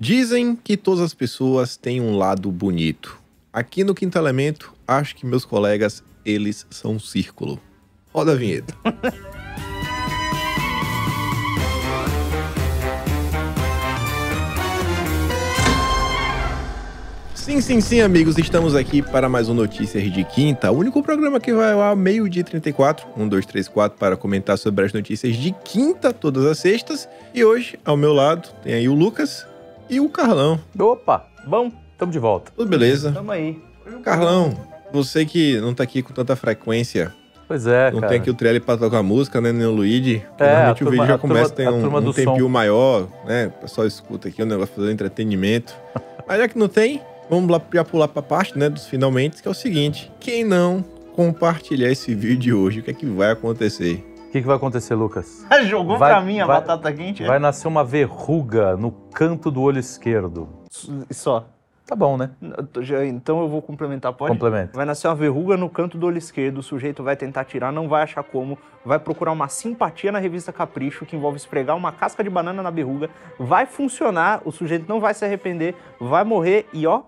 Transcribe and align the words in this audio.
Dizem 0.00 0.54
que 0.54 0.76
todas 0.76 1.00
as 1.00 1.12
pessoas 1.12 1.76
têm 1.76 2.00
um 2.00 2.16
lado 2.16 2.52
bonito. 2.52 3.18
Aqui 3.52 3.82
no 3.82 3.96
Quinto 3.96 4.16
Elemento, 4.16 4.72
acho 4.86 5.16
que 5.16 5.26
meus 5.26 5.44
colegas, 5.44 6.04
eles 6.24 6.64
são 6.70 6.92
um 6.92 7.00
círculo. 7.00 7.60
Roda 8.14 8.30
a 8.30 8.34
vinheta. 8.36 8.72
Sim, 17.34 17.62
sim, 17.62 17.80
sim, 17.80 18.00
amigos, 18.02 18.36
estamos 18.36 18.74
aqui 18.74 19.00
para 19.00 19.26
mais 19.26 19.48
um 19.48 19.54
Notícias 19.54 20.12
de 20.12 20.22
Quinta, 20.22 20.70
o 20.70 20.76
único 20.76 21.02
programa 21.02 21.40
que 21.40 21.50
vai 21.50 21.72
ao 21.72 21.96
meio-dia 21.96 22.44
34, 22.44 23.06
1, 23.16 23.26
2, 23.26 23.46
3, 23.46 23.68
4, 23.68 23.98
para 23.98 24.18
comentar 24.18 24.58
sobre 24.58 24.84
as 24.84 24.92
notícias 24.92 25.34
de 25.34 25.52
quinta, 25.64 26.12
todas 26.12 26.44
as 26.44 26.58
sextas. 26.58 27.08
E 27.32 27.42
hoje, 27.42 27.78
ao 27.86 27.96
meu 27.96 28.12
lado, 28.12 28.50
tem 28.62 28.74
aí 28.74 28.86
o 28.86 28.92
Lucas 28.92 29.46
e 29.88 30.00
o 30.00 30.08
Carlão. 30.08 30.60
Opa, 30.78 31.26
bom, 31.46 31.70
estamos 31.92 32.12
de 32.12 32.18
volta. 32.18 32.52
Tudo 32.56 32.68
beleza? 32.68 33.12
Tamo 33.12 33.30
aí. 33.32 33.60
Carlão, 34.02 34.54
você 34.92 35.24
que 35.24 35.60
não 35.60 35.74
tá 35.74 35.82
aqui 35.84 36.02
com 36.02 36.12
tanta 36.12 36.36
frequência, 36.36 37.12
Pois 37.46 37.66
é, 37.66 37.90
não 37.90 38.00
cara. 38.00 38.12
tem 38.12 38.20
aqui 38.20 38.30
o 38.30 38.34
trailer 38.34 38.60
pra 38.62 38.76
tocar 38.76 39.02
música, 39.02 39.40
né, 39.40 39.50
nem 39.52 39.66
o 39.66 39.70
Luigi. 39.70 40.22
É, 40.38 40.44
Normalmente 40.44 40.66
a 40.66 40.70
o 40.70 40.74
vídeo 40.74 40.86
turma- 40.90 41.06
já 41.06 41.18
turma- 41.18 41.34
começa 41.34 41.52
a 41.52 41.56
ter 41.56 41.66
a 41.66 41.70
um, 41.72 41.80
turma 41.80 41.98
um 42.00 42.12
tempinho 42.12 42.38
som. 42.44 42.48
maior, 42.48 43.08
né? 43.26 43.46
O 43.46 43.60
pessoal 43.62 43.86
escuta 43.86 44.28
aqui 44.28 44.42
o 44.42 44.46
negócio 44.46 44.74
fazendo 44.74 44.92
entretenimento. 44.92 45.74
Mas 46.26 46.38
já 46.38 46.48
que 46.48 46.58
não 46.58 46.68
tem, 46.68 47.00
vamos 47.30 47.50
lá 47.50 47.60
já 47.72 47.82
pular 47.84 48.08
pra 48.08 48.20
parte, 48.20 48.58
né, 48.58 48.68
dos 48.68 48.86
finalmente, 48.86 49.40
que 49.40 49.48
é 49.48 49.50
o 49.50 49.54
seguinte: 49.54 50.12
quem 50.20 50.44
não 50.44 50.84
compartilhar 51.16 51.90
esse 51.90 52.14
vídeo 52.14 52.36
de 52.38 52.52
hoje, 52.52 52.80
o 52.80 52.82
que 52.82 52.90
é 52.90 52.94
que 52.94 53.06
vai 53.06 53.30
acontecer? 53.32 54.04
O 54.28 54.30
que, 54.30 54.42
que 54.42 54.46
vai 54.46 54.56
acontecer, 54.56 54.94
Lucas? 54.94 55.46
Jogou 55.64 55.96
Vai- 55.96 56.12
pra 56.12 56.20
mim 56.20 56.38
a 56.38 56.46
vai- 56.46 56.60
batata 56.60 56.92
quente? 56.92 57.24
Vai 57.24 57.38
nascer 57.38 57.66
uma 57.66 57.82
verruga 57.82 58.76
no 58.76 58.90
canto 58.92 59.50
do 59.50 59.62
olho 59.62 59.78
esquerdo. 59.78 60.48
Só. 61.10 61.46
Tá 61.86 61.96
bom, 61.96 62.18
né? 62.18 62.32
Então 63.06 63.40
eu 63.40 63.48
vou 63.48 63.62
complementar, 63.62 64.12
pode? 64.12 64.30
Complemento. 64.34 64.76
Vai 64.76 64.84
nascer 64.84 65.08
uma 65.08 65.14
verruga 65.14 65.56
no 65.56 65.70
canto 65.70 65.96
do 65.96 66.04
olho 66.04 66.18
esquerdo, 66.18 66.58
o 66.58 66.62
sujeito 66.62 67.02
vai 67.02 67.16
tentar 67.16 67.44
tirar, 67.46 67.72
não 67.72 67.88
vai 67.88 68.02
achar 68.02 68.22
como, 68.22 68.58
vai 68.84 68.98
procurar 68.98 69.32
uma 69.32 69.48
simpatia 69.48 70.12
na 70.12 70.18
revista 70.18 70.52
Capricho, 70.52 71.06
que 71.06 71.16
envolve 71.16 71.38
esfregar 71.38 71.74
uma 71.74 71.90
casca 71.90 72.22
de 72.22 72.28
banana 72.28 72.62
na 72.62 72.68
verruga, 72.68 73.08
vai 73.38 73.64
funcionar, 73.64 74.42
o 74.44 74.52
sujeito 74.52 74.86
não 74.86 75.00
vai 75.00 75.14
se 75.14 75.24
arrepender, 75.24 75.74
vai 75.98 76.24
morrer 76.24 76.68
e 76.74 76.86
ó, 76.86 77.04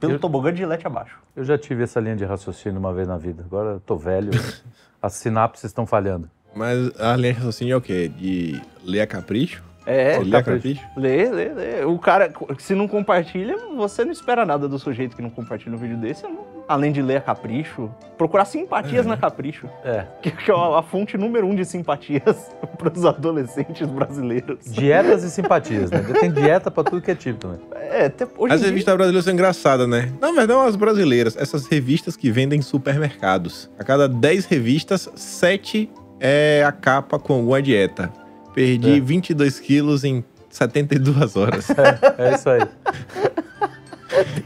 pelo 0.00 0.14
Eu- 0.14 0.18
tobogã 0.18 0.52
de 0.52 0.58
gilete 0.58 0.86
abaixo. 0.86 1.18
Eu 1.36 1.44
já 1.44 1.56
tive 1.58 1.82
essa 1.84 2.00
linha 2.00 2.16
de 2.16 2.24
raciocínio 2.24 2.78
uma 2.78 2.92
vez 2.92 3.06
na 3.08 3.16
vida. 3.16 3.42
Agora 3.44 3.70
eu 3.72 3.80
tô 3.80 3.96
velho, 3.96 4.30
as 5.02 5.14
sinapses 5.14 5.64
estão 5.64 5.86
falhando. 5.86 6.30
Mas 6.54 6.98
a 7.00 7.16
linha 7.16 7.32
de 7.32 7.38
raciocínio 7.38 7.74
é 7.74 7.76
o 7.76 7.80
quê? 7.80 8.08
De 8.08 8.60
ler 8.84 9.00
a 9.00 9.06
capricho? 9.06 9.62
É, 9.86 10.18
lê 10.18 10.36
a 10.36 10.42
capricho. 10.42 10.80
capricho? 10.82 11.00
Lê, 11.00 11.28
lê, 11.30 11.48
lê. 11.52 11.84
O 11.84 11.98
cara, 11.98 12.32
se 12.58 12.74
não 12.74 12.86
compartilha, 12.88 13.56
você 13.76 14.04
não 14.04 14.12
espera 14.12 14.46
nada 14.46 14.66
do 14.68 14.78
sujeito 14.78 15.14
que 15.16 15.20
não 15.22 15.28
compartilha 15.30 15.74
um 15.74 15.78
vídeo 15.78 15.96
desse. 15.96 16.22
não- 16.22 16.53
Além 16.66 16.92
de 16.92 17.02
ler 17.02 17.18
a 17.18 17.20
Capricho, 17.20 17.90
procurar 18.16 18.46
simpatias 18.46 19.04
na 19.04 19.16
Capricho, 19.18 19.68
É. 19.84 20.06
que 20.22 20.30
que 20.30 20.50
é 20.50 20.54
a, 20.54 20.78
a 20.78 20.82
fonte 20.82 21.16
número 21.18 21.46
um 21.46 21.54
de 21.54 21.64
simpatias 21.64 22.50
para 22.78 22.90
os 22.90 23.04
adolescentes 23.04 23.86
brasileiros. 23.86 24.58
Dietas 24.66 25.22
e 25.24 25.30
simpatias, 25.30 25.90
né? 25.90 26.00
Tem 26.20 26.32
dieta 26.32 26.70
pra 26.70 26.82
tudo 26.82 27.02
que 27.02 27.10
é 27.10 27.14
tipo 27.14 27.38
também. 27.38 27.60
É, 27.74 28.06
até 28.06 28.26
hoje 28.38 28.54
As 28.54 28.60
dia- 28.60 28.68
revistas 28.70 28.94
brasileiras 28.94 29.24
são 29.24 29.34
engraçadas, 29.34 29.86
né? 29.86 30.10
Na 30.20 30.32
verdade, 30.32 30.58
as 30.66 30.74
brasileiras, 30.76 31.36
essas 31.36 31.66
revistas 31.66 32.16
que 32.16 32.30
vendem 32.30 32.58
em 32.60 32.62
supermercados. 32.62 33.70
A 33.78 33.84
cada 33.84 34.08
10 34.08 34.46
revistas, 34.46 35.08
7 35.14 35.90
é 36.18 36.64
a 36.66 36.72
capa 36.72 37.18
com 37.18 37.34
alguma 37.34 37.60
dieta. 37.60 38.10
Perdi 38.54 38.96
É. 38.96 39.00
22 39.00 39.60
quilos 39.60 40.02
em 40.04 40.24
72 40.48 41.36
horas. 41.36 41.66
É 42.16 42.34
isso 42.34 42.48
aí. 42.48 42.60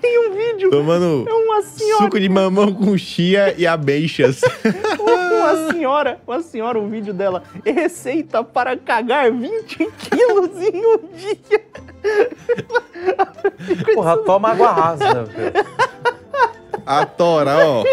Tem 0.00 0.28
um 0.28 0.34
vídeo, 0.34 0.70
Tomando 0.70 1.24
é 1.28 1.32
uma 1.32 1.62
senhora, 1.62 2.04
suco 2.04 2.20
de 2.20 2.28
mamão 2.28 2.72
com 2.72 2.96
chia 2.96 3.54
e 3.58 3.66
ameixas. 3.66 4.40
uma 4.98 5.72
senhora, 5.72 6.20
uma 6.26 6.40
senhora, 6.40 6.78
um 6.78 6.88
vídeo 6.88 7.12
dela, 7.12 7.42
receita 7.64 8.42
para 8.44 8.76
cagar 8.76 9.32
20 9.32 9.76
quilos 9.76 10.56
em 10.62 10.86
um 10.86 10.98
dia. 11.16 11.60
Porra, 13.94 14.16
toma 14.18 14.50
água 14.50 14.72
rasa, 14.72 15.22
né? 15.24 15.52
A 16.86 17.04
tora, 17.04 17.56
ó. 17.66 17.84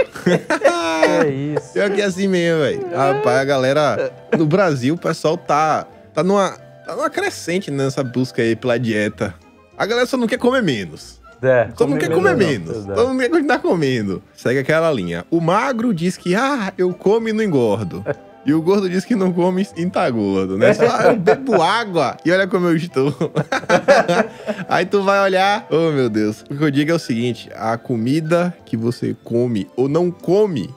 É 1.22 1.28
isso. 1.28 1.74
Pior 1.74 1.92
que 1.92 2.02
é 2.02 2.06
assim 2.06 2.28
mesmo, 2.28 2.62
velho. 2.62 2.96
Rapaz, 2.96 3.40
a 3.40 3.44
galera... 3.44 4.14
No 4.38 4.46
Brasil, 4.46 4.96
o 4.96 4.98
pessoal 4.98 5.38
tá, 5.38 5.86
tá, 6.14 6.24
numa, 6.24 6.52
tá 6.86 6.96
numa 6.96 7.10
crescente 7.10 7.70
nessa 7.70 8.04
busca 8.04 8.42
aí 8.42 8.56
pela 8.56 8.80
dieta. 8.80 9.36
A 9.78 9.86
galera 9.86 10.08
só 10.08 10.16
não 10.16 10.28
quer 10.28 10.38
comer 10.38 10.64
menos. 10.64 11.20
É, 11.42 11.66
Todo 11.76 11.90
mundo 11.90 12.00
quer 12.00 12.10
menos 12.10 12.24
comer 12.24 12.36
menos. 12.38 12.70
verdade. 12.78 13.00
Todo 13.00 13.10
mundo 13.10 13.20
quer 13.20 13.30
continuar 13.30 13.60
comendo. 13.60 14.24
Segue 14.34 14.60
aquela 14.60 14.92
linha. 14.92 15.26
O 15.30 15.40
magro 15.42 15.94
diz 15.94 16.18
que, 16.18 16.34
ah, 16.36 16.74
eu 16.78 16.94
como 16.94 17.28
e 17.30 17.34
não 17.34 17.44
engordo. 17.44 18.04
E 18.46 18.54
o 18.54 18.62
gordo 18.62 18.88
diz 18.88 19.04
que 19.04 19.16
não 19.16 19.34
come 19.34 19.68
e 19.76 19.86
tá 19.90 20.08
gordo, 20.10 20.56
né? 20.56 20.72
Só, 20.74 20.84
ah, 20.86 21.04
eu 21.08 21.16
bebo 21.18 21.60
água 21.62 22.16
e 22.24 22.32
olha 22.32 22.48
como 22.48 22.68
eu 22.68 22.76
estou. 22.76 23.12
Aí 24.70 24.86
tu 24.86 25.02
vai 25.02 25.20
olhar, 25.20 25.66
oh 25.72 25.92
meu 25.92 26.10
Deus. 26.10 26.44
O 26.50 26.56
que 26.56 26.64
eu 26.64 26.70
digo 26.72 26.92
é 26.92 26.94
o 26.94 27.00
seguinte: 27.00 27.50
a 27.56 27.78
comida 27.78 28.56
que 28.66 28.78
você 28.78 29.16
come 29.24 29.68
ou 29.76 29.90
não 29.90 30.12
come 30.12 30.70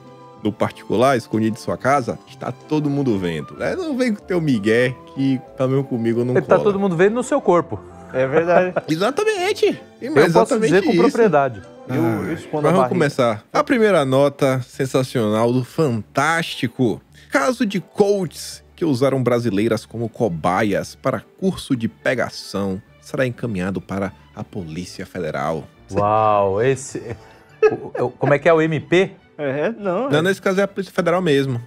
no 0.43 0.51
particular, 0.51 1.17
escondido 1.17 1.55
de 1.55 1.59
sua 1.61 1.77
casa, 1.77 2.17
está 2.27 2.51
todo 2.51 2.89
mundo 2.89 3.19
vendo. 3.19 3.55
né? 3.57 3.75
Não 3.75 3.95
vem 3.95 4.13
com 4.15 4.23
teu 4.23 4.39
migué 4.41 4.95
que 5.13 5.39
também 5.57 5.83
comigo 5.83 6.23
não 6.23 6.33
tá 6.35 6.41
cola. 6.41 6.63
todo 6.63 6.79
mundo 6.79 6.95
vendo 6.95 7.13
no 7.15 7.23
seu 7.23 7.41
corpo. 7.41 7.79
É 8.13 8.27
verdade. 8.27 8.73
Exatamente. 8.87 9.81
Eu 10.01 10.13
posso 10.13 10.25
Exatamente 10.27 10.71
dizer 10.71 10.83
com 10.83 10.91
isso. 10.91 11.01
propriedade. 11.01 11.61
Eu, 11.87 11.95
Ah, 12.05 12.23
eu 12.27 12.33
escondo 12.33 12.67
a 12.67 12.71
vamos 12.71 12.87
começar. 12.89 13.43
A 13.51 13.63
primeira 13.63 14.05
nota 14.05 14.61
sensacional 14.61 15.51
do 15.51 15.63
Fantástico. 15.63 17.01
Caso 17.31 17.65
de 17.65 17.79
coaches 17.79 18.63
que 18.75 18.85
usaram 18.85 19.21
brasileiras 19.21 19.85
como 19.85 20.07
cobaias 20.09 20.95
para 20.95 21.21
curso 21.39 21.75
de 21.75 21.87
pegação 21.87 22.81
será 23.01 23.25
encaminhado 23.25 23.81
para 23.81 24.11
a 24.35 24.43
Polícia 24.43 25.05
Federal. 25.05 25.67
Uau, 25.91 26.61
esse. 26.61 27.15
Como 28.17 28.33
é 28.33 28.39
que 28.39 28.47
é 28.47 28.53
o 28.53 28.61
MP? 28.61 29.11
É, 29.37 29.69
não, 29.71 30.09
Não, 30.09 30.21
nesse 30.21 30.41
caso 30.41 30.59
é 30.59 30.63
a 30.63 30.67
Polícia 30.67 30.93
Federal 30.93 31.21
mesmo. 31.21 31.61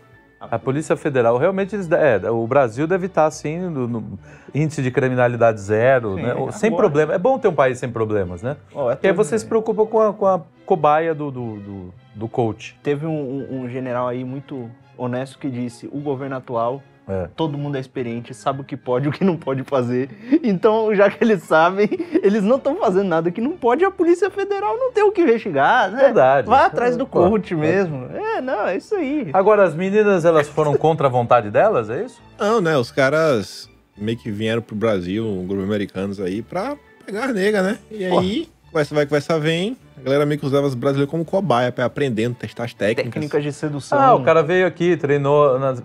A 0.51 0.59
Polícia 0.59 0.97
Federal, 0.97 1.37
realmente, 1.39 1.75
eles, 1.75 1.91
é, 1.91 2.31
o 2.31 2.47
Brasil 2.47 2.87
deve 2.87 3.07
estar 3.07 3.27
assim, 3.27 3.59
no, 3.59 3.87
no 3.87 4.19
índice 4.55 4.83
de 4.83 4.91
criminalidade 4.91 5.61
zero, 5.61 6.15
Sim, 6.17 6.23
né? 6.23 6.31
agora- 6.33 6.53
Sem 6.53 6.75
problema. 6.75 7.15
É 7.15 7.19
bom 7.19 7.39
ter 7.39 7.49
um 7.49 7.55
país 7.55 7.79
sem 7.79 7.91
problemas, 7.91 8.43
né? 8.43 8.57
Ó, 8.75 8.91
é 8.91 8.95
Porque 8.97 9.07
aí 9.09 9.13
você 9.13 9.39
se 9.39 9.47
preocupa 9.47 9.87
com 9.87 10.01
a, 10.01 10.13
com 10.13 10.27
a 10.27 10.41
cobaia 10.67 11.15
do, 11.15 11.31
do, 11.31 11.57
do, 11.61 11.95
do 12.15 12.29
coach. 12.29 12.77
Teve 12.83 13.07
um- 13.07 13.63
um 13.63 13.69
general 13.69 14.09
aí 14.09 14.25
muito 14.25 14.71
honesto 14.97 15.39
que 15.39 15.49
disse: 15.51 15.89
o 15.93 16.01
governo 16.01 16.37
atual, 16.37 16.83
É. 17.09 17.29
todo 17.35 17.59
mundo 17.59 17.77
é 17.77 17.81
experiente, 17.81 18.33
sabe 18.33 18.61
o 18.61 18.65
que 18.65 18.77
pode 18.77 19.07
e 19.07 19.09
o 19.09 19.13
que 19.13 19.25
não 19.25 19.37
pode 19.37 19.63
fazer. 19.65 20.09
Então, 20.43 20.95
já 20.95 21.11
que 21.11 21.23
eles 21.23 21.43
sabem, 21.43 21.89
eles 22.23 22.43
não 22.43 22.57
estão 22.57 22.77
fazendo 22.77 23.09
nada 23.09 23.31
que 23.31 23.41
não 23.41 23.53
pode, 23.53 23.85
a 23.85 23.91
Polícia 23.91 24.31
Federal 24.31 24.77
não 24.77 24.93
tem 24.93 25.03
o 25.03 25.13
que 25.13 25.23
investigar, 25.23 25.91
né? 25.91 26.05
Verdade. 26.05 26.49
Vai 26.49 26.67
atrás 26.67 26.97
do 26.97 27.07
coach 27.07 27.55
mesmo. 27.55 28.07
É, 28.15 28.41
não, 28.41 28.67
é 28.67 28.77
isso 28.77 28.95
aí. 28.95 29.31
Agora, 29.33 29.65
as 29.65 29.75
meninas, 29.75 30.25
elas 30.25 30.49
foram 30.49 30.77
contra 30.77 31.07
a 31.07 31.11
vontade 31.11 31.51
delas, 31.51 31.91
é 31.91 32.05
isso? 32.05 32.21
Não, 32.39 32.61
né? 32.61 32.77
Os 32.77 32.91
caras 32.91 33.69
meio 33.97 34.19
que 34.19 34.31
vieram 34.31 34.63
pro 34.63 34.75
Brasil, 34.75 35.27
um 35.27 35.47
grupo 35.47 35.63
de 35.63 35.69
americanos 35.69 36.21
aí, 36.21 36.43
pra 36.43 36.77
pegar 37.05 37.25
a 37.25 37.33
nega, 37.33 37.63
né? 37.63 37.79
E 37.91 38.09
Pô. 38.09 38.19
aí, 38.19 38.49
conversa 38.67 38.95
vai, 38.95 39.07
conversa 39.07 39.39
vem. 39.39 39.77
A 39.97 40.03
galera 40.03 40.27
meio 40.27 40.39
que 40.41 40.47
usava 40.47 40.67
os 40.67 40.75
brasileiros 40.75 41.11
como 41.11 41.25
cobaia, 41.25 41.73
aprendendo, 41.85 42.35
testar 42.35 42.65
as 42.65 42.75
técnicas. 42.75 43.13
Técnicas 43.13 43.43
de 43.43 43.53
sedução. 43.53 43.99
Ah, 44.01 44.15
o 44.15 44.23
cara 44.23 44.43
veio 44.43 44.67
aqui, 44.67 44.97
treinou. 44.97 45.59
Nas... 45.59 45.83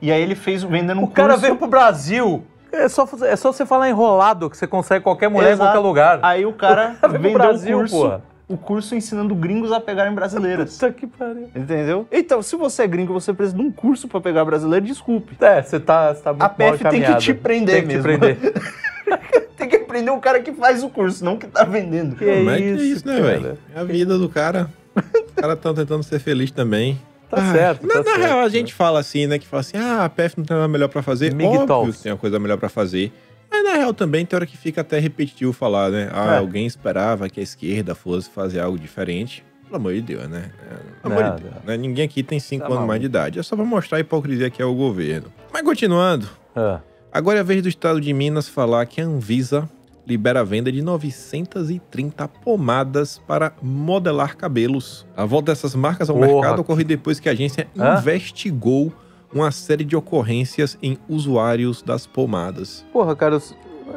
E 0.00 0.10
aí 0.12 0.22
ele 0.22 0.34
fez 0.34 0.62
vendendo 0.62 1.00
um 1.00 1.04
o 1.04 1.08
cara 1.08 1.30
curso. 1.30 1.42
veio 1.42 1.56
pro 1.56 1.66
Brasil. 1.66 2.44
É 2.70 2.88
só, 2.88 3.08
é 3.22 3.34
só 3.34 3.50
você 3.52 3.64
falar 3.64 3.88
enrolado 3.88 4.50
que 4.50 4.56
você 4.56 4.66
consegue 4.66 5.02
qualquer 5.02 5.28
mulher 5.28 5.52
Exato. 5.52 5.62
em 5.62 5.72
qualquer 5.72 5.88
lugar. 5.88 6.18
Aí 6.22 6.44
o 6.44 6.52
cara 6.52 6.96
O 6.98 7.00
cara 7.00 7.18
veio 7.18 7.34
pro 7.34 7.42
vendeu 7.42 7.48
Brasil, 7.48 7.76
o 7.76 7.80
curso, 7.80 7.96
porra. 7.96 8.22
o 8.46 8.56
curso 8.58 8.94
ensinando 8.94 9.34
gringos 9.34 9.72
a 9.72 9.80
pegarem 9.80 10.14
brasileiras. 10.14 10.74
Puta 10.74 10.92
que 10.92 11.06
pariu. 11.06 11.48
Entendeu? 11.56 12.06
Então, 12.12 12.42
se 12.42 12.56
você 12.56 12.82
é 12.82 12.86
gringo, 12.86 13.12
você 13.14 13.32
precisa 13.32 13.56
de 13.56 13.62
um 13.62 13.72
curso 13.72 14.06
pra 14.06 14.20
pegar 14.20 14.44
brasileiro, 14.44 14.84
desculpe. 14.84 15.34
É, 15.40 15.62
você 15.62 15.80
tá, 15.80 16.14
você 16.14 16.20
tá 16.22 16.30
muito 16.30 16.42
A 16.42 16.48
PF 16.50 16.84
tem 16.90 17.02
que 17.02 17.14
te 17.16 17.32
prender 17.34 17.76
Tem 17.76 17.88
que 17.88 17.96
mesmo. 17.96 18.02
te 18.02 18.18
prender. 18.18 19.47
Prender 19.88 20.12
o 20.12 20.20
cara 20.20 20.40
que 20.40 20.52
faz 20.52 20.82
o 20.84 20.88
curso, 20.88 21.24
não 21.24 21.36
que 21.36 21.46
tá 21.48 21.64
vendendo. 21.64 22.14
Que 22.14 22.24
Como 22.24 22.50
é 22.50 22.56
que 22.58 22.62
é 22.62 22.66
isso, 22.72 22.84
isso, 22.84 23.06
né, 23.08 23.20
velho? 23.20 23.58
É 23.74 23.80
a 23.80 23.84
vida 23.84 24.16
do 24.18 24.28
cara. 24.28 24.70
Os 24.94 25.32
caras 25.34 25.56
estão 25.56 25.74
tentando 25.74 26.02
ser 26.04 26.18
feliz 26.20 26.50
também. 26.50 27.00
Tá 27.28 27.36
Ah, 27.42 27.52
certo, 27.52 27.86
Na, 27.86 27.92
tá 27.92 27.98
na 27.98 28.04
certo. 28.04 28.20
real, 28.20 28.40
a 28.40 28.48
gente 28.48 28.72
fala 28.72 28.98
assim, 29.00 29.26
né? 29.26 29.38
Que 29.38 29.46
fala 29.46 29.60
assim, 29.60 29.76
ah, 29.76 30.02
a 30.04 30.08
PF 30.08 30.38
não 30.38 30.44
tem 30.46 30.56
nada 30.56 30.66
melhor 30.66 30.88
pra 30.88 31.02
fazer. 31.02 31.26
Óbvio 31.26 31.50
Miguel 31.60 31.92
que 31.92 32.02
tem 32.02 32.10
uma 32.10 32.16
coisa 32.16 32.38
melhor 32.38 32.56
pra 32.56 32.70
fazer. 32.70 33.12
Mas 33.50 33.62
na 33.64 33.74
real 33.74 33.92
também 33.92 34.24
tem 34.24 34.34
hora 34.34 34.46
que 34.46 34.56
fica 34.56 34.80
até 34.80 34.98
repetitivo 34.98 35.52
falar, 35.52 35.90
né? 35.90 36.08
Ah, 36.10 36.36
É. 36.36 36.38
alguém 36.38 36.64
esperava 36.66 37.28
que 37.28 37.38
a 37.38 37.42
esquerda 37.42 37.94
fosse 37.94 38.30
fazer 38.30 38.60
algo 38.60 38.78
diferente. 38.78 39.44
Pelo 39.64 39.76
amor 39.76 39.92
de 39.92 40.00
Deus, 40.00 40.26
né? 40.26 40.50
É, 40.70 41.02
Pelo 41.02 41.18
amor 41.20 41.36
de 41.36 41.42
Deus, 41.42 41.54
né? 41.66 41.76
Ninguém 41.76 42.06
aqui 42.06 42.22
tem 42.22 42.40
cinco 42.40 42.60
Tá 42.60 42.66
anos 42.68 42.74
maluco. 42.76 42.88
mais 42.88 43.00
de 43.00 43.06
idade. 43.06 43.38
É 43.38 43.42
só 43.42 43.54
pra 43.54 43.64
mostrar 43.66 43.98
a 43.98 44.00
hipocrisia 44.00 44.48
que 44.48 44.62
é 44.62 44.64
o 44.64 44.74
governo. 44.74 45.30
Mas 45.52 45.60
continuando, 45.60 46.26
Ah, 46.56 46.80
agora 47.12 47.36
é 47.36 47.40
a 47.40 47.44
vez 47.44 47.62
do 47.62 47.68
estado 47.68 48.00
de 48.00 48.10
Minas 48.14 48.48
falar 48.48 48.86
que 48.86 49.02
a 49.02 49.04
Anvisa 49.04 49.68
libera 50.08 50.40
a 50.40 50.44
venda 50.44 50.72
de 50.72 50.80
930 50.80 52.26
pomadas 52.42 53.20
para 53.26 53.52
modelar 53.60 54.36
cabelos. 54.36 55.06
A 55.14 55.26
volta 55.26 55.52
dessas 55.52 55.74
marcas 55.74 56.08
ao 56.08 56.16
Porra. 56.16 56.28
mercado 56.28 56.60
ocorre 56.60 56.82
depois 56.82 57.20
que 57.20 57.28
a 57.28 57.32
agência 57.32 57.68
Hã? 57.78 57.98
investigou 57.98 58.90
uma 59.32 59.50
série 59.50 59.84
de 59.84 59.94
ocorrências 59.94 60.78
em 60.82 60.96
usuários 61.06 61.82
das 61.82 62.06
pomadas. 62.06 62.86
Porra, 62.90 63.14
cara, 63.14 63.38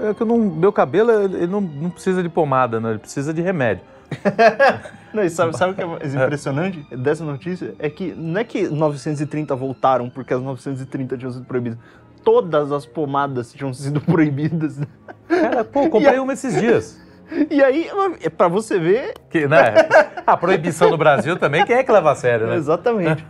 é 0.04 0.14
que 0.14 0.26
não, 0.26 0.38
meu 0.38 0.74
cabelo 0.74 1.12
ele 1.12 1.48
não, 1.48 1.62
não 1.62 1.90
precisa 1.90 2.22
de 2.22 2.28
pomada, 2.28 2.82
né? 2.82 2.90
Ele 2.90 3.00
precisa 3.00 3.34
de 3.34 3.42
remédio. 3.42 3.84
Não, 5.14 5.24
e 5.24 5.30
sabe, 5.30 5.58
sabe 5.58 5.74
o 5.74 5.76
que 5.76 5.82
é 5.82 5.86
mais 5.86 6.16
impressionante 6.16 6.86
dessa 6.96 7.24
notícia? 7.24 7.76
É 7.80 7.90
que 7.90 8.14
não 8.14 8.40
é 8.40 8.44
que 8.44 8.68
930 8.68 9.54
voltaram 9.56 10.10
porque 10.10 10.34
as 10.34 10.42
930 10.42 11.18
tinham 11.18 11.32
sido 11.32 11.46
proibidas. 11.46 11.78
Todas 12.24 12.72
as 12.72 12.86
pomadas 12.86 13.52
tinham 13.54 13.74
sido 13.74 14.00
proibidas. 14.06 14.80
Cara, 15.28 15.64
pô, 15.64 15.90
comprei 15.90 16.20
uma 16.20 16.34
esses 16.34 16.60
dias. 16.60 17.00
E 17.50 17.64
aí, 17.64 17.90
é 18.22 18.30
pra 18.30 18.48
você 18.48 18.78
ver. 18.78 19.14
Que, 19.30 19.48
né? 19.48 19.74
A 20.28 20.36
proibição 20.36 20.90
no 20.90 20.98
Brasil 20.98 21.38
também, 21.38 21.64
quem 21.66 21.78
é 21.78 21.84
que 21.84 21.92
leva 21.92 22.12
a 22.12 22.16
sério, 22.16 22.48
né? 22.48 22.56
Exatamente. 22.58 23.26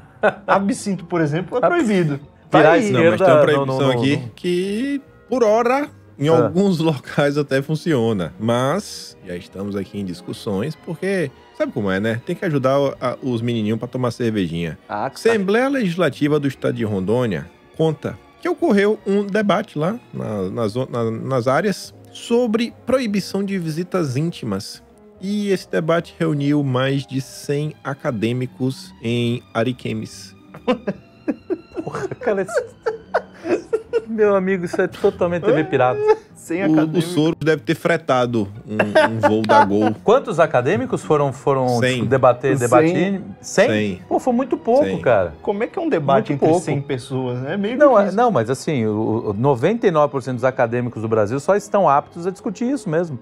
Absinto, 0.47 1.05
por 1.05 1.21
exemplo, 1.21 1.57
é 1.57 1.61
proibido. 1.61 2.19
Tá 2.49 2.57
Virar 2.59 2.71
aí. 2.73 2.91
Não, 2.91 3.03
mas 3.11 3.19
tem 3.21 3.27
uma 3.29 3.41
proibição 3.41 3.65
não, 3.79 3.79
não, 3.87 3.91
aqui 3.91 4.17
não. 4.17 4.29
que, 4.35 5.01
por 5.29 5.43
hora, 5.43 5.87
em 6.19 6.27
Ah. 6.29 6.31
alguns 6.43 6.79
locais 6.81 7.37
até 7.37 7.61
funciona. 7.61 8.33
Mas 8.39 9.15
já 9.25 9.35
estamos 9.35 9.75
aqui 9.75 9.99
em 9.99 10.05
discussões, 10.05 10.75
porque 10.75 11.31
sabe 11.57 11.71
como 11.71 11.89
é, 11.89 11.99
né? 11.99 12.19
Tem 12.25 12.35
que 12.35 12.43
ajudar 12.43 12.75
a- 12.99 13.17
os 13.21 13.41
menininhos 13.41 13.79
para 13.79 13.87
tomar 13.87 14.11
cervejinha. 14.11 14.77
Ah. 14.89 15.05
Assembleia 15.07 15.69
Legislativa 15.69 16.39
do 16.39 16.47
Estado 16.47 16.73
de 16.73 16.83
Rondônia 16.83 17.49
conta 17.77 18.17
que 18.41 18.49
ocorreu 18.49 18.99
um 19.05 19.25
debate 19.25 19.77
lá 19.77 19.99
na- 20.13 20.49
nas, 20.49 20.75
na- 20.75 21.11
nas 21.11 21.47
áreas 21.47 21.93
sobre 22.11 22.73
proibição 22.85 23.43
de 23.43 23.57
visitas 23.57 24.17
íntimas. 24.17 24.81
E 25.21 25.49
esse 25.49 25.69
debate 25.69 26.15
reuniu 26.19 26.63
mais 26.63 27.05
de 27.05 27.21
100 27.21 27.75
acadêmicos 27.83 28.91
em 29.03 29.43
Ariquemes. 29.53 30.35
Cara, 32.19 32.41
isso- 32.41 34.01
Meu 34.07 34.35
amigo, 34.35 34.65
isso 34.65 34.81
é 34.81 34.87
totalmente 34.87 35.43
TV 35.45 35.63
pirata. 35.65 35.99
Sem 36.41 36.65
O, 36.65 37.29
o 37.29 37.35
deve 37.45 37.61
ter 37.61 37.75
fretado 37.75 38.47
um, 38.67 38.73
um 38.73 39.19
voo 39.29 39.41
da 39.43 39.63
Gol. 39.63 39.93
Quantos 40.03 40.39
acadêmicos 40.39 41.03
foram, 41.03 41.31
foram 41.31 41.67
Cem. 41.77 41.97
tipo, 41.97 42.07
debater, 42.07 42.57
debatir? 42.57 43.21
100? 43.41 43.67
Cem. 43.67 44.01
Pô, 44.09 44.19
foi 44.19 44.33
muito 44.33 44.57
pouco, 44.57 44.83
Cem. 44.83 44.99
cara. 45.01 45.35
Como 45.43 45.63
é 45.63 45.67
que 45.67 45.77
é 45.77 45.81
um 45.81 45.87
debate 45.87 46.31
Muito 46.31 46.33
entre 46.43 46.47
pouco. 46.47 46.65
100 46.65 46.81
pessoas? 46.81 47.45
É 47.45 47.55
meio 47.55 47.77
Não, 47.77 47.93
difícil. 47.95 48.17
não, 48.17 48.31
mas 48.31 48.49
assim, 48.49 48.87
o, 48.87 49.29
o 49.29 49.33
99% 49.35 50.33
dos 50.33 50.43
acadêmicos 50.43 51.03
do 51.03 51.07
Brasil 51.07 51.39
só 51.39 51.55
estão 51.55 51.87
aptos 51.87 52.25
a 52.25 52.31
discutir 52.31 52.65
isso 52.71 52.89
mesmo. 52.89 53.19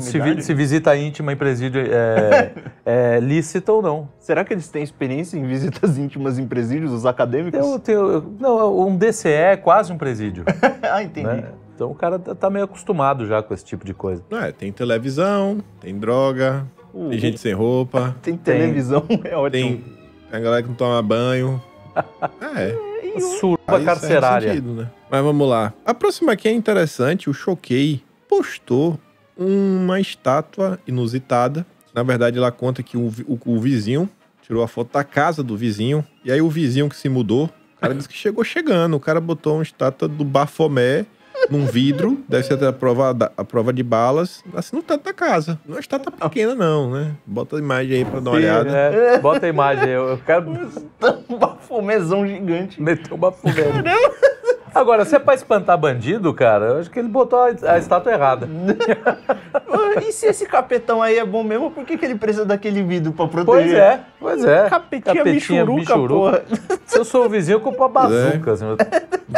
Se, 0.00 0.42
se 0.42 0.52
visita 0.52 0.94
íntima 0.94 1.32
em 1.32 1.36
presídio 1.36 1.80
é, 1.90 2.52
é 2.84 3.18
lícita 3.18 3.72
ou 3.72 3.80
não. 3.80 4.10
Será 4.18 4.44
que 4.44 4.52
eles 4.52 4.68
têm 4.68 4.82
experiência 4.82 5.38
em 5.38 5.46
visitas 5.46 5.96
íntimas 5.96 6.38
em 6.38 6.46
presídios, 6.46 6.92
os 6.92 7.06
acadêmicos? 7.06 7.58
Eu 7.58 7.78
tenho, 7.78 7.98
eu- 8.12 8.24
não, 8.38 8.78
um 8.88 8.94
DCE 8.94 9.28
é 9.30 9.56
quase 9.56 9.90
um 9.90 9.96
presídio. 9.96 10.44
ah, 10.82 11.02
entendi. 11.02 11.26
né? 11.26 11.44
Então 11.78 11.92
o 11.92 11.94
cara 11.94 12.18
tá 12.18 12.34
tá 12.34 12.50
meio 12.50 12.64
acostumado 12.64 13.24
já 13.24 13.40
com 13.40 13.54
esse 13.54 13.64
tipo 13.64 13.84
de 13.86 13.94
coisa. 13.94 14.20
É, 14.32 14.50
tem 14.50 14.72
televisão, 14.72 15.62
tem 15.80 15.96
droga, 15.96 16.66
O- 16.92 17.08
tem 17.10 17.20
gente 17.20 17.38
sem 17.38 17.52
roupa, 17.54 18.16
tem 18.20 18.36
televisão, 18.36 19.06
é 19.22 19.36
ótimo. 19.36 19.50
tem 19.78 19.84
a 20.32 20.40
galera 20.40 20.60
que 20.60 20.68
não 20.68 20.74
toma 20.74 21.00
banho. 21.00 21.62
É, 22.56 22.76
o- 23.16 23.20
Suruba 23.20 23.80
carcerária. 23.84 24.48
sentido, 24.48 24.72
né? 24.74 24.90
Mas 25.08 25.22
vamos 25.22 25.48
lá. 25.48 25.72
A 25.86 25.94
próxima 25.94 26.32
aqui 26.32 26.48
é 26.48 26.52
interessante. 26.52 27.30
O 27.30 27.32
Choquei 27.34 28.02
postou 28.28 28.98
uma 29.36 30.00
estátua 30.00 30.80
inusitada. 30.86 31.64
Na 31.94 32.02
verdade, 32.02 32.38
ela 32.38 32.50
conta 32.50 32.82
que 32.82 32.96
o, 32.96 33.06
o- 33.28 33.38
o 33.46 33.60
vizinho 33.60 34.08
tirou 34.42 34.64
a 34.64 34.68
foto 34.68 34.92
da 34.94 35.04
casa 35.04 35.44
do 35.44 35.56
vizinho. 35.56 36.04
E 36.24 36.32
aí 36.32 36.40
o 36.40 36.48
vizinho 36.50 36.88
que 36.88 36.96
se 36.96 37.08
mudou, 37.08 37.44
o 37.76 37.80
cara 37.80 37.94
disse 37.94 38.08
que 38.08 38.16
chegou 38.16 38.42
chegando. 38.42 38.96
O 38.96 39.00
cara 39.00 39.20
botou 39.20 39.54
uma 39.58 39.62
estátua 39.62 40.08
do 40.08 40.24
Bafomé 40.24 41.06
num 41.50 41.64
vidro, 41.66 42.18
deve 42.28 42.42
ser 42.44 42.62
a 42.64 42.72
prova, 42.72 43.14
da- 43.14 43.30
a 43.36 43.44
prova 43.44 43.72
de 43.72 43.82
balas, 43.82 44.42
assim 44.54 44.76
no 44.76 44.82
teto 44.82 45.04
da 45.04 45.12
casa. 45.14 45.58
Não 45.64 45.74
é 45.74 45.76
uma 45.76 45.80
estátua 45.80 46.12
pequena, 46.12 46.54
não, 46.54 46.90
né? 46.90 47.12
Bota 47.26 47.56
a 47.56 47.58
imagem 47.58 47.96
aí 47.98 48.04
pra 48.04 48.20
dar 48.20 48.30
uma 48.30 48.36
olhada. 48.36 48.70
É, 48.70 49.18
bota 49.18 49.46
a 49.46 49.48
imagem 49.48 49.84
aí. 49.84 49.90
Eu 49.92 50.20
quero 50.26 50.50
um 51.28 51.38
bafomezão 51.38 52.26
gigante. 52.26 52.80
meter 52.82 53.12
uma 53.12 53.32
fogueira. 53.32 53.82
Agora, 54.78 55.04
se 55.04 55.16
é 55.16 55.18
pra 55.18 55.34
espantar 55.34 55.76
bandido, 55.76 56.32
cara, 56.32 56.66
eu 56.66 56.78
acho 56.78 56.88
que 56.88 57.00
ele 57.00 57.08
botou 57.08 57.40
a, 57.40 57.72
a 57.72 57.78
estátua 57.78 58.12
errada. 58.12 58.48
E 60.00 60.12
se 60.12 60.26
esse 60.26 60.46
capetão 60.46 61.02
aí 61.02 61.18
é 61.18 61.24
bom 61.24 61.42
mesmo, 61.42 61.70
por 61.70 61.84
que, 61.84 61.98
que 61.98 62.04
ele 62.04 62.14
precisa 62.14 62.44
daquele 62.44 62.82
vidro 62.82 63.12
pra 63.12 63.26
proteger? 63.26 63.44
Pois 63.54 63.74
é, 63.74 64.00
pois 64.20 64.44
é. 64.44 64.68
Capetinha, 64.68 65.24
michuruca, 65.24 65.98
porra. 65.98 66.42
Se 66.86 66.96
eu 66.98 67.04
sou 67.04 67.26
o 67.26 67.28
vizinho, 67.28 67.56
eu 67.56 67.60
compro 67.60 67.82
uma 67.82 67.88
bazuca. 67.88 68.52
Assim, 68.52 68.64
eu 68.64 68.76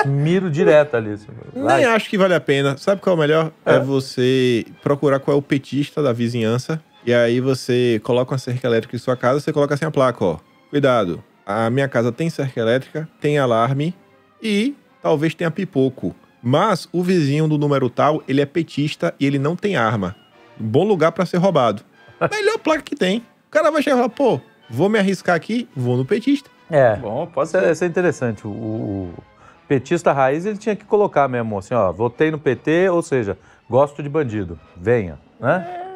miro 0.07 0.51
direto 0.51 0.97
ali. 0.97 1.13
Assim. 1.13 1.29
Nem 1.55 1.85
acho 1.85 2.09
que 2.09 2.19
vale 2.19 2.35
a 2.35 2.41
pena. 2.41 2.77
Sabe 2.77 3.01
qual 3.01 3.15
é 3.15 3.17
o 3.17 3.21
melhor? 3.21 3.51
É. 3.65 3.79
você 3.79 4.65
procurar 4.83 5.19
qual 5.19 5.37
é 5.37 5.39
o 5.39 5.43
petista 5.43 6.03
da 6.03 6.13
vizinhança. 6.13 6.81
E 7.05 7.15
aí 7.15 7.41
você 7.41 8.01
coloca 8.05 8.33
uma 8.33 8.39
cerca 8.39 8.67
elétrica 8.67 8.95
em 8.95 8.99
sua 8.99 9.17
casa, 9.17 9.41
você 9.41 9.53
coloca 9.53 9.75
assim 9.75 9.87
a 9.87 9.91
placa, 9.91 10.25
ó. 10.25 10.39
Cuidado, 10.69 11.23
a 11.47 11.71
minha 11.71 11.89
casa 11.89 12.13
tem 12.13 12.29
cerca 12.29 12.61
elétrica, 12.61 13.09
tem 13.21 13.39
alarme 13.39 13.95
e 14.43 14.75
talvez 15.03 15.35
tenha 15.35 15.51
pipoco. 15.51 16.15
Mas 16.43 16.89
o 16.93 17.03
vizinho 17.03 17.47
do 17.47 17.59
número 17.59 17.91
tal, 17.91 18.23
ele 18.27 18.41
é 18.41 18.47
petista 18.47 19.15
e 19.21 19.27
ele 19.27 19.39
não 19.39 19.55
tem 19.55 19.77
arma. 19.77 20.17
Bom 20.59 20.85
lugar 20.85 21.13
pra 21.13 21.27
ser 21.27 21.37
roubado. 21.37 21.83
Melhor 22.31 22.59
placa 22.59 22.83
que 22.83 22.97
tem. 22.97 23.19
O 23.19 23.51
cara 23.51 23.71
vai 23.71 23.83
chegar 23.83 23.97
e 23.97 23.99
falar, 23.99 24.09
pô, 24.11 24.41
vou 24.69 24.89
me 24.89 24.99
arriscar 24.99 25.35
aqui, 25.37 25.69
vou 25.75 25.97
no 25.97 26.05
petista. 26.05 26.49
É, 26.71 26.97
Bom, 26.97 27.27
pode 27.27 27.51
ser. 27.51 27.65
é 27.65 27.87
interessante. 27.87 28.47
O, 28.47 28.51
o 28.51 29.15
petista 29.67 30.13
raiz, 30.13 30.47
ele 30.47 30.57
tinha 30.57 30.77
que 30.77 30.85
colocar 30.85 31.27
mesmo 31.29 31.59
assim, 31.59 31.75
ó, 31.75 31.91
votei 31.93 32.31
no 32.31 32.39
PT, 32.39 32.89
ou 32.91 33.03
seja, 33.03 33.37
gosto 33.69 34.03
de 34.03 34.09
bandido, 34.09 34.59
venha, 34.77 35.19
né? 35.41 35.67
É 35.87 35.90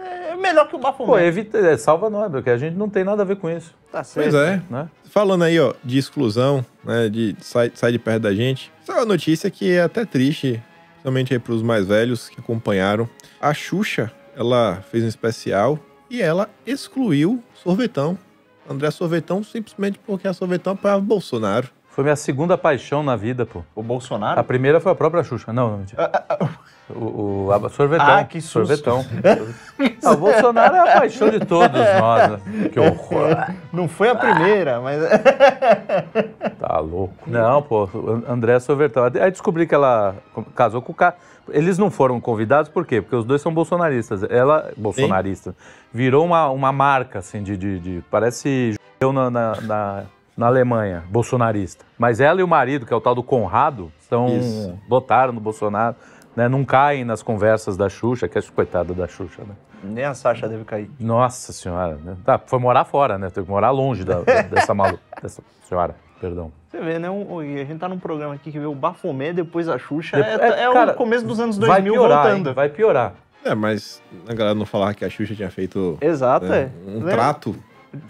melhor 0.54 0.68
que 0.68 0.76
o 0.76 0.78
Pô, 0.78 0.84
bafomé. 0.84 1.26
evita, 1.26 1.58
é, 1.58 1.76
salva 1.76 2.08
nós, 2.08 2.30
porque 2.30 2.50
a 2.50 2.56
gente 2.56 2.74
não 2.76 2.88
tem 2.88 3.04
nada 3.04 3.22
a 3.22 3.24
ver 3.24 3.36
com 3.36 3.50
isso, 3.50 3.74
Tá 3.90 4.02
certo. 4.02 4.30
Pois 4.30 4.34
é. 4.42 4.62
né? 4.70 4.88
Falando 5.10 5.42
aí, 5.44 5.58
ó, 5.60 5.74
de 5.84 5.98
exclusão, 5.98 6.64
né, 6.84 7.08
de 7.08 7.36
sai, 7.40 7.70
sai 7.74 7.92
de 7.92 7.98
perto 7.98 8.22
da 8.22 8.34
gente. 8.34 8.72
É 8.88 8.92
uma 8.92 9.04
notícia 9.04 9.50
que 9.50 9.70
é 9.72 9.82
até 9.82 10.04
triste, 10.04 10.62
principalmente 10.92 11.32
aí 11.32 11.38
pros 11.38 11.62
mais 11.62 11.86
velhos 11.86 12.28
que 12.28 12.40
acompanharam. 12.40 13.08
A 13.40 13.52
Xuxa, 13.54 14.10
ela 14.36 14.82
fez 14.90 15.04
um 15.04 15.08
especial 15.08 15.78
e 16.10 16.20
ela 16.20 16.48
excluiu 16.66 17.42
Sorvetão. 17.54 18.18
André 18.68 18.90
Sorvetão 18.90 19.44
simplesmente 19.44 19.98
porque 20.04 20.26
a 20.26 20.32
Sorvetão 20.32 20.72
apoiava 20.72 21.00
Bolsonaro. 21.00 21.68
Foi 21.94 22.02
minha 22.02 22.16
segunda 22.16 22.58
paixão 22.58 23.04
na 23.04 23.14
vida, 23.14 23.46
pô. 23.46 23.62
O 23.72 23.80
Bolsonaro? 23.82 24.40
A 24.40 24.42
primeira 24.42 24.80
foi 24.80 24.90
a 24.90 24.94
própria 24.96 25.22
Xuxa. 25.22 25.52
Não, 25.52 25.70
não, 25.70 25.78
mentira. 25.78 26.10
O, 26.90 27.46
o 27.46 27.52
a- 27.52 27.68
sorvetão. 27.70 28.06
Ah, 28.18 28.24
que 28.24 28.40
susto. 28.40 28.66
Sorvetão. 28.66 29.04
Ah, 30.04 30.10
o 30.10 30.16
Bolsonaro 30.16 30.74
é 30.74 30.80
a 30.80 31.00
paixão 31.00 31.30
de 31.30 31.38
todos 31.40 31.80
nós. 32.00 32.30
né? 32.32 32.68
Que 32.72 32.80
horror. 32.80 33.36
Não 33.72 33.86
foi 33.86 34.08
a 34.10 34.14
primeira, 34.16 34.80
mas. 34.80 35.00
Tá 36.58 36.78
louco. 36.80 37.14
Não, 37.26 37.62
pô, 37.62 37.88
André 38.28 38.58
Sorvetão. 38.58 39.04
Aí 39.04 39.30
descobri 39.30 39.66
que 39.66 39.74
ela 39.74 40.16
casou 40.54 40.82
com 40.82 40.90
o 40.92 40.94
cara. 40.94 41.14
Eles 41.50 41.78
não 41.78 41.90
foram 41.90 42.20
convidados, 42.20 42.70
por 42.70 42.84
quê? 42.86 43.00
Porque 43.02 43.14
os 43.16 43.24
dois 43.24 43.40
são 43.40 43.52
bolsonaristas. 43.54 44.22
Ela, 44.24 44.72
bolsonarista, 44.76 45.54
virou 45.92 46.24
uma, 46.24 46.48
uma 46.48 46.72
marca, 46.72 47.18
assim, 47.20 47.42
de, 47.42 47.56
de, 47.56 47.78
de- 47.78 48.04
Parece 48.10 48.74
eu 49.00 49.12
na, 49.12 49.30
na, 49.30 49.60
na, 49.60 50.02
na 50.36 50.46
Alemanha, 50.46 51.04
bolsonarista. 51.10 51.84
Mas 51.98 52.20
ela 52.20 52.40
e 52.40 52.42
o 52.44 52.48
marido, 52.48 52.84
que 52.86 52.92
é 52.92 52.96
o 52.96 53.00
tal 53.00 53.14
do 53.14 53.22
Conrado, 53.22 53.92
estão, 54.00 54.26
Isso. 54.28 54.78
votaram 54.88 55.32
no 55.32 55.40
Bolsonaro. 55.40 55.96
Né, 56.36 56.48
não 56.48 56.64
caem 56.64 57.04
nas 57.04 57.22
conversas 57.22 57.76
da 57.76 57.88
Xuxa, 57.88 58.26
que 58.26 58.36
é 58.36 58.42
coitada 58.42 58.92
da 58.92 59.06
Xuxa, 59.06 59.42
né? 59.42 59.54
Nem 59.84 60.04
a 60.04 60.14
Sasha 60.14 60.48
deve 60.48 60.64
cair. 60.64 60.90
Nossa 60.98 61.52
senhora, 61.52 61.94
né? 62.04 62.16
Tá, 62.24 62.40
foi 62.44 62.58
morar 62.58 62.84
fora, 62.84 63.16
né? 63.16 63.30
Teve 63.30 63.46
que 63.46 63.52
morar 63.52 63.70
longe 63.70 64.02
da- 64.02 64.20
da- 64.22 64.42
dessa 64.42 64.74
maluca, 64.74 64.98
dessa 65.22 65.40
senhora, 65.68 65.94
perdão. 66.20 66.50
Você 66.68 66.80
vê, 66.80 66.98
né? 66.98 67.08
Um, 67.08 67.38
a 67.38 67.44
gente 67.44 67.76
tá 67.78 67.88
num 67.88 68.00
programa 68.00 68.34
aqui 68.34 68.50
que 68.50 68.58
vê 68.58 68.66
o 68.66 68.74
Bafomé, 68.74 69.32
depois 69.32 69.68
a 69.68 69.78
Xuxa. 69.78 70.16
Dep- 70.16 70.26
É, 70.26 70.48
é, 70.62 70.64
é 70.64 70.72
cara, 70.72 70.90
o 70.90 70.96
começo 70.96 71.24
dos 71.24 71.38
anos 71.38 71.56
vai 71.56 71.80
2000 71.80 71.92
piorar, 71.92 72.22
voltando. 72.24 72.48
hein? 72.48 72.54
vai 72.54 72.68
piorar. 72.68 73.14
É, 73.44 73.54
mas 73.54 74.02
a 74.28 74.34
galera 74.34 74.56
não 74.56 74.66
falava 74.66 74.92
que 74.92 75.04
a 75.04 75.10
Xuxa 75.10 75.36
tinha 75.36 75.50
feito 75.52 75.96
Exato, 76.00 76.46
né, 76.46 76.62
é. 76.84 76.90
um 76.90 76.94
Lembra? 76.94 77.12
trato. 77.12 77.54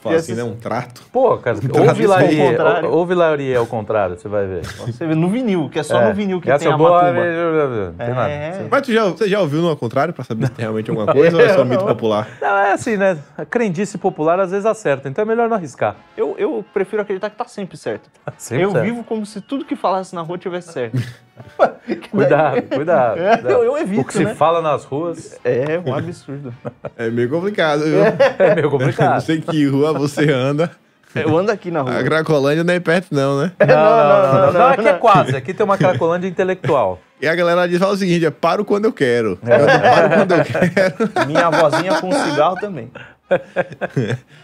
Fala 0.01 0.17
assim, 0.17 0.35
né? 0.35 0.43
Um 0.45 0.55
trato. 0.57 1.03
Pô, 1.13 1.37
cara, 1.39 1.57
Tradição 1.61 1.87
ouve 1.89 2.07
lá 2.07 2.21
ao 2.21 2.29
contrário. 2.29 2.91
ouve 2.91 3.15
Laurier 3.15 3.59
ao 3.59 3.67
contrário, 3.67 4.17
você 4.19 4.29
vai 4.29 4.47
ver. 4.47 4.65
Você 4.67 5.07
vê 5.07 5.15
no 5.15 5.29
vinil, 5.29 5.69
que 5.71 5.79
é 5.79 5.83
só 5.83 6.01
É. 6.01 6.09
no 6.09 6.15
vinil 6.15 6.41
que 6.41 6.51
Essa 6.51 6.65
tem 6.65 6.71
é 6.71 6.75
a 6.75 6.77
boa, 6.79 7.03
matumba. 7.03 7.25
Não 7.25 7.93
tem 8.07 8.15
nada. 8.15 8.29
É. 8.31 8.67
Mas 8.71 8.83
tu 8.83 8.93
já, 8.93 9.05
você 9.05 9.29
já 9.29 9.41
ouviu 9.41 9.61
no 9.63 9.69
ao 9.69 9.77
contrário 9.77 10.13
pra 10.15 10.25
saber 10.25 10.47
se 10.47 10.53
tem 10.53 10.63
realmente 10.65 10.91
alguma 10.91 11.11
coisa 11.13 11.37
ou 11.37 11.43
é 11.43 11.55
só 11.55 11.65
mito 11.65 11.85
popular? 11.85 12.29
Não, 12.41 12.57
é 12.59 12.73
assim, 12.73 12.97
né? 12.97 13.19
A 13.37 13.45
crendice 13.45 13.99
popular 13.99 14.39
às 14.41 14.51
vezes 14.51 14.67
acerta, 14.67 15.09
então 15.09 15.23
é 15.23 15.25
melhor 15.27 15.49
não 15.49 15.57
arriscar. 15.57 15.97
Eu, 16.17 16.35
eu 16.39 16.65
prefiro 16.73 17.03
acreditar 17.03 17.31
que 17.31 17.37
tá 17.37 17.47
sempre 17.47 17.77
certo. 17.77 18.11
Sempre 18.37 18.65
eu 18.65 18.71
certo. 18.73 18.85
vivo 18.85 19.05
como 19.05 19.25
se 19.27 19.41
tudo 19.41 19.65
que 19.65 19.77
falasse 19.77 20.15
na 20.15 20.21
rua 20.23 20.39
tivesse 20.39 20.73
certo. 20.73 21.01
Cuidado, 22.11 22.63
cuidado. 22.63 23.19
É, 23.21 23.37
cuidado. 23.37 23.51
eu- 23.53 23.65
eu 23.65 23.79
evito, 23.79 24.01
O 24.03 24.05
que 24.05 24.13
se 24.15 24.25
né? 24.25 24.35
fala 24.35 24.63
nas 24.63 24.85
ruas 24.85 25.39
É 25.45 25.81
um 25.85 25.95
absurdo. 25.95 26.55
É 26.97 27.11
meio 27.11 27.29
complicado, 27.29 27.83
viu? 27.85 28.05
é 28.05 28.55
meio 28.55 28.63
Não 28.71 28.71
complicado. 28.71 29.21
sei 29.21 29.41
que 29.41 29.67
rua 29.67 29.93
você 29.93 30.31
anda. 30.31 30.71
Eu 31.15 31.37
ando 31.39 31.53
aqui 31.53 31.71
na 31.71 31.83
rua. 31.83 31.97
A 31.99 32.03
Cracolândia 32.03 32.65
não 32.65 32.75
é 32.75 32.81
perto, 32.81 33.09
não, 33.15 33.41
né? 33.41 33.53
Não, 33.61 33.67
não, 33.67 33.75
não, 33.75 34.33
não, 34.33 34.47
não, 34.47 34.53
não, 34.53 34.69
aqui 34.71 34.89
é 34.89 34.93
não. 34.93 34.99
quase. 34.99 35.37
Aqui 35.37 35.55
tem 35.55 35.65
uma 35.65 35.79
cracolândia 35.79 36.27
intelectual. 36.27 37.01
E 37.21 37.29
a 37.29 37.35
galera 37.37 37.69
diz, 37.69 37.79
fala 37.79 37.93
o 37.93 37.97
seguinte, 37.97 38.27
é 38.27 38.31
paro 38.33 38.65
quando 38.65 38.87
eu 38.87 38.93
quero. 38.93 39.39
É. 39.47 39.55
Eu 39.55 39.67
não 39.67 39.81
paro 39.81 40.09
quando 40.11 40.33
eu 40.33 40.45
quero. 40.45 41.27
Minha 41.29 41.47
avózinha 41.47 42.01
com 42.01 42.11
cigarro 42.11 42.57
também. 42.57 42.91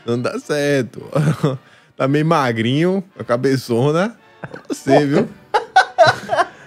Não 0.06 0.20
dá 0.22 0.38
certo. 0.38 1.02
Tá 1.96 2.06
meio 2.06 2.24
magrinho, 2.26 3.02
a 3.18 3.24
cabeçona. 3.24 4.14
Você, 4.68 5.04
viu? 5.04 5.28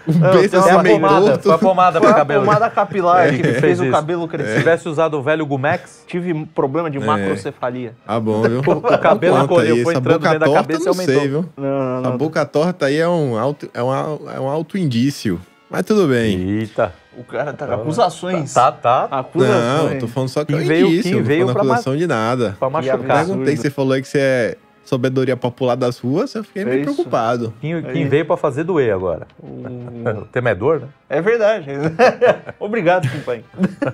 Um 0.08 0.20
beijo 0.20 0.58
assim 0.58 0.70
uma 0.72 0.84
meio 0.84 0.96
pomada, 1.00 1.26
torto. 1.26 1.44
foi 1.44 1.54
a 1.54 1.58
pomada 1.58 2.00
Foi 2.00 2.08
para 2.08 2.16
a 2.16 2.20
cabelo. 2.20 2.46
pomada 2.46 2.70
capilar 2.70 3.30
que 3.30 3.44
fez 3.44 3.60
fez 3.60 3.80
o 3.80 3.90
cabelo 3.92 4.24
Se 4.24 4.28
crescer. 4.28 4.58
tivesse 4.58 4.90
usado 4.90 5.18
o 5.18 5.22
velho 5.24 5.46
Gumex, 5.46 6.04
Tive 6.08 6.46
problema 6.48 6.90
de 6.90 7.00
macrocefalia. 7.00 7.94
Ah, 8.06 8.20
bom, 8.20 8.42
viu? 8.42 8.60
o 8.68 8.82
cabelo 9.00 9.42
encolheu, 9.44 9.78
foi 9.84 9.94
essa 9.94 10.00
entrando 10.00 10.20
boca 10.20 10.30
dentro 10.30 10.40
da 10.40 10.46
torta, 10.46 10.62
cabeça 10.62 10.82
e 10.82 10.86
não 10.86 10.92
aumentou. 10.92 11.16
sei, 11.20 11.28
viu? 11.30 11.46
Não, 11.56 11.80
não, 11.80 11.98
A 11.98 12.02
não. 12.12 12.18
boca 12.18 12.46
torta 12.46 12.86
aí 12.88 12.98
é 12.98 13.08
um 13.08 13.38
auto, 13.38 13.70
é 13.74 13.82
uma, 13.82 14.20
é 14.36 14.40
um 14.40 14.48
auto 14.50 14.78
indício. 14.78 15.40
Mas 15.70 15.86
tudo 15.86 16.08
bem. 16.08 16.38
Eita. 16.60 16.94
O 17.18 17.24
cara 17.24 17.54
tá 17.54 17.66
com 17.68 17.74
acusações. 17.74 18.54
Tá, 18.54 18.72
tá. 18.72 19.06
Acusações. 19.10 19.84
Não, 19.84 19.94
eu 19.94 20.00
tô 20.00 20.08
falando 20.08 20.30
só 20.30 20.44
que 20.44 20.54
é 20.54 20.58
Quem 20.58 20.66
um 20.66 20.68
veio- 20.68 20.88
indício. 20.88 21.04
quem 21.04 21.12
não 21.14 21.20
tô 21.22 21.26
veio 21.28 21.40
falando 21.42 21.54
pra 21.54 21.64
acusação 21.64 21.96
de 21.98 22.08
nada. 22.08 22.56
Pra 22.60 22.70
machucar. 22.70 22.96
absurdo. 23.00 23.16
Perguntei 23.28 23.56
que 23.56 23.62
você 23.62 23.70
falou 23.70 23.94
aí 23.94 24.02
que 24.02 24.08
você 24.08 24.20
é 24.20 24.58
sabedoria 24.84 25.36
popular 25.38 25.76
das 25.76 25.98
ruas, 26.00 26.34
eu 26.36 26.44
fiquei 26.44 26.62
É 26.64 26.66
meio 26.66 26.82
isso. 26.84 26.94
preocupado. 26.94 27.54
Quem, 27.62 27.82
quem 27.82 28.08
veio 28.08 28.26
pra 28.26 28.36
fazer 28.38 28.64
doer 28.64 28.94
agora? 28.94 29.28
O 30.22 30.26
temedor, 30.26 30.82
né? 30.82 30.88
É 31.10 31.22
verdade. 31.22 31.68
Obrigado, 32.60 33.10
companheiro. 33.10 33.48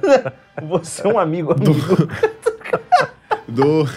Você 0.68 1.06
é 1.08 1.14
um 1.14 1.20
amigo, 1.20 1.52
amigo. 1.54 1.76
Do, 3.48 3.88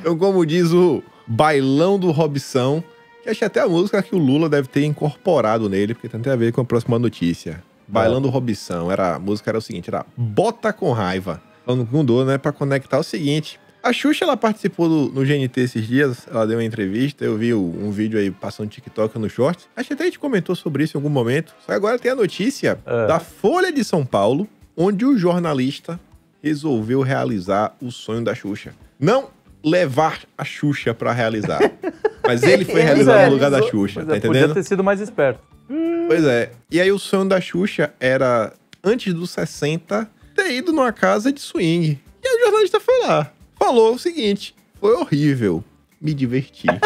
então, 0.00 0.16
como 0.16 0.44
diz 0.46 0.72
o 0.72 1.02
Bailão 1.26 1.98
do 1.98 2.10
Robson, 2.10 2.82
que 3.22 3.30
achei 3.30 3.46
até 3.46 3.60
a 3.60 3.68
música 3.68 4.02
que 4.02 4.14
o 4.14 4.18
Lula 4.18 4.48
deve 4.48 4.68
ter 4.68 4.84
incorporado 4.84 5.68
nele, 5.68 5.94
porque 5.94 6.08
tem 6.08 6.20
até 6.20 6.30
a 6.32 6.36
ver 6.36 6.52
com 6.52 6.60
a 6.60 6.64
próxima 6.64 6.98
notícia. 6.98 7.62
Bailão 7.86 8.22
do 8.22 8.28
Robson, 8.30 8.90
era, 8.90 9.16
a 9.16 9.18
música 9.18 9.50
era 9.50 9.58
o 9.58 9.62
seguinte, 9.62 9.90
era 9.90 10.06
Bota 10.16 10.72
com 10.72 10.92
Raiva. 10.92 11.40
Falando 11.64 11.86
com 11.86 12.04
dor, 12.04 12.24
né, 12.26 12.38
pra 12.38 12.52
conectar 12.52 12.98
o 12.98 13.02
seguinte. 13.04 13.60
A 13.82 13.92
Xuxa, 13.92 14.24
ela 14.24 14.36
participou 14.36 14.88
do- 14.88 15.12
no 15.12 15.24
GNT 15.26 15.60
esses 15.60 15.86
dias, 15.86 16.26
ela 16.30 16.46
deu 16.46 16.56
uma 16.58 16.64
entrevista, 16.64 17.24
eu 17.24 17.36
vi 17.36 17.52
um 17.52 17.90
vídeo 17.90 18.18
aí 18.18 18.30
passando 18.30 18.68
TikTok 18.70 19.18
no 19.18 19.28
Shorts. 19.28 19.68
Acho 19.76 19.88
que 19.88 19.94
até 19.94 20.04
a 20.04 20.06
gente 20.06 20.20
comentou 20.20 20.54
sobre 20.54 20.84
isso 20.84 20.96
em 20.96 20.98
algum 21.00 21.08
momento. 21.08 21.52
Só 21.60 21.66
que 21.66 21.72
agora 21.72 21.98
tem 21.98 22.12
a 22.12 22.14
notícia 22.14 22.78
É. 22.86 23.06
da 23.08 23.18
Folha 23.18 23.72
de 23.72 23.82
São 23.82 24.06
Paulo, 24.06 24.48
onde 24.76 25.04
o 25.04 25.18
jornalista 25.18 25.98
resolveu 26.40 27.00
realizar 27.02 27.76
o 27.80 27.90
sonho 27.90 28.22
da 28.22 28.34
Xuxa. 28.36 28.72
Não 29.00 29.30
levar 29.64 30.20
a 30.38 30.44
Xuxa 30.44 30.94
pra 30.94 31.12
realizar. 31.12 31.58
Mas 32.24 32.44
ele 32.44 32.64
foi 32.64 32.82
realizar 32.82 33.26
no 33.26 33.32
lugar 33.32 33.50
da 33.50 33.56
realizou. 33.58 33.80
Xuxa, 33.88 34.00
Mas 34.00 34.08
tá 34.08 34.16
é, 34.16 34.20
podia 34.20 34.40
entendendo? 34.42 34.54
ter 34.54 34.62
sido 34.62 34.84
mais 34.84 35.00
esperto. 35.00 35.40
Pois 36.06 36.24
é. 36.24 36.52
E 36.70 36.80
aí 36.80 36.92
o 36.92 36.98
sonho 37.00 37.28
da 37.28 37.40
Xuxa 37.40 37.92
era, 37.98 38.52
antes 38.82 39.12
dos 39.12 39.30
60, 39.30 40.08
ter 40.36 40.52
ido 40.52 40.72
numa 40.72 40.92
casa 40.92 41.32
de 41.32 41.40
swing. 41.40 41.98
E 42.22 42.28
aí 42.28 42.36
o 42.36 42.44
jornalista 42.44 42.78
foi 42.78 43.00
lá. 43.06 43.32
Falou 43.62 43.94
o 43.94 43.98
seguinte: 43.98 44.56
foi 44.80 44.92
horrível. 44.94 45.62
Me 46.00 46.12
diverti. 46.12 46.66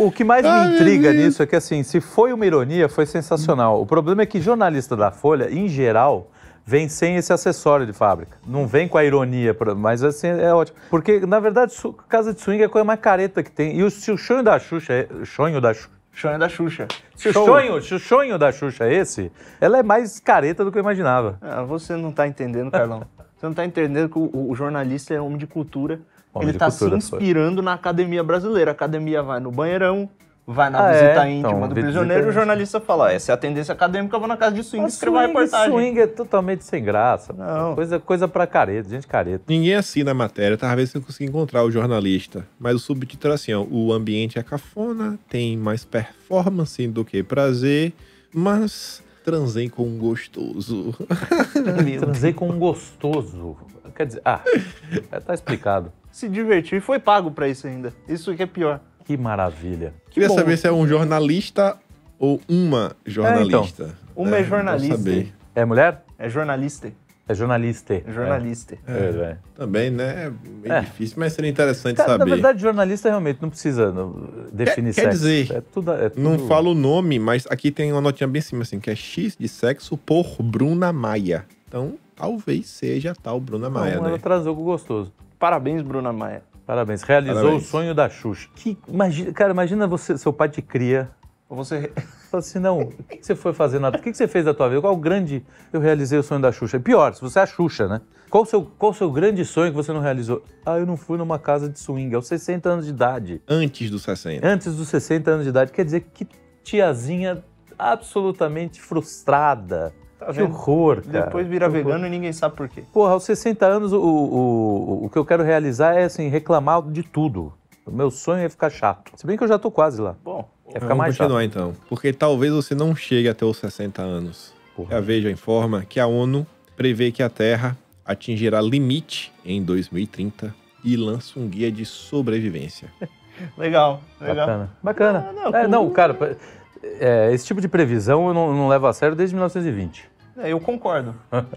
O, 0.00 0.12
que 0.12 0.22
mais 0.22 0.44
Ai, 0.44 0.68
me 0.68 0.74
intriga 0.74 1.12
nisso 1.12 1.42
é 1.42 1.46
que, 1.46 1.56
assim, 1.56 1.82
se 1.82 2.00
foi 2.00 2.32
uma 2.32 2.44
ironia, 2.46 2.88
foi 2.88 3.04
sensacional. 3.06 3.80
O 3.80 3.86
problema 3.86 4.22
é 4.22 4.26
que 4.26 4.40
jornalista 4.40 4.96
da 4.96 5.10
Folha, 5.10 5.50
em 5.50 5.68
geral, 5.68 6.30
vem 6.64 6.88
sem 6.88 7.16
esse 7.16 7.32
acessório 7.32 7.86
de 7.86 7.92
fábrica. 7.92 8.36
Não 8.46 8.66
vem 8.66 8.86
com 8.86 8.98
a 8.98 9.04
ironia, 9.04 9.56
mas 9.76 10.02
assim, 10.04 10.28
é 10.28 10.52
ótimo. 10.52 10.78
Porque, 10.90 11.20
na 11.20 11.40
verdade, 11.40 11.74
casa 12.08 12.32
de 12.32 12.40
swing 12.40 12.62
é 12.62 12.66
a 12.66 12.68
coisa 12.68 12.84
mais 12.84 13.00
careta 13.00 13.42
que 13.42 13.50
tem. 13.50 13.76
E 13.76 13.82
o, 13.82 13.90
se 13.90 14.10
o 14.10 14.18
sonho 14.18 14.42
da 14.42 14.58
Xuxa 14.58 14.92
é... 14.92 15.08
Sonho 15.24 15.60
da 15.60 15.74
Xuxa... 15.74 15.97
Sonho 16.20 16.38
da 16.38 16.48
Xuxa. 16.48 16.88
Se 17.14 17.28
o, 17.28 17.32
sonho, 17.32 17.80
se 17.80 17.94
o 17.94 17.98
sonho 17.98 18.36
da 18.36 18.50
Xuxa 18.50 18.86
é 18.86 18.94
esse, 18.94 19.30
ela 19.60 19.78
é 19.78 19.82
mais 19.84 20.18
careta 20.18 20.64
do 20.64 20.72
que 20.72 20.78
eu 20.78 20.82
imaginava. 20.82 21.38
Ah, 21.40 21.62
você 21.62 21.94
não 21.94 22.10
tá 22.10 22.26
entendendo, 22.26 22.72
Carlão. 22.72 23.04
Você 23.36 23.46
não 23.46 23.54
tá 23.54 23.64
entendendo 23.64 24.08
que 24.08 24.18
o, 24.18 24.50
o 24.50 24.54
jornalista 24.54 25.14
é 25.14 25.20
homem 25.20 25.38
de 25.38 25.46
cultura. 25.46 26.00
Homem 26.34 26.48
ele 26.48 26.52
de 26.54 26.58
tá 26.58 26.68
cultura, 26.70 27.00
se 27.00 27.14
inspirando 27.14 27.62
na 27.62 27.74
academia 27.74 28.24
brasileira. 28.24 28.72
A 28.72 28.72
academia 28.72 29.22
vai 29.22 29.38
no 29.38 29.52
banheirão, 29.52 30.10
vai 30.50 30.70
na 30.70 30.78
Ah, 30.88 30.92
visita 30.92 31.28
é? 31.28 31.30
íntima 31.30 31.48
Então, 31.56 31.68
do 31.68 31.74
prisioneiro 31.74 32.26
e 32.26 32.30
o 32.30 32.32
jornalista 32.32 32.80
fala: 32.80 33.08
"Ah, 33.08 33.12
essa 33.12 33.30
é 33.30 33.34
a 33.34 33.36
tendência 33.36 33.72
acadêmica, 33.72 34.16
eu 34.16 34.18
vou 34.20 34.28
na 34.28 34.36
casa 34.36 34.56
de 34.56 34.64
swing 34.64 34.86
escrever 34.86 35.14
uma 35.16 35.22
swing, 35.26 35.34
reportagem. 35.36 35.72
swing 35.72 36.00
é 36.00 36.06
totalmente 36.06 36.64
sem 36.64 36.82
graça. 36.82 37.32
Não. 37.34 37.74
Coisa, 37.74 38.00
coisa 38.00 38.26
pra 38.26 38.46
careta, 38.46 38.88
gente 38.88 39.06
careta. 39.06 39.44
Ninguém 39.46 39.74
assina 39.74 40.12
a 40.12 40.14
matéria, 40.14 40.56
talvez 40.56 40.94
eu 40.94 41.02
consegui 41.02 41.28
encontrar 41.28 41.62
o 41.64 41.70
jornalista. 41.70 42.46
Mas 42.58 42.74
o 42.76 42.78
subtítulo 42.78 43.32
é 43.32 43.34
assim: 43.34 43.52
ó, 43.52 43.62
o 43.62 43.92
ambiente 43.92 44.38
é 44.38 44.42
cafona, 44.42 45.18
tem 45.28 45.56
mais 45.56 45.84
performance 45.84 46.86
do 46.88 47.04
que 47.04 47.22
prazer, 47.22 47.92
mas 48.32 49.02
transei 49.24 49.68
com 49.68 49.82
um 49.84 49.98
gostoso. 49.98 50.94
Transei 52.00 52.32
com 52.32 52.48
um 52.48 52.58
gostoso. 52.58 53.56
Quer 53.94 54.06
dizer, 54.06 54.22
ah, 54.24 54.40
é, 55.12 55.20
tá 55.20 55.34
explicado. 55.34 55.92
Se 56.10 56.28
divertir 56.28 56.80
foi 56.80 56.98
pago 56.98 57.30
pra 57.30 57.48
isso 57.48 57.66
ainda. 57.66 57.92
Isso 58.08 58.34
que 58.34 58.42
é 58.42 58.46
pior. 58.46 58.80
Que 59.08 59.16
maravilha. 59.16 59.94
Queria 60.10 60.28
bom. 60.28 60.34
saber 60.34 60.58
se 60.58 60.66
é 60.66 60.70
um 60.72 60.86
jornalista 60.86 61.78
ou 62.18 62.38
uma 62.46 62.94
jornalista. 63.06 63.96
Uma 64.14 64.36
é 64.36 64.40
É, 64.40 64.44
jornalista. 64.44 65.26
É 65.54 65.64
mulher? 65.64 66.04
É 66.18 66.28
jornalista. 66.28 66.92
É 67.26 67.34
jornalista. 67.34 67.94
É 67.94 68.12
jornalista. 68.12 68.76
É, 68.86 68.92
é, 68.92 69.22
é. 69.32 69.36
Também, 69.54 69.90
né? 69.90 70.26
É 70.26 70.32
meio 70.60 70.72
É. 70.74 70.80
difícil, 70.80 71.16
mas 71.18 71.32
seria 71.32 71.50
interessante 71.50 71.96
Cara, 71.96 72.12
na 72.12 72.18
saber. 72.18 72.30
verdade, 72.32 72.60
jornalista 72.60 73.08
realmente 73.08 73.38
não 73.40 73.48
precisa 73.48 73.90
não, 73.90 74.28
definir 74.52 74.92
Quer- 74.94 75.04
quer 75.04 75.12
sexo. 75.12 75.18
dizer, 75.26 75.56
é 75.56 75.60
tudo, 75.62 75.90
é 75.92 76.10
tudo... 76.10 76.22
Não 76.22 76.38
falo 76.46 76.72
o 76.72 76.74
nome, 76.74 77.18
mas 77.18 77.46
aqui 77.48 77.70
tem 77.70 77.90
uma 77.90 78.02
notinha 78.02 78.28
bem 78.28 78.40
em 78.40 78.42
cima, 78.42 78.62
assim, 78.62 78.78
que 78.78 78.90
é 78.90 78.94
X 78.94 79.34
de 79.40 79.48
sexo 79.48 79.96
por 79.96 80.36
Bruna 80.42 80.92
Maia. 80.92 81.46
Então, 81.66 81.94
talvez 82.14 82.66
seja 82.66 83.14
tal 83.22 83.40
Bruna 83.40 83.70
Não, 83.70 83.80
Maia, 83.80 83.94
ela 83.94 84.10
né? 84.10 84.18
com 84.18 84.50
o 84.50 84.54
gostoso. 84.54 85.10
Parabéns, 85.38 85.80
Bruna 85.80 86.12
Maia. 86.12 86.42
Parabéns. 86.68 87.00
Realizou 87.02 87.34
Parabéns. 87.36 87.62
o 87.62 87.66
sonho 87.66 87.94
da 87.94 88.10
Xuxa. 88.10 88.46
Que, 88.54 88.76
imagina, 88.86 89.32
cara, 89.32 89.52
imagina 89.52 89.86
você, 89.86 90.18
seu 90.18 90.34
pai 90.34 90.50
te 90.50 90.60
cria. 90.60 91.10
Você 91.48 91.90
Fala 92.30 92.42
assim, 92.42 92.58
não, 92.58 92.80
o 92.80 92.88
que 93.04 93.22
você 93.22 93.34
foi 93.34 93.54
fazer 93.54 93.78
na... 93.78 93.88
O 93.88 93.92
que 93.92 94.10
que 94.10 94.14
você 94.14 94.28
fez 94.28 94.44
da 94.44 94.52
tua 94.52 94.68
vida? 94.68 94.82
Qual 94.82 94.92
o 94.92 94.98
grande... 94.98 95.42
Eu 95.72 95.80
realizei 95.80 96.18
o 96.18 96.22
sonho 96.22 96.42
da 96.42 96.52
Xuxa. 96.52 96.78
Pior, 96.78 97.14
se 97.14 97.22
você 97.22 97.38
é 97.38 97.42
a 97.42 97.46
Xuxa, 97.46 97.88
né? 97.88 98.02
Qual 98.28 98.42
o 98.42 98.46
seu, 98.46 98.70
qual 98.78 98.92
o 98.92 98.94
seu 98.94 99.10
grande 99.10 99.46
sonho 99.46 99.70
que 99.70 99.76
você 99.76 99.94
não 99.94 100.02
realizou? 100.02 100.44
Ah, 100.66 100.76
eu 100.76 100.84
não 100.84 100.98
fui 100.98 101.16
numa 101.16 101.38
casa 101.38 101.70
de 101.70 101.78
swing 101.78 102.14
aos 102.14 102.26
60 102.26 102.68
anos 102.68 102.84
de 102.84 102.90
idade. 102.90 103.40
Antes 103.48 103.90
dos 103.90 104.02
60. 104.02 104.46
Antes 104.46 104.76
dos 104.76 104.88
60 104.88 105.30
anos 105.30 105.44
de 105.44 105.48
idade. 105.48 105.72
Quer 105.72 105.86
dizer, 105.86 106.00
que 106.12 106.28
tiazinha 106.62 107.42
absolutamente 107.78 108.78
frustrada. 108.78 109.94
Tá 110.18 110.26
que 110.26 110.32
vendo? 110.32 110.50
horror, 110.52 111.02
cara. 111.02 111.26
depois 111.26 111.46
vira 111.46 111.66
Que 111.68 111.76
horror. 111.76 111.84
vegano 111.92 112.06
e 112.06 112.10
ninguém 112.10 112.32
sabe 112.32 112.56
por 112.56 112.68
quê. 112.68 112.82
Porra, 112.92 113.12
aos 113.12 113.24
60 113.24 113.64
anos, 113.66 113.92
o, 113.92 114.00
o, 114.00 115.04
o 115.04 115.10
que 115.10 115.16
eu 115.18 115.24
quero 115.24 115.42
realizar 115.42 115.94
é, 115.96 116.04
assim, 116.04 116.28
reclamar 116.28 116.82
de 116.82 117.02
tudo. 117.02 117.52
O 117.86 117.90
meu 117.90 118.10
sonho 118.10 118.44
é 118.44 118.48
ficar 118.48 118.68
chato. 118.70 119.12
Se 119.16 119.26
bem 119.26 119.36
que 119.36 119.44
eu 119.44 119.48
já 119.48 119.58
tô 119.58 119.70
quase 119.70 120.00
lá. 120.00 120.14
Bom, 120.24 120.46
É 120.66 120.74
ficar 120.74 120.86
Vamos 120.88 120.98
mais 120.98 121.14
chato. 121.16 121.26
continuar 121.28 121.44
então. 121.44 121.72
Porque 121.88 122.12
talvez 122.12 122.52
você 122.52 122.74
não 122.74 122.94
chegue 122.94 123.28
até 123.28 123.44
os 123.46 123.56
60 123.56 124.02
anos. 124.02 124.52
Porra. 124.76 124.98
A 124.98 125.00
Veja 125.00 125.30
informa 125.30 125.84
que 125.88 125.98
a 125.98 126.06
ONU 126.06 126.46
prevê 126.76 127.10
que 127.10 127.22
a 127.22 127.30
Terra 127.30 127.76
atingirá 128.04 128.60
limite 128.60 129.32
em 129.44 129.62
2030 129.62 130.54
e 130.84 130.96
lança 130.96 131.38
um 131.40 131.48
guia 131.48 131.70
de 131.72 131.84
sobrevivência. 131.86 132.88
legal, 133.56 134.00
legal. 134.20 134.36
Bacana. 134.46 134.70
Bacana. 134.82 135.26
Ah, 135.30 135.32
não, 135.32 135.56
é, 135.58 135.66
não, 135.68 135.90
cara, 135.90 136.36
é, 136.82 137.30
esse 137.32 137.46
tipo 137.46 137.60
de 137.60 137.68
previsão 137.68 138.28
eu 138.28 138.34
não, 138.34 138.52
não 138.54 138.68
levo 138.68 138.86
a 138.86 138.92
sério 138.92 139.14
desde 139.16 139.34
1920. 139.34 140.08
É, 140.40 140.52
eu 140.52 140.60
concordo. 140.60 141.16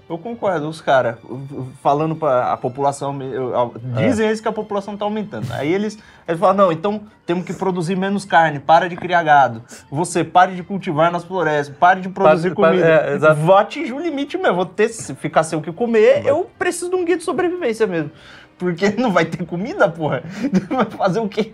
Eu 0.10 0.18
concordo. 0.18 0.68
Os 0.68 0.82
caras 0.82 1.18
falando 1.84 2.16
para 2.16 2.52
a 2.52 2.58
população. 2.58 3.16
Dizem 3.96 4.26
eles 4.28 4.42
que 4.42 4.48
a 4.48 4.52
população 4.52 4.96
está 4.96 5.06
aumentando. 5.06 5.46
Aí 5.54 5.72
eles, 5.72 6.00
eles 6.28 6.40
falam: 6.40 6.56
não, 6.66 6.72
então 6.72 7.04
temos 7.24 7.46
que 7.46 7.54
produzir 7.54 7.96
menos 7.96 8.26
carne, 8.26 8.60
para 8.60 8.90
de 8.90 8.96
criar 8.96 9.22
gado. 9.22 9.62
Você 9.92 10.24
pare 10.24 10.56
de 10.56 10.64
cultivar 10.64 11.12
nas 11.12 11.24
florestas, 11.24 11.76
pare 11.78 12.02
de 12.02 12.10
produzir 12.10 12.56
Pare- 12.56 12.78
comida. 12.80 12.88
é, 12.88 13.14
exato. 13.14 13.40
Vou 13.42 13.56
atingir 13.56 13.94
o 13.94 14.00
limite 14.00 14.36
mesmo. 14.36 14.56
Vou 14.56 14.66
ter, 14.66 14.90
se 14.90 15.14
ficar 15.14 15.44
sem 15.44 15.60
o 15.60 15.62
que 15.62 15.72
comer, 15.72 16.26
eu 16.26 16.50
preciso 16.58 16.90
de 16.90 16.96
um 16.96 17.06
guia 17.06 17.18
de 17.18 17.24
sobrevivência 17.24 17.86
mesmo. 17.86 18.10
Porque 18.58 18.90
não 18.98 19.12
vai 19.12 19.26
ter 19.26 19.46
comida, 19.46 19.88
porra. 19.90 20.24
Vai 20.70 20.86
fazer 20.86 21.20
o 21.20 21.30
quê? 21.30 21.54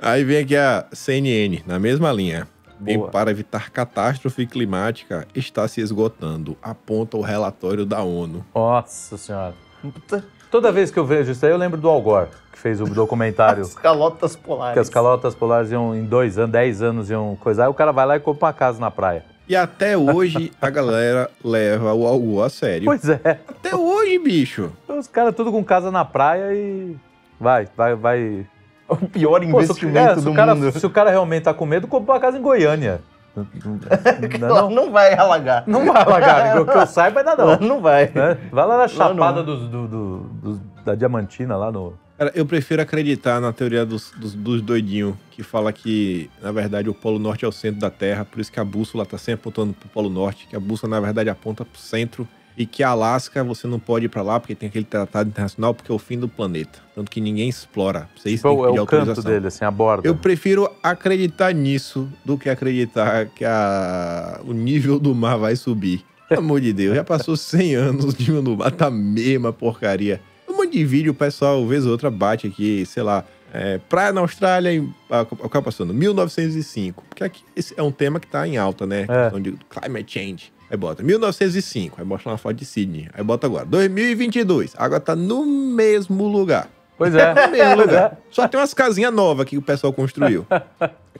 Aí 0.00 0.22
vem 0.22 0.38
aqui 0.38 0.56
a 0.56 0.86
CNN, 0.92 1.62
na 1.66 1.80
mesma 1.80 2.12
linha. 2.12 2.46
Boa. 2.84 3.08
para 3.10 3.30
evitar 3.30 3.70
catástrofe 3.70 4.46
climática 4.46 5.26
está 5.34 5.66
se 5.68 5.80
esgotando, 5.80 6.56
aponta 6.62 7.16
o 7.16 7.20
relatório 7.20 7.84
da 7.86 8.02
ONU. 8.02 8.44
Nossa 8.54 9.16
senhora. 9.16 9.54
Puta, 9.80 10.24
Toda 10.50 10.70
vez 10.70 10.90
que 10.90 10.98
eu 10.98 11.04
vejo 11.04 11.32
isso 11.32 11.44
aí, 11.44 11.50
eu 11.50 11.56
lembro 11.58 11.80
do 11.80 11.88
Al 11.88 12.00
Gore, 12.00 12.28
que 12.52 12.58
fez 12.60 12.80
o 12.80 12.84
documentário 12.84 13.62
As 13.64 13.74
calotas 13.74 14.36
polares. 14.36 14.74
que 14.74 14.78
as 14.78 14.88
calotas 14.88 15.34
polares 15.34 15.72
iam 15.72 15.94
em 15.96 16.04
dois 16.04 16.38
anos, 16.38 16.52
dez 16.52 16.80
anos 16.80 17.10
iam 17.10 17.36
coisar. 17.40 17.64
Aí 17.64 17.68
o 17.70 17.74
cara 17.74 17.90
vai 17.90 18.06
lá 18.06 18.16
e 18.16 18.20
compra 18.20 18.46
uma 18.46 18.52
casa 18.52 18.78
na 18.78 18.88
praia. 18.88 19.24
E 19.48 19.56
até 19.56 19.98
hoje 19.98 20.52
a 20.62 20.70
galera 20.70 21.28
leva 21.44 21.92
o 21.92 22.06
algo 22.06 22.40
a 22.40 22.48
sério. 22.48 22.84
Pois 22.84 23.06
é. 23.08 23.40
Até 23.48 23.74
hoje, 23.74 24.16
bicho. 24.18 24.70
Os 24.88 25.08
caras 25.08 25.34
tudo 25.34 25.50
com 25.50 25.62
casa 25.64 25.90
na 25.90 26.04
praia 26.04 26.54
e 26.54 26.96
vai, 27.40 27.68
vai, 27.76 27.94
vai. 27.96 28.46
O 28.88 28.96
pior 28.96 29.40
Pô, 29.40 29.58
se, 29.60 29.64
investimento 29.64 29.98
é, 30.10 30.14
se 30.16 30.24
do 30.24 30.30
o 30.30 30.34
cara, 30.34 30.54
mundo. 30.54 30.72
se 30.78 30.86
o 30.86 30.90
cara 30.90 31.10
realmente 31.10 31.44
tá 31.44 31.54
com 31.54 31.64
medo, 31.64 31.86
compra 31.88 32.14
uma 32.14 32.20
casa 32.20 32.38
em 32.38 32.42
Goiânia. 32.42 33.00
Não, 33.34 34.48
Ela 34.48 34.62
não, 34.62 34.70
não 34.70 34.90
vai 34.92 35.14
alagar. 35.14 35.64
não 35.66 35.84
vai 35.86 36.02
alagar, 36.02 36.60
o 36.60 36.66
que 36.66 36.76
eu 36.76 36.86
saiba 36.86 37.20
ainda 37.20 37.34
não. 37.34 37.56
não 37.58 37.80
vai. 37.80 38.10
Né? 38.14 38.36
Vai 38.52 38.66
lá 38.66 38.78
na 38.78 38.86
chapada 38.88 39.42
não. 39.42 39.44
dos- 39.44 39.68
do, 39.68 39.88
do- 39.88 40.18
dos- 40.42 40.60
da 40.84 40.94
Diamantina, 40.94 41.56
lá 41.56 41.72
no. 41.72 41.94
Cara, 42.16 42.30
eu 42.34 42.46
prefiro 42.46 42.80
acreditar 42.80 43.40
na 43.40 43.52
teoria 43.52 43.84
dos, 43.84 44.12
dos, 44.12 44.34
dos 44.34 44.62
doidinhos, 44.62 45.16
que 45.32 45.42
fala 45.42 45.72
que, 45.72 46.30
na 46.40 46.52
verdade, 46.52 46.88
o 46.88 46.94
Polo 46.94 47.18
Norte 47.18 47.44
é 47.44 47.48
o 47.48 47.52
centro 47.52 47.80
da 47.80 47.90
Terra, 47.90 48.24
por 48.24 48.38
isso 48.40 48.52
que 48.52 48.60
a 48.60 48.64
bússola 48.64 49.04
tá 49.04 49.18
sempre 49.18 49.40
apontando 49.40 49.72
pro 49.72 49.88
Polo 49.88 50.08
Norte, 50.10 50.46
que 50.46 50.54
a 50.54 50.60
bússola, 50.60 50.90
na 50.94 51.00
verdade, 51.00 51.28
aponta 51.28 51.64
pro 51.64 51.80
centro, 51.80 52.28
e 52.56 52.64
que 52.66 52.82
Alasca 52.82 53.42
você 53.42 53.66
não 53.66 53.78
pode 53.78 54.06
ir 54.06 54.08
pra 54.08 54.22
lá, 54.22 54.38
porque 54.38 54.54
tem 54.54 54.68
aquele 54.68 54.84
tratado 54.84 55.28
internacional, 55.28 55.74
porque 55.74 55.90
é 55.90 55.94
o 55.94 55.98
fim 55.98 56.18
do 56.18 56.28
planeta. 56.28 56.78
Tanto 56.94 57.10
que 57.10 57.20
ninguém 57.20 57.48
explora. 57.48 58.08
Pra 58.22 58.30
isso 58.30 58.48
Tipo, 58.48 58.48
tem 58.48 58.56
que 58.56 58.62
é 58.62 58.66
pedir 58.68 58.80
o 58.80 58.86
canto 58.86 59.22
dele, 59.22 59.46
assim, 59.48 59.64
a 59.64 59.70
borda. 59.70 60.06
Eu 60.08 60.14
prefiro 60.14 60.70
acreditar 60.82 61.52
nisso 61.52 62.08
do 62.24 62.38
que 62.38 62.48
acreditar 62.48 63.26
que 63.26 63.44
a... 63.44 64.40
o 64.46 64.52
nível 64.52 64.98
do 64.98 65.14
mar 65.14 65.36
vai 65.36 65.56
subir. 65.56 66.04
Pelo 66.28 66.40
amor 66.40 66.60
de 66.60 66.72
Deus, 66.72 66.94
já 66.96 67.04
passou 67.04 67.36
100 67.36 67.74
anos, 67.74 68.04
o 68.14 68.16
nível 68.18 68.42
do 68.42 68.56
mar 68.56 68.70
tá 68.70 68.86
a 68.86 68.90
mesma 68.90 69.52
porcaria. 69.52 70.20
Um 70.48 70.56
monte 70.56 70.72
de 70.72 70.84
vídeo, 70.84 71.12
o 71.12 71.14
pessoal, 71.14 71.66
vez 71.66 71.84
ou 71.84 71.92
outra, 71.92 72.10
bate 72.10 72.46
aqui, 72.46 72.86
sei 72.86 73.02
lá, 73.02 73.24
é, 73.52 73.78
praia 73.88 74.12
na 74.12 74.20
Austrália, 74.20 74.72
em, 74.72 74.92
a- 75.10 75.22
o 75.22 75.48
cara 75.48 75.62
passando, 75.62 75.92
1905. 75.92 77.04
Porque 77.08 77.24
aqui 77.24 77.42
esse 77.54 77.74
é 77.76 77.82
um 77.82 77.90
tema 77.92 78.18
que 78.18 78.26
tá 78.26 78.46
em 78.46 78.56
alta, 78.56 78.86
né? 78.86 79.02
É. 79.08 79.22
Questão 79.24 79.40
de 79.40 79.54
climate 79.68 80.12
change. 80.12 80.52
Aí 80.70 80.76
bota 80.76 81.02
1905, 81.02 81.96
aí 82.00 82.06
mostra 82.06 82.30
uma 82.32 82.38
foto 82.38 82.54
de 82.56 82.64
Sydney. 82.64 83.08
Aí 83.14 83.22
bota 83.22 83.46
agora, 83.46 83.64
2022, 83.66 84.74
agora 84.76 85.00
tá 85.00 85.14
no 85.14 85.44
mesmo 85.44 86.26
lugar. 86.26 86.68
Pois 86.96 87.12
é. 87.14 87.34
No 87.46 87.52
mesmo 87.52 87.76
lugar. 87.82 88.12
é. 88.12 88.16
Só 88.30 88.46
tem 88.46 88.58
umas 88.60 88.72
casinhas 88.72 89.12
novas 89.12 89.46
que 89.46 89.58
o 89.58 89.62
pessoal 89.62 89.92
construiu. 89.92 90.46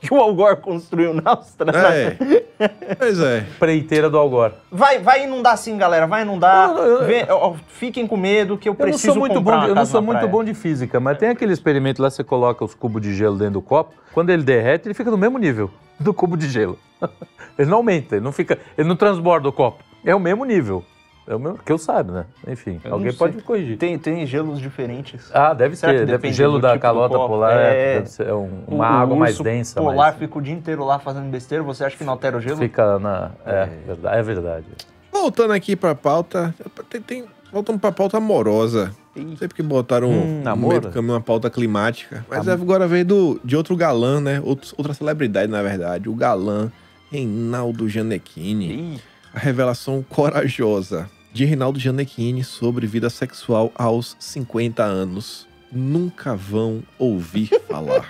Que 0.00 0.12
o 0.12 0.16
Al 0.18 0.34
Gore 0.34 0.56
construiu 0.56 1.14
na 1.14 1.30
Austrália. 1.30 2.18
É. 2.58 2.68
Pois 2.98 3.18
é. 3.20 3.46
Preiteira 3.60 4.10
do 4.10 4.18
Algor. 4.18 4.52
Vai, 4.70 4.98
vai 4.98 5.22
inundar 5.24 5.56
sim, 5.56 5.78
galera. 5.78 6.04
Vai 6.04 6.22
inundar. 6.22 6.68
Não, 6.68 6.74
não, 6.74 6.82
eu- 6.84 7.04
Vem- 7.06 7.24
ó, 7.30 7.54
fiquem 7.68 8.04
com 8.04 8.16
medo 8.16 8.58
que 8.58 8.68
eu 8.68 8.72
Eu 8.72 8.78
não 8.78 8.86
preciso 8.86 9.12
sou 9.12 9.20
muito 9.20 9.40
bom, 9.40 9.60
de, 9.60 9.68
eu 9.68 9.74
não 9.74 9.86
sou 9.86 10.02
muito 10.02 10.18
praia. 10.18 10.30
bom 10.30 10.42
de 10.42 10.52
física, 10.52 10.98
mas 10.98 11.16
tem 11.16 11.28
aquele 11.28 11.52
experimento 11.52 12.02
lá, 12.02 12.10
você 12.10 12.24
coloca 12.24 12.64
os 12.64 12.74
cubos 12.74 13.00
de 13.00 13.14
gelo 13.14 13.36
dentro 13.38 13.54
do 13.54 13.62
copo, 13.62 13.94
quando 14.12 14.30
ele 14.30 14.42
derrete, 14.42 14.88
ele 14.88 14.94
fica 14.94 15.12
no 15.12 15.16
mesmo 15.16 15.38
nível 15.38 15.70
do 15.98 16.12
cubo 16.12 16.36
de 16.36 16.48
gelo. 16.50 16.76
ele 17.58 17.70
não 17.70 17.78
aumenta, 17.78 18.16
ele 18.16 18.24
não 18.24 18.32
fica, 18.32 18.58
ele 18.76 18.88
não 18.88 18.96
transborda 18.96 19.48
o 19.48 19.52
copo. 19.52 19.82
É 20.04 20.14
o 20.14 20.20
mesmo 20.20 20.44
nível. 20.44 20.84
É 21.26 21.34
o 21.34 21.38
mesmo 21.38 21.58
que 21.64 21.72
eu 21.72 21.78
saiba, 21.78 22.12
né? 22.12 22.24
Enfim, 22.52 22.78
Eu 22.84 22.92
alguém 22.92 23.10
pode 23.14 23.34
me 23.34 23.40
corrigir. 23.40 23.78
Tem, 23.78 23.98
tem 23.98 24.26
gelos 24.26 24.60
diferentes. 24.60 25.30
Ah, 25.32 25.54
deve 25.54 25.74
Será 25.74 25.92
que 25.92 25.98
ser. 26.00 26.04
Deve, 26.04 26.18
depende 26.18 26.36
gelo 26.36 26.52
do 26.58 26.60
da 26.60 26.72
tipo 26.72 26.82
calota 26.82 27.14
copo? 27.16 27.28
polar 27.28 27.52
é, 27.56 27.92
É. 27.92 27.94
deve 27.94 28.10
ser 28.10 28.30
um- 28.34 28.64
O- 28.66 28.74
uma 28.74 28.90
o 28.90 28.92
água 29.02 29.16
mais 29.16 29.32
urso 29.32 29.42
densa. 29.44 29.80
polar 29.80 29.96
mais- 29.96 30.16
fica 30.16 30.38
o 30.38 30.42
dia 30.42 30.52
inteiro 30.52 30.84
lá 30.84 30.98
fazendo 30.98 31.30
besteira. 31.30 31.64
Você 31.64 31.82
acha 31.82 31.96
que 31.96 32.04
não 32.04 32.12
altera 32.12 32.36
o 32.36 32.40
gelo? 32.42 32.58
Fica 32.58 32.98
na. 32.98 33.30
É, 33.46 33.64
verdade, 33.86 34.18
é 34.18 34.22
verdade. 34.22 34.66
Voltando 35.10 35.52
aqui 35.54 35.74
pra 35.74 35.94
pauta, 35.94 36.54
tem, 36.90 37.00
tem, 37.00 37.24
voltando 37.50 37.78
pra 37.78 37.90
pauta 37.90 38.18
amorosa. 38.18 38.94
Não 39.16 39.34
sei 39.38 39.48
porque 39.48 39.62
botaram 39.62 40.10
Hum, 40.10 40.42
namoro? 40.44 40.68
meio 40.72 40.80
do 40.82 40.90
caminho 40.90 41.14
uma 41.14 41.20
pauta 41.22 41.48
climática. 41.48 42.22
Mas 42.28 42.46
agora 42.48 42.86
veio 42.86 43.04
do, 43.06 43.40
de 43.42 43.56
outro 43.56 43.74
galã, 43.76 44.20
né? 44.20 44.42
Outro- 44.44 44.74
outra 44.76 44.92
celebridade, 44.92 45.50
na 45.50 45.62
verdade. 45.62 46.06
O 46.08 46.14
galã 46.14 46.70
Reinaldo 47.10 47.88
Gianecchini. 47.88 49.00
A 49.34 49.38
revelação 49.38 50.02
corajosa 50.08 51.08
de 51.32 51.44
Reinaldo 51.44 51.78
Gianecchini 51.78 52.44
sobre 52.44 52.86
vida 52.86 53.10
sexual 53.10 53.72
aos 53.74 54.16
50 54.20 54.82
anos. 54.82 55.46
Nunca 55.72 56.36
vão 56.36 56.82
ouvir 56.98 57.48
falar. 57.68 58.08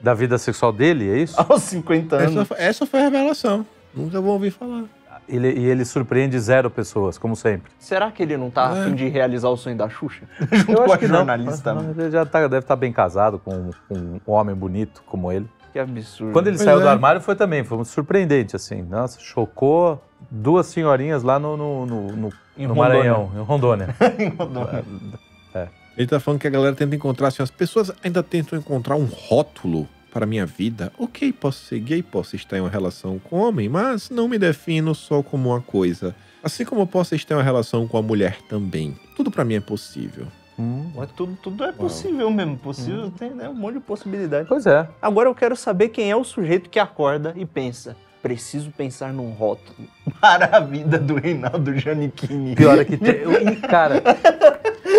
Da 0.00 0.14
vida 0.14 0.38
sexual 0.38 0.72
dele, 0.72 1.08
é 1.10 1.18
isso? 1.22 1.34
aos 1.40 1.62
50 1.62 2.16
anos. 2.16 2.32
essa, 2.36 2.44
foi- 2.44 2.56
essa 2.58 2.86
foi 2.86 3.00
a 3.00 3.02
revelação. 3.04 3.66
Nunca 3.94 4.20
vão 4.20 4.32
ouvir 4.32 4.50
falar. 4.50 4.84
Ele, 5.28 5.52
e 5.52 5.64
ele 5.66 5.84
surpreende 5.84 6.38
zero 6.40 6.70
pessoas, 6.70 7.18
como 7.18 7.36
sempre. 7.36 7.70
Será 7.78 8.10
que 8.10 8.22
ele 8.22 8.36
não 8.36 8.50
tá 8.50 8.74
É. 8.74 8.80
a 8.80 8.84
fim 8.86 8.94
de 8.94 9.08
realizar 9.08 9.50
o 9.50 9.56
sonho 9.56 9.76
da 9.76 9.88
Xuxa? 9.88 10.22
Junto 10.52 10.70
Eu 10.72 10.76
com 10.78 10.82
acho 10.84 10.92
a 10.94 10.98
que 10.98 11.06
não. 11.06 11.16
jornalista. 11.16 11.74
Mas 11.74 11.98
Ele 11.98 12.10
já 12.10 12.24
tá- 12.24 12.40
deve 12.48 12.58
estar 12.60 12.76
bem 12.76 12.92
casado 12.92 13.38
com, 13.38 13.70
com 13.88 13.94
um 13.94 14.20
homem 14.32 14.54
bonito 14.54 15.02
como 15.06 15.30
ele. 15.30 15.46
Que 15.78 15.82
absurdo. 15.82 16.32
Quando 16.32 16.48
ele 16.48 16.56
Pois 16.56 16.64
saiu 16.64 16.80
é. 16.80 16.82
do 16.82 16.88
armário 16.88 17.20
foi 17.20 17.36
também, 17.36 17.62
foi 17.62 17.84
surpreendente, 17.84 18.56
assim. 18.56 18.82
Nossa, 18.82 19.20
chocou 19.20 20.02
duas 20.28 20.66
senhorinhas 20.66 21.22
lá 21.22 21.38
no, 21.38 21.56
no, 21.56 21.86
no, 21.86 22.16
no- 22.16 22.32
Em 22.56 22.66
no 22.66 22.74
Rondônia. 22.74 22.74
Maranhão, 23.14 23.32
em 23.36 23.42
Rondônia. 23.44 23.94
Ele 25.96 26.06
tá 26.06 26.18
falando 26.20 26.40
que 26.40 26.46
a 26.46 26.50
galera 26.50 26.74
tenta 26.76 26.94
encontrar, 26.94 27.28
assim, 27.28 27.42
as 27.42 27.50
pessoas 27.50 27.90
ainda 28.04 28.22
tentam 28.22 28.56
encontrar 28.58 28.94
um 28.96 29.04
rótulo 29.04 29.88
para 30.12 30.24
a 30.24 30.26
minha 30.26 30.46
vida. 30.46 30.92
Ok, 30.98 31.32
posso 31.32 31.64
ser 31.64 31.80
gay, 31.80 32.02
posso 32.02 32.34
estar 32.36 32.56
em 32.56 32.60
uma 32.60 32.70
relação 32.70 33.18
com 33.18 33.36
homem, 33.38 33.68
mas 33.68 34.08
não 34.10 34.28
me 34.28 34.38
defino 34.38 34.94
só 34.94 35.22
como 35.22 35.50
uma 35.50 35.60
coisa. 35.60 36.14
Assim 36.42 36.64
como 36.64 36.82
eu 36.82 36.86
posso 36.86 37.14
estar 37.16 37.34
em 37.34 37.38
uma 37.38 37.42
relação 37.44 37.86
com 37.88 37.98
a 37.98 38.02
mulher 38.02 38.38
também. 38.48 38.96
Tudo 39.16 39.28
para 39.30 39.44
mim 39.44 39.54
é 39.54 39.60
possível. 39.60 40.26
Hum, 40.58 40.90
Mas 40.94 41.08
tudo, 41.12 41.38
tudo 41.40 41.62
é 41.64 41.70
possível 41.72 42.30
mesmo. 42.30 42.56
Possível 42.56 43.10
tem 43.16 43.30
né, 43.30 43.48
um 43.48 43.54
monte 43.54 43.74
de 43.74 43.80
possibilidade. 43.80 44.48
pois 44.48 44.66
é. 44.66 44.88
Agora 45.00 45.28
eu 45.28 45.34
quero 45.34 45.54
saber 45.54 45.88
quem 45.90 46.10
é 46.10 46.16
o 46.16 46.24
sujeito 46.24 46.68
que 46.68 46.78
acorda 46.80 47.32
e 47.36 47.46
pensa. 47.46 47.96
Preciso 48.20 48.72
pensar 48.72 49.12
num 49.12 49.30
rótulo 49.30 49.76
para 50.20 50.56
a 50.56 50.60
vida 50.60 50.98
do 50.98 51.14
Reinaldo 51.14 51.72
Giannichini. 51.78 52.56
Pior 52.56 52.76
é 52.78 52.84
que 52.84 52.96
tem. 52.96 53.54
Cara, 53.68 54.02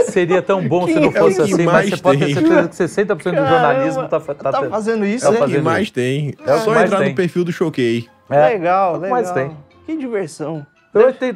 seria 0.07 0.41
tão 0.41 0.65
bom 0.65 0.87
se 0.87 0.95
não 0.95 1.11
Quem 1.11 1.17
é 1.17 1.23
fosse 1.23 1.35
que 1.35 1.41
assim, 1.41 1.63
mas 1.63 1.65
mais 1.65 1.89
você 1.89 1.97
pode 1.97 2.19
ter 2.19 2.25
tem? 2.25 2.33
certeza 2.35 2.69
que 2.69 2.75
60% 2.75 3.15
do 3.17 3.47
jornalismo 3.47 4.07
tá, 4.07 4.19
tá, 4.21 4.33
Tá 4.51 4.69
fazendo 4.69 5.05
isso, 5.05 5.25
É 5.25 5.29
o 5.29 5.31
né? 5.33 5.39
É 5.39 5.43
o 5.43 5.49
que 5.49 5.57
mais 5.59 5.91
tem. 5.91 6.33
É 6.45 6.57
Só 6.59 6.79
entrar 6.81 6.99
tem. 6.99 7.09
no 7.09 7.15
perfil 7.15 7.43
do 7.43 7.51
Choquei. 7.51 8.07
É. 8.29 8.47
Legal, 8.49 8.93
É 8.93 8.97
o 8.97 9.01
que 9.01 9.01
legal. 9.03 9.11
mais 9.17 9.31
tem. 9.31 9.51
Que 9.85 9.97
diversão. 9.97 10.65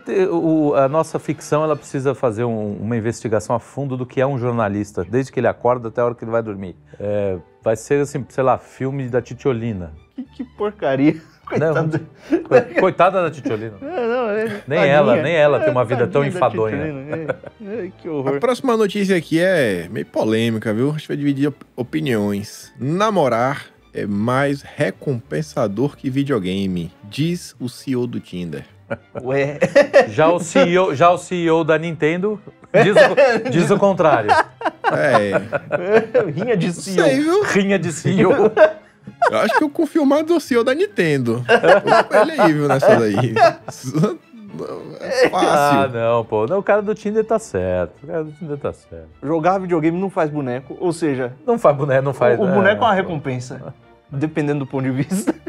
Te- 0.03 0.25
o- 0.31 0.73
a 0.75 0.89
nossa 0.89 1.19
ficção 1.19 1.63
ela 1.63 1.75
precisa 1.75 2.15
fazer 2.15 2.43
um- 2.43 2.75
uma 2.77 2.97
investigação 2.97 3.55
a 3.55 3.59
fundo 3.59 3.95
do 3.95 4.05
que 4.05 4.19
é 4.19 4.25
um 4.25 4.37
jornalista, 4.39 5.05
desde 5.07 5.31
que 5.31 5.39
ele 5.39 5.47
acorda 5.47 5.89
até 5.89 6.01
a 6.01 6.05
hora 6.05 6.15
que 6.15 6.23
ele 6.23 6.31
vai 6.31 6.41
dormir. 6.41 6.75
É, 6.99 7.37
vai 7.63 7.75
ser 7.75 8.01
assim, 8.01 8.25
sei 8.29 8.43
lá, 8.43 8.57
filme 8.57 9.07
da 9.09 9.21
Titiolina. 9.21 9.93
Que, 10.15 10.23
que 10.23 10.43
porcaria. 10.43 11.21
Coitado. 11.45 11.99
Co- 12.29 12.79
Coitada 12.79 13.21
da 13.21 13.29
Titiolina. 13.29 13.73
É, 13.83 14.07
não, 14.07 14.29
é, 14.29 14.43
Nem 14.45 14.79
tadinha. 14.79 14.85
ela, 14.85 15.15
nem 15.21 15.35
ela 15.35 15.59
tem 15.59 15.69
uma 15.71 15.85
vida 15.85 16.07
tão 16.07 16.21
tadinha 16.23 16.31
da 16.31 16.37
enfadonha. 16.37 16.77
É. 16.77 17.85
É, 17.85 17.91
que 18.01 18.07
A 18.07 18.11
horror. 18.11 18.39
próxima 18.39 18.75
notícia 18.77 19.15
aqui 19.15 19.39
é 19.39 19.87
meio 19.91 20.05
polêmica, 20.05 20.73
viu? 20.73 20.89
A 20.89 20.93
gente 20.93 21.07
vai 21.07 21.17
dividir 21.17 21.47
op- 21.49 21.65
opiniões. 21.75 22.73
Namorar 22.79 23.65
é 23.93 24.05
mais 24.07 24.61
recompensador 24.63 25.95
que 25.95 26.09
videogame, 26.09 26.91
diz 27.03 27.55
o 27.59 27.69
CEO 27.69 28.07
do 28.07 28.19
Tinder. 28.19 28.65
Ué, 29.23 29.59
Já 30.09 30.29
o 30.29 30.39
CEO, 30.39 30.93
já 30.95 31.09
o 31.11 31.17
CEO 31.17 31.63
da 31.63 31.77
Nintendo 31.77 32.39
diz 32.83 32.95
o, 32.95 33.49
diz 33.49 33.71
o 33.71 33.77
contrário. 33.77 34.29
É, 34.91 35.31
rinha 36.31 36.55
de 36.57 36.71
CEO. 36.73 37.05
sei, 37.05 37.21
viu? 37.21 37.43
Rinha 37.43 37.79
de 37.79 37.91
CEO. 37.91 38.31
Eu 39.31 39.37
acho 39.39 39.57
que 39.57 39.63
eu 39.63 39.69
confio 39.69 40.05
mais 40.05 40.25
do 40.25 40.39
CEO 40.39 40.63
da 40.63 40.73
Nintendo. 40.73 41.43
Ele 42.21 42.41
aí, 42.41 42.53
viu, 42.53 42.67
nessa 42.67 42.95
daí. 42.95 43.33
É 44.99 45.25
Ah, 45.27 45.29
fácil. 45.29 45.89
não, 45.99 46.25
pô. 46.25 46.45
Não, 46.45 46.59
o 46.59 46.63
cara 46.63 46.81
do 46.81 46.93
Tinder 46.93 47.25
tá 47.25 47.39
certo. 47.39 48.03
O 48.03 48.07
cara 48.07 48.23
do 48.23 48.31
Tinder 48.33 48.57
tá 48.57 48.71
certo. 48.73 49.07
Jogar 49.23 49.57
videogame 49.59 49.99
não 49.99 50.09
faz 50.09 50.29
boneco, 50.29 50.77
ou 50.79 50.93
seja, 50.93 51.33
Não 51.47 51.57
faz 51.57 51.75
boneco, 51.75 52.03
não 52.03 52.13
faz. 52.13 52.37
o, 52.39 52.43
o 52.43 52.47
boneco 52.47 52.83
é 52.83 52.85
uma 52.85 52.89
pô. 52.91 52.95
recompensa, 52.95 53.73
dependendo 54.11 54.59
do 54.59 54.67
ponto 54.67 54.83
de 54.83 54.91
vista. 54.91 55.33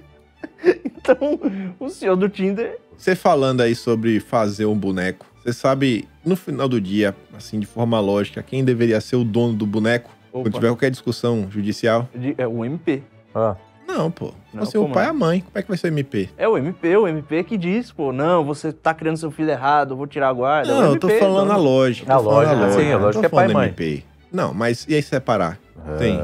Então, 1.07 1.38
o 1.79 1.90
senhor 1.90 2.16
do 2.16 2.31
Tinder 2.31 2.79
Você 2.97 3.15
falando 3.15 3.61
aí 3.61 3.75
sobre 3.75 4.21
fazer 4.21 4.67
um 4.67 4.77
boneco, 4.77 5.27
você 5.43 5.53
sabe, 5.53 6.09
no 6.25 6.37
final 6.37 6.69
do 6.69 6.81
dia, 6.81 7.15
assim, 7.37 7.61
de 7.61 7.67
forma 7.67 8.01
lógica, 8.01 8.43
quem 8.43 8.65
deveria 8.65 9.01
ser 9.01 9.17
o 9.17 9.25
dono 9.25 9.53
do 9.55 9.67
boneco? 9.67 10.11
Opa. 10.33 10.43
Quando 10.45 10.55
tiver 10.55 10.69
qualquer 10.69 10.91
discussão 10.91 11.47
judicial? 11.51 12.09
é 12.39 12.47
o 12.47 12.65
MP. 12.65 13.03
Ah, 13.35 13.55
Não, 13.87 14.11
pô. 14.11 14.33
Não, 14.53 14.65
Você 14.65 14.77
é 14.77 14.81
o 14.81 14.89
pai 14.89 15.05
e 15.05 15.07
é? 15.07 15.11
a 15.11 15.13
mãe. 15.13 15.41
Como 15.41 15.53
é 15.59 15.63
que 15.63 15.69
vai 15.69 15.77
ser 15.77 15.89
o 15.89 15.91
MP? 15.91 16.31
É 16.39 16.49
o 16.49 16.57
MP, 16.57 16.97
o 16.97 17.07
MP 17.07 17.45
que 17.45 17.59
diz, 17.59 17.93
pô, 17.93 18.13
não, 18.13 18.43
você 18.45 18.73
tá 18.73 18.95
criando 18.95 19.17
seu 19.19 19.31
filho 19.31 19.51
errado, 19.51 19.93
eu 19.93 19.97
vou 19.97 20.07
tirar 20.07 20.29
a 20.31 20.33
guarda. 20.33 20.71
É 20.71 20.75
o 20.75 20.81
Não, 20.81 20.93
eu 20.95 20.99
tô 20.99 21.09
MP, 21.09 21.21
falando 21.21 21.51
a 21.51 21.55
dono. 21.57 21.69
lógica. 21.69 22.13
A 22.15 22.19
falando 22.19 22.35
lógica, 22.35 22.71
sim, 22.81 22.87
a 22.89 22.93
não 22.93 22.99
tô 22.99 23.05
lógica 23.05 23.27
é 23.27 23.29
pai 23.29 23.51
e 23.51 23.53
mãe. 23.53 23.69
MP. 23.69 24.05
Não, 24.33 24.55
mas 24.55 24.87
e 24.89 24.95
aí 24.95 25.03
separar? 25.03 25.59
Tem. 25.99 26.19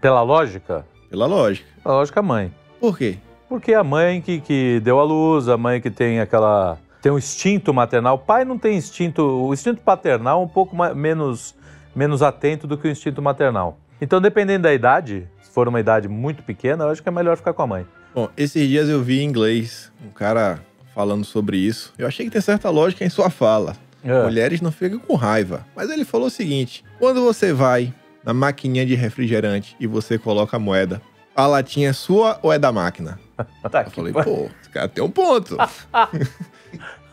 pela 0.00 0.20
lógica, 0.22 0.84
Pela 1.08 1.26
lógica. 1.26 1.66
a 1.84 1.92
lógica 1.92 2.18
é 2.18 2.22
a 2.22 2.22
mãe. 2.22 2.52
Por 2.78 2.98
quê? 2.98 3.16
Porque 3.54 3.72
a 3.72 3.84
mãe 3.84 4.20
que, 4.20 4.40
que 4.40 4.80
deu 4.80 4.98
a 4.98 5.04
luz, 5.04 5.48
a 5.48 5.56
mãe 5.56 5.80
que 5.80 5.88
tem 5.88 6.18
aquela 6.18 6.76
tem 7.00 7.12
um 7.12 7.18
instinto 7.18 7.72
maternal. 7.72 8.16
O 8.16 8.18
pai 8.18 8.44
não 8.44 8.58
tem 8.58 8.76
instinto. 8.76 9.22
O 9.22 9.54
instinto 9.54 9.80
paternal 9.80 10.40
é 10.40 10.44
um 10.44 10.48
pouco 10.48 10.74
mais, 10.74 10.92
menos, 10.96 11.54
menos 11.94 12.20
atento 12.20 12.66
do 12.66 12.76
que 12.76 12.88
o 12.88 12.90
instinto 12.90 13.22
maternal. 13.22 13.78
Então, 14.00 14.20
dependendo 14.20 14.64
da 14.64 14.74
idade, 14.74 15.28
se 15.40 15.52
for 15.52 15.68
uma 15.68 15.78
idade 15.78 16.08
muito 16.08 16.42
pequena, 16.42 16.82
eu 16.82 16.90
acho 16.90 17.00
que 17.00 17.08
é 17.08 17.12
melhor 17.12 17.36
ficar 17.36 17.52
com 17.52 17.62
a 17.62 17.66
mãe. 17.68 17.86
Bom, 18.12 18.28
esses 18.36 18.66
dias 18.66 18.88
eu 18.88 19.00
vi 19.00 19.20
em 19.20 19.24
inglês 19.24 19.92
um 20.04 20.10
cara 20.10 20.58
falando 20.92 21.24
sobre 21.24 21.56
isso. 21.56 21.94
Eu 21.96 22.08
achei 22.08 22.26
que 22.26 22.32
tem 22.32 22.40
certa 22.40 22.70
lógica 22.70 23.04
em 23.04 23.08
sua 23.08 23.30
fala. 23.30 23.76
É. 24.02 24.24
Mulheres 24.24 24.60
não 24.60 24.72
ficam 24.72 24.98
com 24.98 25.14
raiva. 25.14 25.64
Mas 25.76 25.90
ele 25.90 26.04
falou 26.04 26.26
o 26.26 26.30
seguinte: 26.30 26.84
quando 26.98 27.22
você 27.22 27.52
vai 27.52 27.94
na 28.24 28.34
maquininha 28.34 28.84
de 28.84 28.96
refrigerante 28.96 29.76
e 29.78 29.86
você 29.86 30.18
coloca 30.18 30.56
a 30.56 30.60
moeda, 30.60 31.00
a 31.36 31.46
latinha 31.46 31.90
é 31.90 31.92
sua 31.92 32.38
ou 32.42 32.52
é 32.52 32.58
da 32.58 32.70
máquina? 32.72 33.18
Tá 33.70 33.82
Eu 33.82 33.90
falei, 33.90 34.12
pô, 34.12 34.48
esse 34.60 34.70
cara 34.70 34.88
tem 34.88 35.02
um 35.02 35.10
ponto. 35.10 35.56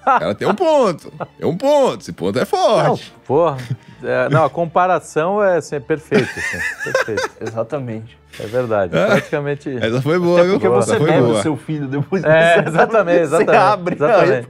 Cara 0.04 0.34
tem 0.34 0.48
um 0.48 0.56
ponto. 0.56 1.14
Tem 1.38 1.48
um 1.48 1.56
ponto. 1.56 2.02
Esse 2.02 2.12
ponto 2.12 2.36
é 2.38 2.42
Não, 2.42 2.46
forte. 2.48 3.14
porra. 3.26 3.58
É, 4.04 4.30
não, 4.30 4.46
a 4.46 4.50
comparação 4.50 5.44
é 5.44 5.58
assim, 5.58 5.76
é 5.76 5.80
perfeita. 5.80 6.28
assim, 6.28 6.58
perfeita. 6.92 7.30
Exatamente. 7.40 8.18
É 8.40 8.48
verdade. 8.48 8.98
É. 8.98 9.06
Praticamente. 9.06 9.70
Essa 9.78 10.02
foi 10.02 10.18
boa, 10.18 10.42
viu? 10.44 10.54
Porque 10.54 10.68
Boa. 10.68 10.82
você 10.82 10.98
bebe 10.98 11.20
o 11.22 11.42
seu 11.44 11.56
filho 11.56 11.88
depois 11.88 12.24
É, 12.24 12.64
você- 12.64 12.70
exatamente, 12.70 13.18
Você 13.28 13.36
exatamente, 13.44 13.56
abre. 13.56 13.96
exatamente. 13.96 14.48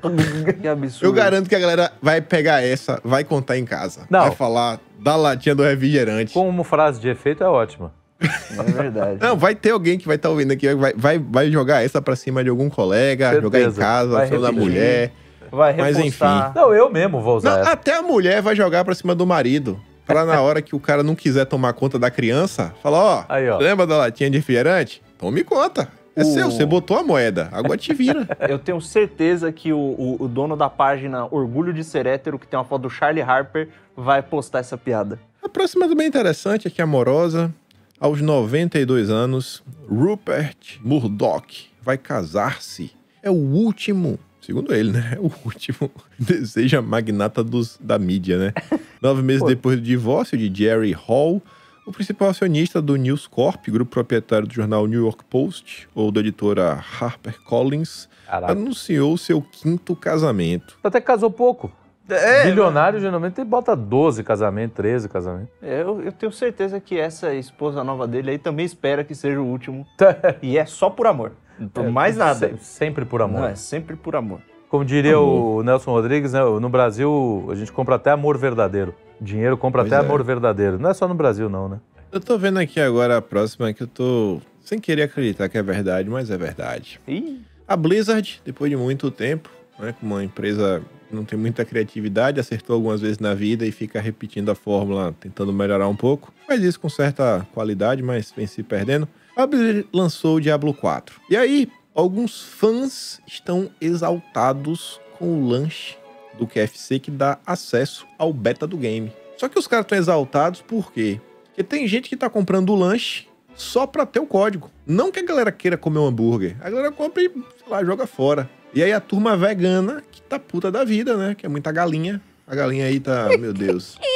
Que 0.62 0.67
absurdo. 0.69 1.05
Eu 1.05 1.12
garanto 1.13 1.49
que 1.49 1.55
a 1.55 1.60
galera 1.60 1.91
vai 2.01 2.21
pegar 2.21 2.63
essa, 2.63 3.01
vai 3.03 3.25
contar 3.25 3.57
em 3.57 3.65
casa. 3.65 4.05
Não. 4.10 4.21
Vai 4.21 4.31
falar 4.31 4.79
da 4.99 5.17
latinha 5.17 5.53
do 5.53 5.63
refrigerante. 5.63 6.31
Como 6.34 6.63
frase 6.63 7.01
de 7.01 7.10
efeito 7.10 7.43
é 7.43 7.47
ótima. 7.49 7.91
É 8.21 8.63
verdade. 8.71 9.17
Não, 9.19 9.36
vai 9.36 9.55
ter 9.55 9.71
alguém 9.71 9.97
que 9.97 10.05
vai 10.07 10.15
estar 10.15 10.29
ouvindo 10.29 10.51
aqui, 10.51 10.73
vai, 10.75 10.93
vai, 10.95 11.17
vai 11.19 11.51
jogar 11.51 11.84
essa 11.84 12.01
pra 12.01 12.15
cima 12.15 12.43
de 12.43 12.49
algum 12.49 12.69
colega, 12.69 13.25
Certeza. 13.31 13.41
jogar 13.41 13.60
em 13.62 13.71
casa, 13.73 14.12
Vai 14.12 14.29
da 14.29 14.51
mulher. 14.51 15.12
Vai 15.51 15.75
Mas 15.75 15.97
repostar. 15.97 16.53
Não, 16.55 16.73
eu 16.73 16.89
mesmo 16.89 17.19
vou 17.21 17.38
usar 17.38 17.63
Não, 17.63 17.71
até 17.71 17.97
a 17.97 18.01
mulher 18.01 18.41
vai 18.41 18.55
jogar 18.55 18.86
pra 18.86 18.95
cima 18.95 19.13
do 19.13 19.25
marido. 19.25 19.79
Pra 20.05 20.25
na 20.25 20.41
hora 20.41 20.62
que 20.62 20.75
o 20.75 20.79
cara 20.79 21.03
não 21.03 21.15
quiser 21.15 21.45
tomar 21.45 21.73
conta 21.73 21.97
da 21.99 22.10
criança, 22.12 22.73
falar, 22.81 22.99
ó, 22.99 23.25
Aí, 23.29 23.49
ó. 23.49 23.57
lembra 23.57 23.86
da 23.88 23.97
latinha 23.97 24.29
de 24.29 24.38
refrigerante? 24.38 25.01
Tome 25.17 25.43
conta. 25.43 25.88
É 26.15 26.21
O- 26.23 26.25
seu, 26.25 26.51
você 26.51 26.65
botou 26.65 26.97
a 26.97 27.03
moeda. 27.03 27.47
Agora 27.53 27.77
te 27.77 27.93
vira. 27.93 28.27
Eu 28.49 28.60
tenho 28.60 28.81
certeza 28.81 29.51
que 29.51 29.71
o, 29.71 29.77
o- 29.77 30.17
o 30.19 30.27
dono 30.27 30.57
da 30.57 30.69
página 30.69 31.25
Orgulho 31.31 31.71
de 31.73 31.84
Ser 31.84 32.05
Hétero, 32.05 32.38
que 32.38 32.45
tem 32.47 32.57
uma 32.60 32.65
foto 32.65 32.81
do 32.84 32.89
Charlie 32.89 33.21
Harper, 33.21 33.69
vai 33.95 34.21
postar 34.21 34.60
essa 34.60 34.77
piada. 34.77 35.17
A 35.41 35.47
próxima 35.47 35.88
também 35.88 36.07
interessante 36.07 36.67
aqui, 36.67 36.81
amorosa. 36.81 37.53
Aos 38.01 38.19
92 38.19 39.11
anos, 39.11 39.63
Rupert 39.87 40.79
Murdoch 40.83 41.69
vai 41.83 41.99
casar-se. 41.99 42.89
É 43.21 43.29
o 43.29 43.35
último, 43.35 44.17
segundo 44.41 44.73
ele, 44.73 44.91
né? 44.91 45.11
É 45.17 45.19
o 45.19 45.31
último 45.45 45.91
deseja 46.17 46.81
magnata 46.81 47.43
dos, 47.43 47.77
da 47.79 47.99
mídia, 47.99 48.39
né? 48.39 48.53
Nove 48.99 49.21
meses 49.21 49.43
Pô. 49.43 49.49
depois 49.49 49.75
do 49.77 49.83
divórcio 49.83 50.35
de 50.35 50.51
Jerry 50.51 50.93
Hall, 50.93 51.43
o 51.85 51.91
principal 51.91 52.29
acionista 52.29 52.81
do 52.81 52.95
News 52.95 53.27
Corp, 53.27 53.67
grupo 53.67 53.91
proprietário 53.91 54.47
do 54.47 54.53
jornal 54.55 54.87
New 54.87 55.03
York 55.03 55.23
Post, 55.25 55.87
ou 55.93 56.11
da 56.11 56.21
editora 56.21 56.83
HarperCollins, 56.99 58.09
Caraca. 58.25 58.53
anunciou 58.53 59.15
seu 59.15 59.43
quinto 59.43 59.95
casamento. 59.95 60.75
Até 60.83 60.99
casou 60.99 61.29
pouco. 61.29 61.71
É, 62.15 62.43
Bilionário 62.45 63.00
geralmente 63.00 63.43
bota 63.43 63.76
12 63.76 64.24
casamentos, 64.24 64.76
13 64.76 65.10
casamentos. 65.10 65.50
eu, 65.62 66.02
eu 66.04 66.12
tenho 66.12 66.32
certeza 66.32 66.80
que 66.80 67.00
essa 67.00 67.34
esposa 67.34 67.84
nova 67.84 68.08
dele 68.08 68.32
aí 68.32 68.38
também 68.38 68.65
espera 68.65 69.04
que 69.04 69.15
seja 69.15 69.39
o 69.39 69.45
último. 69.45 69.86
E 70.41 70.58
é 70.58 70.65
só 70.65 70.89
por 70.89 71.08
amor. 71.08 71.32
Por 71.74 71.89
mais 71.89 72.17
nada. 72.17 72.50
Se- 72.58 72.63
sempre 72.63 73.06
por 73.06 73.21
amor. 73.21 73.41
Não, 73.41 73.47
é 73.47 73.56
sempre 73.56 73.95
por 73.95 74.15
amor. 74.15 74.39
Como 74.69 74.86
diria 74.86 75.19
o 75.19 75.62
Nelson 75.63 75.91
Rodrigues, 75.91 76.32
né, 76.34 76.39
no 76.43 76.69
Brasil 76.69 77.47
a 77.52 77.56
gente 77.56 77.71
compra 77.71 77.95
até 77.95 78.10
amor 78.12 78.38
verdadeiro. 78.38 78.95
Dinheiro 79.19 79.58
compra 79.58 79.82
Pois 79.84 79.91
até 79.93 80.02
é. 80.02 80.06
amor 80.06 80.24
verdadeiro. 80.24 80.80
Não 80.80 80.89
é 80.89 80.93
só 80.93 81.08
no 81.08 81.13
Brasil, 81.13 81.50
não, 81.50 81.67
né? 81.69 81.80
Eu 82.12 82.19
tô 82.19 82.38
vendo 82.38 82.58
aqui 82.60 82.80
agora 82.80 83.17
a 83.17 83.21
próxima 83.21 83.71
que 83.74 83.84
eu 83.84 83.88
tô 83.88 84.39
sem 84.62 84.80
querer 84.80 85.04
acreditar 85.04 85.47
que 85.50 85.58
é 85.58 85.62
verdade, 85.63 86.10
mas 86.10 86.30
é 86.32 86.38
verdade. 86.38 87.00
Ih, 87.08 87.41
A 87.67 87.76
Blizzard, 87.76 88.41
depois 88.45 88.69
de 88.71 88.78
muito 88.78 89.12
tempo, 89.12 89.50
né, 89.80 89.93
como 90.00 90.15
uma 90.15 90.24
empresa 90.24 90.82
não 91.12 91.26
tem 91.26 91.38
muita 91.38 91.65
criatividade, 91.65 92.39
acertou 92.39 92.76
algumas 92.76 93.02
vezes 93.02 93.19
na 93.19 93.34
vida 93.34 93.65
e 93.65 93.71
fica 93.71 94.00
repetindo 94.00 94.50
a 94.50 94.56
fórmula, 94.56 95.15
tentando 95.19 95.52
melhorar 95.54 95.88
um 95.88 95.95
pouco. 95.95 96.34
Faz 96.47 96.62
isso 96.63 96.80
com 96.80 96.89
certa 96.89 97.47
qualidade, 97.54 98.02
mas 98.02 98.34
vem 98.36 98.47
se 98.47 98.63
perdendo. 98.63 99.08
A 99.36 99.45
Blizzard 99.45 99.88
lançou 99.93 100.38
o 100.38 100.41
Diablo 100.41 100.74
4. 100.74 101.21
E 101.30 101.38
aí, 101.38 101.69
alguns 101.95 102.41
fãs 102.41 103.21
estão 103.26 103.69
exaltados 103.80 105.00
com 105.17 105.41
o 105.41 105.47
lanche 105.47 105.97
do 106.38 106.47
QFC 106.47 107.00
que 107.00 107.12
dá 107.12 107.38
acesso 107.45 108.06
ao 108.17 108.34
beta 108.34 108.65
do 108.65 108.78
game. 108.78 109.12
Só 109.38 109.47
que 109.47 109.58
os 109.58 109.67
caras 109.67 109.86
estão 109.86 109.97
exaltados 109.97 110.62
por 110.62 110.91
quê? 110.91 111.19
Porque 111.45 111.63
tem 111.63 111.88
gente 111.88 112.10
que 112.10 112.15
tá 112.15 112.30
comprando 112.30 112.71
o 112.71 112.76
lanche 112.76 113.28
só 113.56 113.86
pra 113.86 114.06
ter 114.06 114.19
o 114.19 114.26
código. 114.26 114.69
Não 114.86 115.12
que 115.12 115.19
a 115.19 115.24
galera 115.26 115.52
queira 115.52 115.78
comer 115.78 116.00
um 116.00 116.08
hambúrguer. 116.08 116.56
A 116.62 116.69
galera 116.69 116.91
compra 116.91 117.21
e, 117.21 117.30
sei 117.30 117.67
lá, 117.67 117.84
joga 117.84 118.08
fora. 118.08 118.50
E 118.73 118.81
aí 118.84 118.93
a 118.93 118.99
turma 118.99 119.36
vegana, 119.36 120.01
que 120.12 120.21
tá 120.21 120.39
puta 120.39 120.71
da 120.71 120.84
vida, 120.84 121.17
né? 121.17 121.36
Que 121.36 121.45
é 121.45 121.49
muita 121.49 121.71
galinha. 121.71 122.21
A 122.47 122.55
galinha 122.55 122.86
aí 122.86 122.99
tá, 122.99 123.27
meu 123.39 123.53
Deus. 123.53 123.97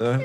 Né? 0.00 0.20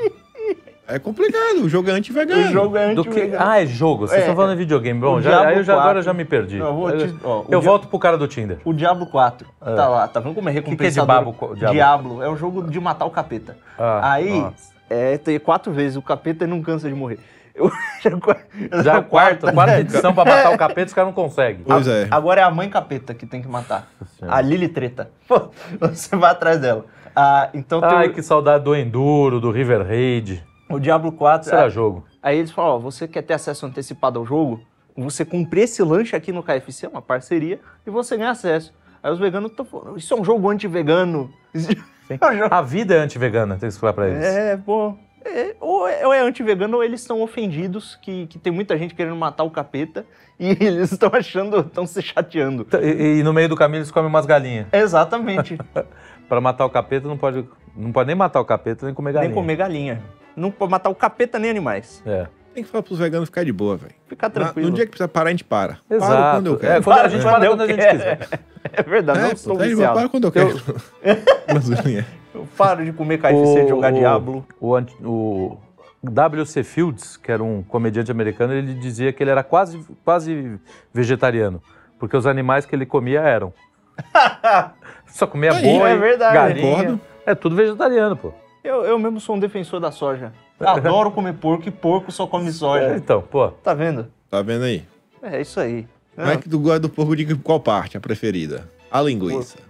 É 0.88 0.97
complicado, 0.97 1.62
o 1.63 1.69
jogo 1.69 1.91
é 1.91 1.93
anti-vegano. 1.93 2.47
o 2.49 2.51
jogo 2.51 2.75
é 2.75 2.95
Do 2.95 3.01
anti 3.01 3.10
que... 3.12 3.36
Ah, 3.38 3.62
é 3.62 3.67
jogo. 3.67 4.08
Vocês 4.08 4.17
É. 4.17 4.21
estão 4.21 4.36
falando 4.36 4.53
de 4.53 4.63
videogame. 4.63 4.99
Bom, 4.99 5.17
O 5.17 5.21
já, 5.21 5.29
Diablo 5.29 5.47
aí 5.49 5.58
eu 5.58 5.63
já, 5.63 5.73
agora 5.73 5.86
4. 5.89 5.99
eu 5.99 6.03
já 6.03 6.13
me 6.13 6.25
perdi. 6.25 6.58
Não, 6.58 6.65
eu 6.67 6.73
vou 6.73 6.91
te- 6.97 7.15
ó, 7.23 7.41
o 7.41 7.45
eu 7.51 7.60
Dia- 7.60 7.69
volto 7.69 7.88
pro 7.88 7.99
cara 7.99 8.17
do 8.17 8.27
Tinder. 8.27 8.58
O 8.65 8.73
Diablo 8.73 9.05
4. 9.05 9.47
É. 9.62 9.75
Tá 9.75 9.88
lá, 9.88 10.08
tá 10.08 10.19
vendo 10.19 10.34
como 10.34 10.49
é 10.49 10.51
que 10.53 10.58
é 10.58 10.62
de 10.62 10.65
recompensador? 10.65 11.05
babo, 11.05 11.55
Diablo? 11.55 11.71
Diablo. 11.75 12.23
É 12.23 12.29
um 12.32 12.36
jogo 12.36 12.63
de 12.67 12.79
matar 12.79 13.05
o 13.05 13.12
capeta. 13.12 13.55
Ah, 13.77 14.13
Aí, 14.13 14.39
nossa. 14.39 14.73
é, 14.89 15.19
tem 15.19 15.38
quatro 15.39 15.71
vezes. 15.71 15.95
O 15.95 16.01
capeta 16.01 16.47
não 16.47 16.63
cansa 16.63 16.89
de 16.89 16.95
morrer. 16.95 17.19
Eu, 17.60 17.69
já, 18.02 18.82
Já 18.82 18.93
é 18.93 18.98
a 18.98 19.02
quarta, 19.04 19.52
quarta 19.52 19.80
edição 19.82 20.13
pra 20.13 20.24
matar 20.24 20.54
o 20.54 20.58
capeta, 20.58 20.88
os 20.88 20.93
caras 20.93 21.10
não 21.10 21.13
conseguem. 21.13 21.62
Pois 21.65 21.88
é. 21.88 22.08
Agora 22.10 22.39
é 22.39 22.43
a 22.43 22.50
mãe 22.50 22.69
capeta 22.69 23.13
que 23.13 23.26
tem 23.26 23.41
que 23.41 23.48
matar. 23.48 23.89
A 24.22 24.39
Lily 24.39 24.69
Treta. 24.69 25.12
Pô, 25.28 25.50
você 25.80 26.15
vai 26.15 26.32
atrás 26.32 26.60
dela. 26.60 26.86
Ah, 27.13 27.50
então 27.54 27.82
tem 27.82 27.89
Ai, 27.89 28.08
o, 28.08 28.13
que 28.13 28.24
saudade 28.24 28.63
do 28.63 28.74
Enduro, 28.74 29.41
do 29.41 29.52
River 29.52 29.86
Raid. 29.86 30.41
o 30.69 30.80
Diablo 30.80 31.12
4. 31.12 31.50
Será 31.50 31.63
ah, 31.63 31.69
jogo? 31.69 32.06
Aí 32.24 32.38
eles 32.38 32.52
falam, 32.52 32.76
ó, 32.76 32.80
você 32.80 33.08
quer 33.08 33.24
ter 33.24 33.34
acesso 33.34 33.65
antecipado 33.65 34.19
ao 34.19 34.26
jogo? 34.26 34.62
Você 34.95 35.26
cumprir 35.26 35.63
esse 35.63 35.84
lanche 35.84 36.15
aqui 36.15 36.32
no 36.32 36.43
KFC, 36.43 36.88
uma 36.88 37.02
parceria, 37.02 37.60
e 37.86 37.89
você 37.89 38.15
ganha 38.15 38.32
acesso. 38.32 38.74
Aí 39.02 39.12
os 39.12 39.19
veganos 39.19 39.52
estão 39.52 39.65
falando, 39.65 39.98
isso 39.98 40.13
é 40.13 40.17
um 40.17 40.24
jogo 40.24 40.50
anti-vegano. 40.50 41.30
É 41.54 42.26
um 42.26 42.38
jogo- 42.38 42.54
A 42.54 42.62
vida 42.62 42.95
é 42.95 43.00
anti-vegana, 43.00 43.54
tem 43.54 43.62
que 43.62 43.74
explicar 43.74 43.93
pra 43.93 44.10
eles. 44.10 44.24
É, 44.24 44.58
pô. 44.58 44.95
É, 45.25 45.55
ou 45.60 45.88
é, 45.88 46.05
ou 46.05 46.13
é 46.13 46.19
anti-vegano 46.21 46.77
ou 46.77 46.84
eles 46.84 47.01
estão 47.01 47.21
ofendidos 47.21 47.97
que, 48.01 48.27
que 48.27 48.39
tem 48.39 48.51
muita 48.51 48.77
gente 48.77 48.95
querendo 48.95 49.15
matar 49.15 49.43
o 49.43 49.51
capeta 49.51 50.05
e 50.39 50.49
eles 50.63 50.91
estão 50.91 51.10
achando, 51.13 51.60
estão 51.60 51.86
se 51.86 52.01
chateando. 52.01 52.67
E, 52.82 53.19
e 53.19 53.23
no 53.23 53.34
meio 53.34 53.49
do 53.49 53.55
caminho 53.55 53.79
eles 53.79 53.91
comem 53.91 54.10
umas 54.10 54.25
galinhas. 54.25 54.67
Exatamente. 54.71 55.58
Pra 56.27 56.39
matar 56.39 56.65
o 56.65 56.69
capeta 56.69 57.08
não 57.08 57.17
pode, 57.17 57.43
não 57.75 57.91
pode 57.91 58.08
nem 58.08 58.15
matar 58.15 58.39
o 58.39 58.45
capeta 58.45 58.86
nem 58.86 58.93
comer 58.93 59.13
galinha. 59.13 59.29
nem 59.29 59.36
comer 59.36 59.55
galinha. 59.55 60.03
Não 60.36 60.51
pode 60.51 60.71
matar 60.71 60.89
o 60.89 60.95
capeta 60.95 61.39
nem 61.39 61.49
animais. 61.49 62.03
É. 62.05 62.27
Tem 62.53 62.63
que 62.63 62.69
falar 62.69 62.81
pros 62.83 62.97
veganos 62.99 63.29
ficar 63.29 63.43
de 63.45 63.51
boa, 63.53 63.77
velho. 63.77 63.93
Ficar 64.07 64.27
Na- 64.27 64.33
tranquilo. 64.33 64.69
No 64.69 64.75
dia 64.75 64.85
que 64.85 64.91
precisa 64.91 65.07
parar, 65.07 65.27
a 65.29 65.31
gente 65.31 65.43
para. 65.43 65.77
Para 65.88 65.97
Exato. 65.97 66.35
quando 66.38 66.47
eu 66.47 66.57
quero. 66.57 66.73
É, 66.73 66.81
quando 66.81 66.97
a 66.97 66.99
Para 67.01 67.09
gente 67.09 67.21
quando 67.23 67.33
para 67.35 67.45
eu 67.45 67.51
quando 67.51 67.62
a 67.62 67.67
gente 67.67 67.77
quero. 67.79 67.97
quiser. 67.97 68.39
É 68.73 68.83
verdade, 68.83 69.19
É, 69.19 69.21
não 69.21 69.29
pô, 69.29 69.35
estou 69.35 69.57
tá 69.57 69.63
viciado. 69.63 69.99
para 69.99 70.09
quando 70.09 70.23
eu 70.25 70.31
quero. 70.33 70.62
Mas, 71.53 71.69
Eu 72.35 72.47
paro 72.57 72.83
de 72.85 72.91
comer 72.91 73.17
KFC 73.17 73.63
e 73.63 73.67
jogar 73.69 73.91
o, 73.93 73.97
Diablo. 73.97 74.45
O, 74.59 74.77
o 75.01 75.57
W.C. 76.03 76.63
Fields, 76.63 77.15
que 77.17 77.31
era 77.31 77.41
um 77.43 77.63
comediante 77.63 78.12
americano, 78.12 78.53
ele 78.53 78.73
dizia 78.75 79.12
que 79.13 79.23
ele 79.23 79.31
era 79.31 79.43
quase, 79.43 79.79
quase 80.03 80.59
vegetariano. 80.93 81.62
Porque 81.97 82.15
os 82.17 82.27
animais 82.27 82.65
que 82.65 82.75
ele 82.75 82.85
comia 82.85 83.21
eram. 83.21 83.53
Só 85.07 85.25
comia 85.25 85.53
Aí, 85.53 85.62
boi, 85.79 85.89
é 85.91 85.97
verdade. 85.97 86.33
galinha. 86.35 86.99
É 87.25 87.33
tudo 87.33 87.55
vegetariano, 87.55 88.15
pô. 88.17 88.33
Eu, 88.69 88.86
eu 88.86 88.99
mesmo 88.99 89.19
sou 89.19 89.36
um 89.36 89.39
defensor 89.39 89.79
da 89.79 89.91
soja. 89.91 90.32
Adoro 90.62 91.10
comer 91.10 91.34
porco 91.34 91.67
e 91.67 91.71
porco 91.71 92.12
só 92.12 92.27
come 92.27 92.49
É, 92.49 92.51
soja. 92.51 92.95
então, 92.95 93.19
pô. 93.21 93.47
Tá 93.49 93.73
vendo? 93.73 94.08
Tá 94.29 94.43
vendo 94.43 94.63
aí? 94.65 94.86
É 95.23 95.41
isso 95.41 95.60
aí. 95.60 95.88
Como 96.15 96.29
é 96.29 96.38
que 96.38 96.47
tu 96.47 96.60
gosta 96.60 96.79
do 96.82 96.89
porco 96.89 97.15
de 97.15 97.34
qual 97.38 97.60
parte? 97.60 97.97
A 97.97 97.99
preferida? 97.99 98.69
A 98.91 99.01
linguiça. 99.01 99.58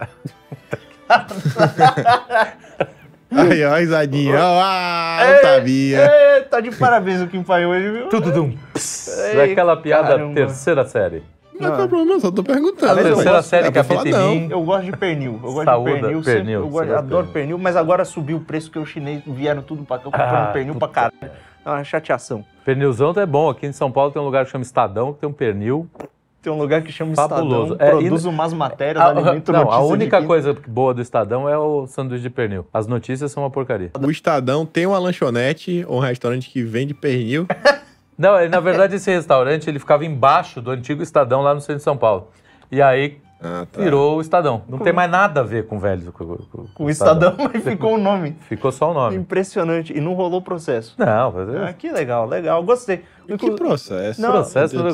Aí, 3.32 3.64
ó, 3.64 3.76
risadinha. 3.76 4.40
ó, 4.40 4.60
Ah, 4.62 5.20
eu 5.30 5.40
sabia. 5.42 5.98
É, 6.00 6.40
tá 6.40 6.60
de 6.60 6.72
parabéns 6.72 7.20
o 7.22 7.28
Kim 7.28 7.44
Pai 7.44 7.64
hoje, 7.64 7.88
viu? 7.90 8.08
Tudo 8.08 8.32
dum. 8.32 8.56
Ei, 9.30 9.36
Daquela 9.36 9.76
piada 9.76 10.08
caramba. 10.08 10.34
terceira 10.34 10.84
série. 10.84 11.22
Não 11.60 11.70
qual 11.70 11.80
é 11.82 11.84
o 11.84 11.88
problema, 11.88 12.12
eu 12.12 12.20
só 12.20 12.30
tô 12.30 12.42
perguntando. 12.42 12.92
A 12.92 13.02
terceira 13.02 13.42
série 13.42 13.68
É 13.68 14.10
não. 14.12 14.34
mim. 14.34 14.48
Eu 14.50 14.62
gosto 14.64 14.84
de 14.86 14.92
pernil. 14.96 15.32
Eu 15.42 15.52
gosto 15.52 15.64
Saúda, 15.64 15.90
de 15.94 16.00
pernil. 16.00 16.22
pernil, 16.22 16.38
sempre- 16.38 16.52
eu 16.52 16.68
gosto- 16.68 16.92
adoro 16.92 17.08
pernil. 17.26 17.32
pernil, 17.32 17.58
mas 17.58 17.76
agora 17.76 18.04
subiu 18.04 18.36
o 18.38 18.40
preço 18.40 18.70
que 18.70 18.78
os 18.78 18.88
chineses 18.88 19.22
vieram 19.26 19.62
tudo 19.62 19.84
pra 19.84 19.98
cá 19.98 20.04
comprando 20.04 20.34
Ah, 20.34 20.50
pernil 20.52 20.74
puta. 20.74 20.88
pra 20.88 21.10
caralho. 21.10 21.32
É 21.64 21.68
uma 21.70 21.84
chateação. 21.84 22.44
Pernilzão 22.64 23.12
é 23.16 23.26
bom. 23.26 23.50
Aqui 23.50 23.66
em 23.66 23.72
São 23.72 23.90
Paulo 23.92 24.10
tem 24.10 24.20
um 24.20 24.24
lugar 24.24 24.44
que 24.44 24.50
chama 24.50 24.62
Estadão, 24.62 25.12
que 25.12 25.20
tem 25.20 25.28
um 25.28 25.32
pernil. 25.32 25.86
Tem 26.42 26.50
um 26.50 26.56
lugar 26.56 26.80
que 26.80 26.90
chama 26.90 27.14
Fabuloso. 27.14 27.74
Estadão, 27.74 27.86
É, 27.86 27.90
produz 27.90 28.24
e- 28.24 28.28
umas 28.28 28.52
matérias, 28.54 29.04
A, 29.04 29.08
alimenta 29.08 29.52
não, 29.52 29.70
a 29.70 29.80
única 29.84 30.22
coisa 30.22 30.56
boa 30.66 30.94
do 30.94 31.02
Estadão 31.02 31.46
é 31.46 31.58
o 31.58 31.86
sanduíche 31.86 32.22
de 32.22 32.30
pernil. 32.30 32.66
As 32.72 32.86
notícias 32.86 33.30
são 33.30 33.42
uma 33.42 33.50
porcaria. 33.50 33.90
O 34.02 34.10
Estadão 34.10 34.64
tem 34.64 34.86
uma 34.86 34.98
lanchonete 34.98 35.84
ou 35.86 35.98
um 35.98 36.00
restaurante 36.00 36.48
que 36.48 36.62
vende 36.62 36.94
pernil. 36.94 37.46
Não, 38.20 38.48
na 38.50 38.60
verdade, 38.60 38.96
esse 38.96 39.10
restaurante 39.10 39.68
ele 39.70 39.78
ficava 39.78 40.04
embaixo 40.04 40.60
do 40.60 40.70
antigo 40.70 41.02
Estadão 41.02 41.40
lá 41.40 41.54
no 41.54 41.60
centro 41.60 41.76
de 41.76 41.82
São 41.82 41.96
Paulo. 41.96 42.28
E 42.70 42.82
aí 42.82 43.18
Ah, 43.42 43.66
tá. 43.72 43.80
virou 43.80 44.18
o 44.18 44.20
Estadão. 44.20 44.62
Não 44.68 44.78
tem 44.78 44.92
mais 44.92 45.10
nada 45.10 45.40
a 45.40 45.42
ver 45.42 45.66
com 45.66 45.76
o 45.76 45.78
velho. 45.78 46.12
Com, 46.12 46.26
com- 46.36 46.66
com 46.74 46.84
O 46.84 46.90
Estadão, 46.90 47.34
mas 47.38 47.64
ficou 47.64 47.94
o 47.94 47.98
nome. 47.98 48.36
Ficou 48.46 48.70
só 48.70 48.90
o 48.90 48.94
nome. 48.94 49.16
Impressionante. 49.16 49.96
E 49.96 50.00
não 50.02 50.12
rolou 50.12 50.42
processo. 50.42 50.94
Não, 50.98 51.32
mas 51.32 51.48
é 51.48 51.68
Ah, 51.68 51.72
que 51.72 51.90
legal, 51.90 52.26
legal. 52.26 52.62
Gostei. 52.62 52.98
Que 53.26 53.32
Inclu- 53.32 53.54
processo. 53.56 54.20
Não, 54.20 54.32
processo. 54.32 54.76
Do 54.76 54.84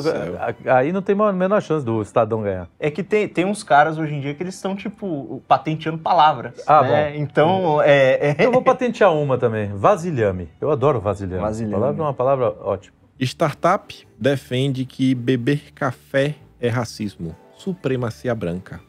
Aí 0.71 0.93
não 0.93 1.01
tem 1.01 1.19
a 1.21 1.33
menor 1.33 1.61
chance 1.61 1.85
do 1.85 2.01
Estadão 2.01 2.41
ganhar. 2.41 2.69
É 2.79 2.89
que 2.89 3.03
tem, 3.03 3.27
tem 3.27 3.43
uns 3.45 3.61
caras 3.61 3.97
hoje 3.97 4.15
em 4.15 4.21
dia 4.21 4.33
que 4.33 4.41
eles 4.41 4.55
estão, 4.55 4.73
tipo, 4.75 5.41
patenteando 5.47 5.97
palavras. 5.97 6.53
Ah, 6.65 6.81
né? 6.83 7.09
bom. 7.11 7.17
Então, 7.23 7.81
é, 7.81 8.35
é- 8.39 8.45
Eu 8.45 8.51
vou 8.53 8.61
patentear 8.61 9.11
uma 9.13 9.37
também. 9.37 9.67
Vasilhame. 9.75 10.47
Eu 10.61 10.71
adoro 10.71 11.01
vasilhame. 11.01 11.41
Vasilhame. 11.41 11.73
A 11.75 11.77
palavra 11.79 12.01
é 12.01 12.05
uma 12.05 12.13
palavra 12.13 12.53
ótima. 12.63 12.95
Startup 13.19 13.95
defende 14.19 14.85
que 14.85 15.15
beber 15.15 15.71
café 15.73 16.35
é 16.59 16.69
racismo. 16.69 17.35
Supremacia 17.57 18.33
branca. 18.35 18.79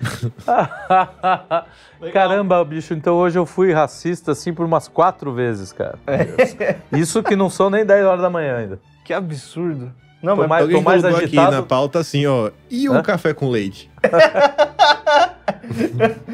Caramba, 2.12 2.64
bicho, 2.64 2.94
então 2.94 3.14
hoje 3.14 3.38
eu 3.38 3.46
fui 3.46 3.72
racista 3.72 4.32
assim 4.32 4.52
por 4.52 4.66
umas 4.66 4.88
quatro 4.88 5.32
vezes, 5.32 5.72
cara. 5.72 5.98
Isso 6.92 7.22
que 7.22 7.34
não 7.36 7.48
são 7.48 7.70
nem 7.70 7.84
10 7.84 8.04
horas 8.04 8.20
da 8.20 8.30
manhã 8.30 8.56
ainda. 8.58 8.80
que 9.04 9.12
absurdo. 9.12 9.92
Não, 10.22 10.34
Tô 10.36 10.40
mas 10.42 10.48
mais- 10.48 10.62
Alguém 10.62 10.76
tô 10.78 10.82
mais 10.82 11.04
agitado. 11.04 11.46
aqui 11.48 11.56
na 11.56 11.62
pauta 11.62 11.98
assim, 11.98 12.24
ó. 12.26 12.50
E 12.70 12.88
o 12.88 12.94
Hã? 12.94 13.02
café 13.02 13.34
com 13.34 13.50
leite? 13.50 13.90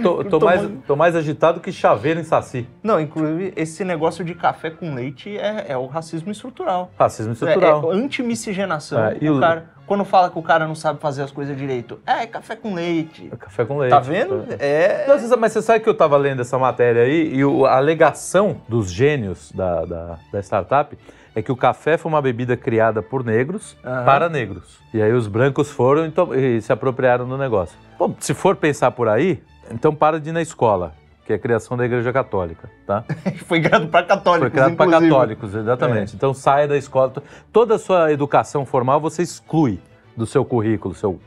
Tô, 0.02 0.24
tô 0.24 0.40
mais, 0.40 0.68
tô 0.86 0.96
mais 0.96 1.16
agitado 1.16 1.60
que 1.60 1.72
chaveiro 1.72 2.20
em 2.20 2.24
saci. 2.24 2.66
Não, 2.82 3.00
inclusive, 3.00 3.52
esse 3.56 3.84
negócio 3.84 4.24
de 4.24 4.34
café 4.34 4.70
com 4.70 4.94
leite 4.94 5.36
é, 5.36 5.66
é 5.68 5.76
o 5.76 5.86
racismo 5.86 6.30
estrutural. 6.30 6.90
Racismo 6.98 7.30
É, 7.30 7.34
estrutural. 7.34 7.92
é 7.92 7.96
anti-miscigenação. 7.96 9.04
É, 9.04 9.16
e 9.20 9.28
O 9.30 9.36
o- 9.36 9.40
cara- 9.40 9.66
quando 9.90 10.04
fala 10.04 10.30
que 10.30 10.38
o 10.38 10.42
cara 10.42 10.68
não 10.68 10.76
sabe 10.76 11.00
fazer 11.00 11.20
as 11.20 11.32
coisas 11.32 11.56
direito, 11.56 11.98
é 12.06 12.24
café 12.24 12.54
com 12.54 12.72
leite. 12.74 13.28
Café 13.36 13.64
com 13.64 13.76
leite. 13.76 13.90
Tá 13.90 13.98
vendo? 13.98 14.46
É. 14.60 15.04
Não, 15.08 15.18
você 15.18 15.26
sabe- 15.26 15.40
mas 15.40 15.52
você 15.52 15.60
sabe 15.62 15.80
que 15.80 15.88
eu 15.88 15.94
tava 15.96 16.16
lendo 16.16 16.42
essa 16.42 16.56
matéria 16.56 17.02
aí 17.02 17.34
e 17.34 17.44
o- 17.44 17.66
a 17.66 17.76
alegação 17.76 18.60
dos 18.68 18.88
gênios 18.88 19.50
da, 19.50 19.84
da, 19.84 20.18
da 20.32 20.38
startup 20.44 20.96
é 21.34 21.42
que 21.42 21.50
o 21.50 21.56
café 21.56 21.98
foi 21.98 22.08
uma 22.08 22.22
bebida 22.22 22.56
criada 22.56 23.02
por 23.02 23.24
negros 23.24 23.76
Aham. 23.84 24.04
para 24.04 24.28
negros. 24.28 24.78
E 24.94 25.02
aí 25.02 25.12
os 25.12 25.26
brancos 25.26 25.72
foram 25.72 26.06
e, 26.06 26.56
e 26.58 26.62
se 26.62 26.72
apropriaram 26.72 27.28
do 27.28 27.36
negócio. 27.36 27.76
Bom, 27.98 28.14
se 28.20 28.32
for 28.32 28.54
pensar 28.54 28.92
por 28.92 29.08
aí, 29.08 29.42
então 29.72 29.92
para 29.92 30.20
de 30.20 30.28
ir 30.28 30.32
na 30.32 30.40
escola, 30.40 30.92
que 31.24 31.32
é 31.32 31.36
a 31.36 31.38
criação 31.38 31.76
da 31.76 31.84
Igreja 31.84 32.12
Católica, 32.12 32.68
tá? 32.86 33.04
Foi 33.46 33.60
criado 33.60 33.88
para 33.88 34.04
católicos, 34.06 34.40
Foi 34.48 34.50
criado 34.50 34.76
para. 34.76 34.96
É. 34.96 35.00
católicos, 35.00 35.54
exatamente. 35.54 36.16
Então 36.16 36.34
saia 36.34 36.66
da 36.66 36.76
escola. 36.76 37.12
Toda 37.52 37.76
a 37.76 37.78
sua 37.78 38.12
educação 38.12 38.64
formal 38.66 39.00
você 39.00 39.22
exclui 39.22 39.78
do 40.16 40.26
seu 40.26 40.44
currículo, 40.44 40.94
seu 40.94 41.20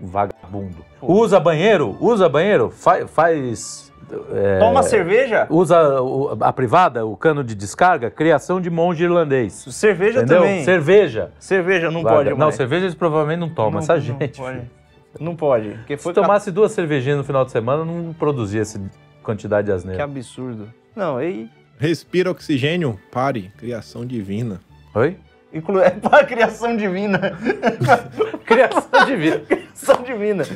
vagabundo. 0.00 0.76
Usa 1.02 1.38
banheiro? 1.38 1.96
Usa 2.00 2.28
banheiro? 2.28 2.70
Fa- 2.70 3.06
faz. 3.06 3.92
é, 4.32 4.58
Toma 4.58 4.82
cerveja? 4.82 5.46
Usa 5.50 5.76
a 6.40 6.52
privada, 6.52 7.04
o 7.06 7.16
cano 7.16 7.44
de 7.44 7.54
descarga, 7.54 8.10
criação 8.10 8.60
de 8.60 8.70
monge 8.70 9.04
irlandês. 9.04 9.52
Cerveja 9.70 10.20
Entendeu? 10.20 10.40
também. 10.42 10.64
Cerveja. 10.64 11.30
Cerveja 11.38 11.90
não 11.90 12.02
Vaga. 12.02 12.16
pode 12.16 12.30
Não, 12.30 12.36
mais. 12.38 12.54
cerveja 12.54 12.86
eles 12.86 12.94
provavelmente 12.94 13.40
não 13.40 13.50
tomam. 13.50 13.72
Não- 13.72 13.78
Essa 13.80 13.94
não 13.94 14.00
gente. 14.00 14.38
pode. 14.40 14.60
Não 15.18 15.36
pode. 15.36 15.76
Se 15.98 16.12
tomasse 16.12 16.50
duas 16.52 16.70
cervejinhas 16.72 17.18
no 17.18 17.24
final 17.24 17.44
de 17.44 17.50
semana, 17.50 17.84
não 17.84 18.12
produzia 18.12 18.62
essa 18.62 18.80
quantidade 19.22 19.66
de 19.66 19.72
Que 19.72 19.76
asneira. 19.76 20.04
absurdo. 20.04 20.68
Não, 20.94 21.16
aí. 21.16 21.48
Respira 21.78 22.30
oxigênio? 22.30 22.98
Pare. 23.10 23.50
Criação 23.56 24.04
divina. 24.04 24.60
Oi? 24.94 25.16
Inclu... 25.52 25.80
É 25.82 25.90
para 25.90 26.24
criação 26.24 26.76
divina. 26.76 27.18
Criação 28.44 29.04
de 29.06 29.16
vida. 29.16 29.38
criação 29.40 30.02
divina. 30.02 30.44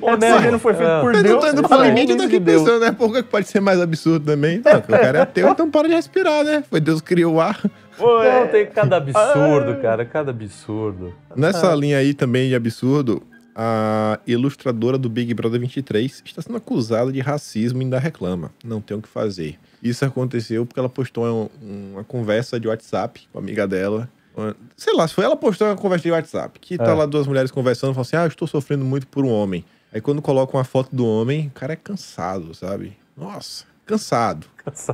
O 0.00 0.08
É 0.10 0.12
oxigênio 0.14 0.42
mesmo? 0.42 0.58
foi 0.58 0.74
feito 0.74 0.90
É. 0.90 1.00
por 1.00 1.14
Eu 1.14 1.22
Deus. 1.22 1.34
não 1.34 1.40
tô 1.40 1.48
indo 1.48 1.68
pra 1.68 1.86
é 1.86 1.88
limite, 1.88 2.10
eu 2.12 2.16
tô 2.18 2.22
de 2.26 2.28
aqui 2.36 2.40
Deus. 2.40 2.62
pensando, 2.62 2.80
né? 2.84 2.92
Por 2.92 3.12
que 3.12 3.22
pode 3.22 3.46
ser 3.48 3.60
mais 3.60 3.80
absurdo 3.80 4.26
também? 4.26 4.56
Não, 4.64 4.80
porque 4.80 4.92
o 4.94 4.98
cara 5.00 5.18
é 5.18 5.22
ateu, 5.22 5.48
então 5.48 5.70
para 5.70 5.88
de 5.88 5.94
respirar, 5.94 6.44
né? 6.44 6.62
Foi 6.68 6.80
Deus 6.80 7.00
que 7.00 7.06
criou 7.08 7.34
o 7.34 7.40
ar. 7.40 7.58
Pô, 7.96 8.22
é- 8.22 8.40
Não, 8.40 8.48
tem 8.48 8.66
cada 8.66 8.96
absurdo, 8.96 9.76
cara, 9.80 10.04
cada 10.04 10.30
absurdo. 10.30 11.14
Nessa 11.36 11.74
linha 11.74 11.98
aí 11.98 12.12
também 12.12 12.48
de 12.48 12.54
absurdo, 12.54 13.22
a 13.54 14.18
ilustradora 14.26 14.98
do 14.98 15.08
Big 15.08 15.32
Brother 15.34 15.60
23 15.60 16.22
está 16.24 16.42
sendo 16.42 16.56
acusada 16.56 17.12
de 17.12 17.20
racismo 17.20 17.80
e 17.80 17.84
ainda 17.84 17.98
reclama. 17.98 18.50
Não 18.64 18.80
tem 18.80 18.96
o 18.96 19.02
que 19.02 19.08
fazer. 19.08 19.58
Isso 19.82 20.04
aconteceu 20.04 20.64
porque 20.66 20.80
ela 20.80 20.88
postou 20.88 21.50
um- 21.62 21.92
uma 21.92 22.04
conversa 22.04 22.58
de 22.58 22.66
WhatsApp 22.68 23.28
com 23.32 23.38
a 23.38 23.40
amiga 23.40 23.66
dela. 23.68 24.08
Uma- 24.36 24.56
Sei 24.76 24.92
lá, 24.94 25.06
se 25.06 25.14
foi 25.14 25.24
ela 25.24 25.36
postou 25.36 25.68
uma 25.68 25.76
conversa 25.76 26.02
de 26.04 26.10
WhatsApp. 26.10 26.58
Que 26.58 26.76
tá 26.76 26.90
É. 26.90 26.94
lá 26.94 27.06
duas 27.06 27.26
mulheres 27.26 27.50
conversando 27.50 27.90
e 27.90 27.94
falam 27.94 28.02
assim: 28.02 28.16
Ah, 28.16 28.24
eu 28.24 28.28
estou 28.28 28.48
sofrendo 28.48 28.84
muito 28.84 29.06
por 29.06 29.24
um 29.24 29.30
homem. 29.30 29.64
Aí 29.92 30.00
quando 30.00 30.20
coloca 30.20 30.56
uma 30.56 30.64
foto 30.64 30.88
do 30.94 31.06
homem, 31.06 31.46
o 31.46 31.50
cara 31.50 31.74
é 31.74 31.76
cansado, 31.76 32.52
sabe? 32.54 32.96
Nossa, 33.16 33.64
cansado. 33.86 34.46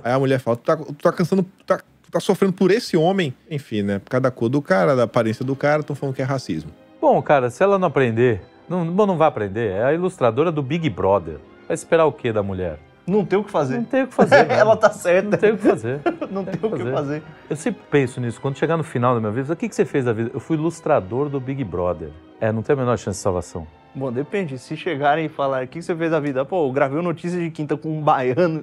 Aí 0.05 0.13
a 0.13 0.19
mulher 0.19 0.39
fala: 0.41 0.57
Tu 0.59 0.65
tá, 0.65 0.77
tu 0.77 0.93
tá 0.95 1.13
cansando, 1.13 1.43
tu 1.43 1.65
tá, 1.65 1.79
tu 1.79 2.11
tá 2.11 2.21
sofrendo 2.21 2.53
por 2.53 2.71
esse 2.71 2.97
homem. 2.99 3.33
Enfim, 3.51 3.81
né? 3.83 3.99
Por 3.99 4.11
causa 4.11 4.23
da 4.23 4.31
cor 4.31 4.51
do 4.51 4.61
cara, 4.61 4.95
da 4.95 5.05
aparência 5.05 5.43
do 5.45 5.57
cara, 5.57 5.81
estão 5.81 5.97
falando 5.97 6.15
que 6.15 6.21
é 6.21 6.25
racismo. 6.27 6.71
Bom, 7.01 7.23
cara, 7.23 7.49
se 7.49 7.63
ela 7.63 7.79
não 7.79 7.89
aprender, 7.89 8.43
não, 8.69 8.87
bom, 8.87 9.07
não 9.07 9.17
vai 9.17 9.27
aprender. 9.27 9.71
É 9.73 9.85
a 9.85 9.93
ilustradora 9.95 10.53
do 10.53 10.63
Big 10.63 10.89
Brother. 10.91 11.39
Vai 11.67 11.75
esperar 11.75 12.05
o 12.05 12.13
quê 12.13 12.33
da 12.33 12.43
mulher? 12.43 12.79
Não 13.07 13.25
tem 13.25 13.39
o 13.39 13.43
que 13.43 13.51
fazer. 13.51 13.79
Não 13.79 13.85
tem 13.85 14.03
o 14.03 14.07
que 14.07 14.15
fazer. 14.15 14.45
né? 14.47 14.59
Ela 14.59 14.77
tá 14.77 14.91
certa. 14.91 15.31
Não 15.31 15.39
tem 15.39 15.53
o 15.53 15.57
que 15.57 15.67
fazer. 15.67 16.01
Não 16.31 16.45
tem 16.45 16.55
tem 16.55 16.71
o 16.71 16.73
que 16.73 16.79
fazer. 16.79 16.93
fazer. 16.93 17.23
Eu 17.49 17.57
sempre 17.57 17.83
penso 17.91 18.21
nisso. 18.21 18.41
Quando 18.41 18.59
chegar 18.59 18.77
no 18.77 18.85
final 18.85 19.15
da 19.15 19.21
minha 19.21 19.33
vida, 19.33 19.53
o 19.53 19.57
que, 19.57 19.69
que 19.69 19.75
você 19.75 19.85
fez 19.85 20.05
da 20.05 20.13
vida? 20.13 20.31
Eu 20.33 20.41
fui 20.41 20.57
ilustrador 20.57 21.29
do 21.29 21.41
Big 21.41 21.65
Brother. 21.65 22.11
É, 22.41 22.53
não 22.53 22.63
tem 22.63 22.75
a 22.75 22.77
menor 22.77 22.99
chance 22.99 23.19
de 23.19 23.23
salvação. 23.23 23.67
Bom, 23.95 24.13
depende. 24.13 24.59
Se 24.59 24.77
chegarem 24.77 25.25
e 25.25 25.29
falarem 25.29 25.67
o 25.67 25.69
que 25.69 25.83
você 25.83 25.97
fez 25.97 26.11
da 26.11 26.21
vida, 26.21 26.45
pô, 26.45 26.69
eu 26.69 26.73
gravei 26.73 26.99
o 26.99 27.03
Notícia 27.03 27.41
de 27.41 27.51
Quinta 27.51 27.77
com 27.77 27.89
um 27.99 28.03
baiano 28.03 28.63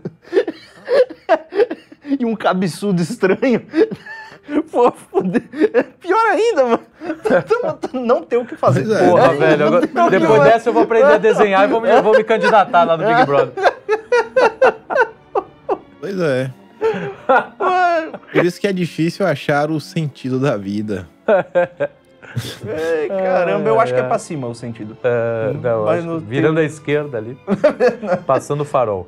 e 2.19 2.23
um 2.23 2.35
cabeçudo 2.35 3.01
estranho. 3.01 3.61
Pô, 4.71 4.91
foder. 4.91 5.43
Pior 5.99 6.25
ainda, 6.31 6.63
mano. 6.65 6.79
Não 7.93 8.23
tem 8.23 8.39
o 8.39 8.45
que 8.45 8.55
fazer. 8.55 8.89
É. 8.91 9.09
Porra, 9.09 9.33
velho. 9.33 9.67
agora- 9.67 9.87
depois 10.09 10.43
dessa 10.43 10.69
eu 10.69 10.73
vou 10.73 10.83
aprender 10.83 11.13
a 11.13 11.17
desenhar 11.17 11.67
e 11.67 11.71
vou 11.71 11.81
me, 11.81 12.01
vou 12.01 12.13
me 12.15 12.23
candidatar 12.23 12.83
lá 12.83 12.95
no 12.97 13.05
Big 13.05 13.25
Brother. 13.25 13.53
Pois 15.99 16.19
é. 16.19 16.51
Por 18.31 18.45
isso 18.45 18.59
que 18.61 18.67
é 18.67 18.73
difícil 18.73 19.25
achar 19.25 19.69
o 19.71 19.79
sentido 19.79 20.39
da 20.39 20.55
vida. 20.55 21.07
Ai, 21.27 23.07
caramba, 23.07 23.67
eu 23.69 23.79
acho 23.79 23.93
que 23.93 23.99
é 23.99 24.03
pra 24.03 24.19
cima 24.19 24.47
o 24.47 24.55
sentido. 24.55 24.95
É, 25.03 25.53
não, 25.61 25.85
Mas 25.85 26.05
acho- 26.05 26.19
virando 26.19 26.59
à 26.59 26.63
esquerda 26.63 27.17
ali, 27.17 27.37
passando 28.27 28.61
o 28.61 28.65
farol. 28.65 29.07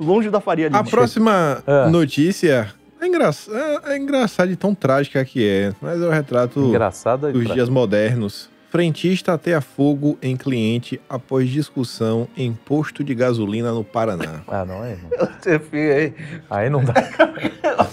Longe 0.00 0.30
da 0.30 0.40
Faria 0.40 0.66
Lima. 0.68 0.80
A 0.80 0.84
próxima 0.84 1.62
É. 1.66 1.88
notícia 1.88 2.68
é, 3.02 3.06
engra... 3.06 3.30
é, 3.30 3.92
é 3.92 3.96
engraçada 3.98 4.50
e 4.50 4.56
tão 4.56 4.74
trágica 4.74 5.24
que 5.24 5.46
é, 5.46 5.72
mas 5.80 6.00
é 6.00 6.06
o 6.06 6.10
retrato 6.10 6.60
Engraçado. 6.60 7.32
dos 7.32 7.52
dias 7.52 7.68
modernos. 7.68 8.50
Frentista 8.70 9.34
ateia 9.34 9.60
fogo 9.60 10.16
em 10.22 10.34
cliente 10.34 10.98
após 11.06 11.50
discussão 11.50 12.26
em 12.34 12.54
posto 12.54 13.04
de 13.04 13.14
gasolina 13.14 13.70
no 13.70 13.84
Paraná. 13.84 14.40
Ah, 14.48 14.64
não 14.64 14.82
é? 14.82 14.96
Aí. 15.44 16.14
Aí 16.48 16.70
não 16.70 16.82
dá. 16.82 16.94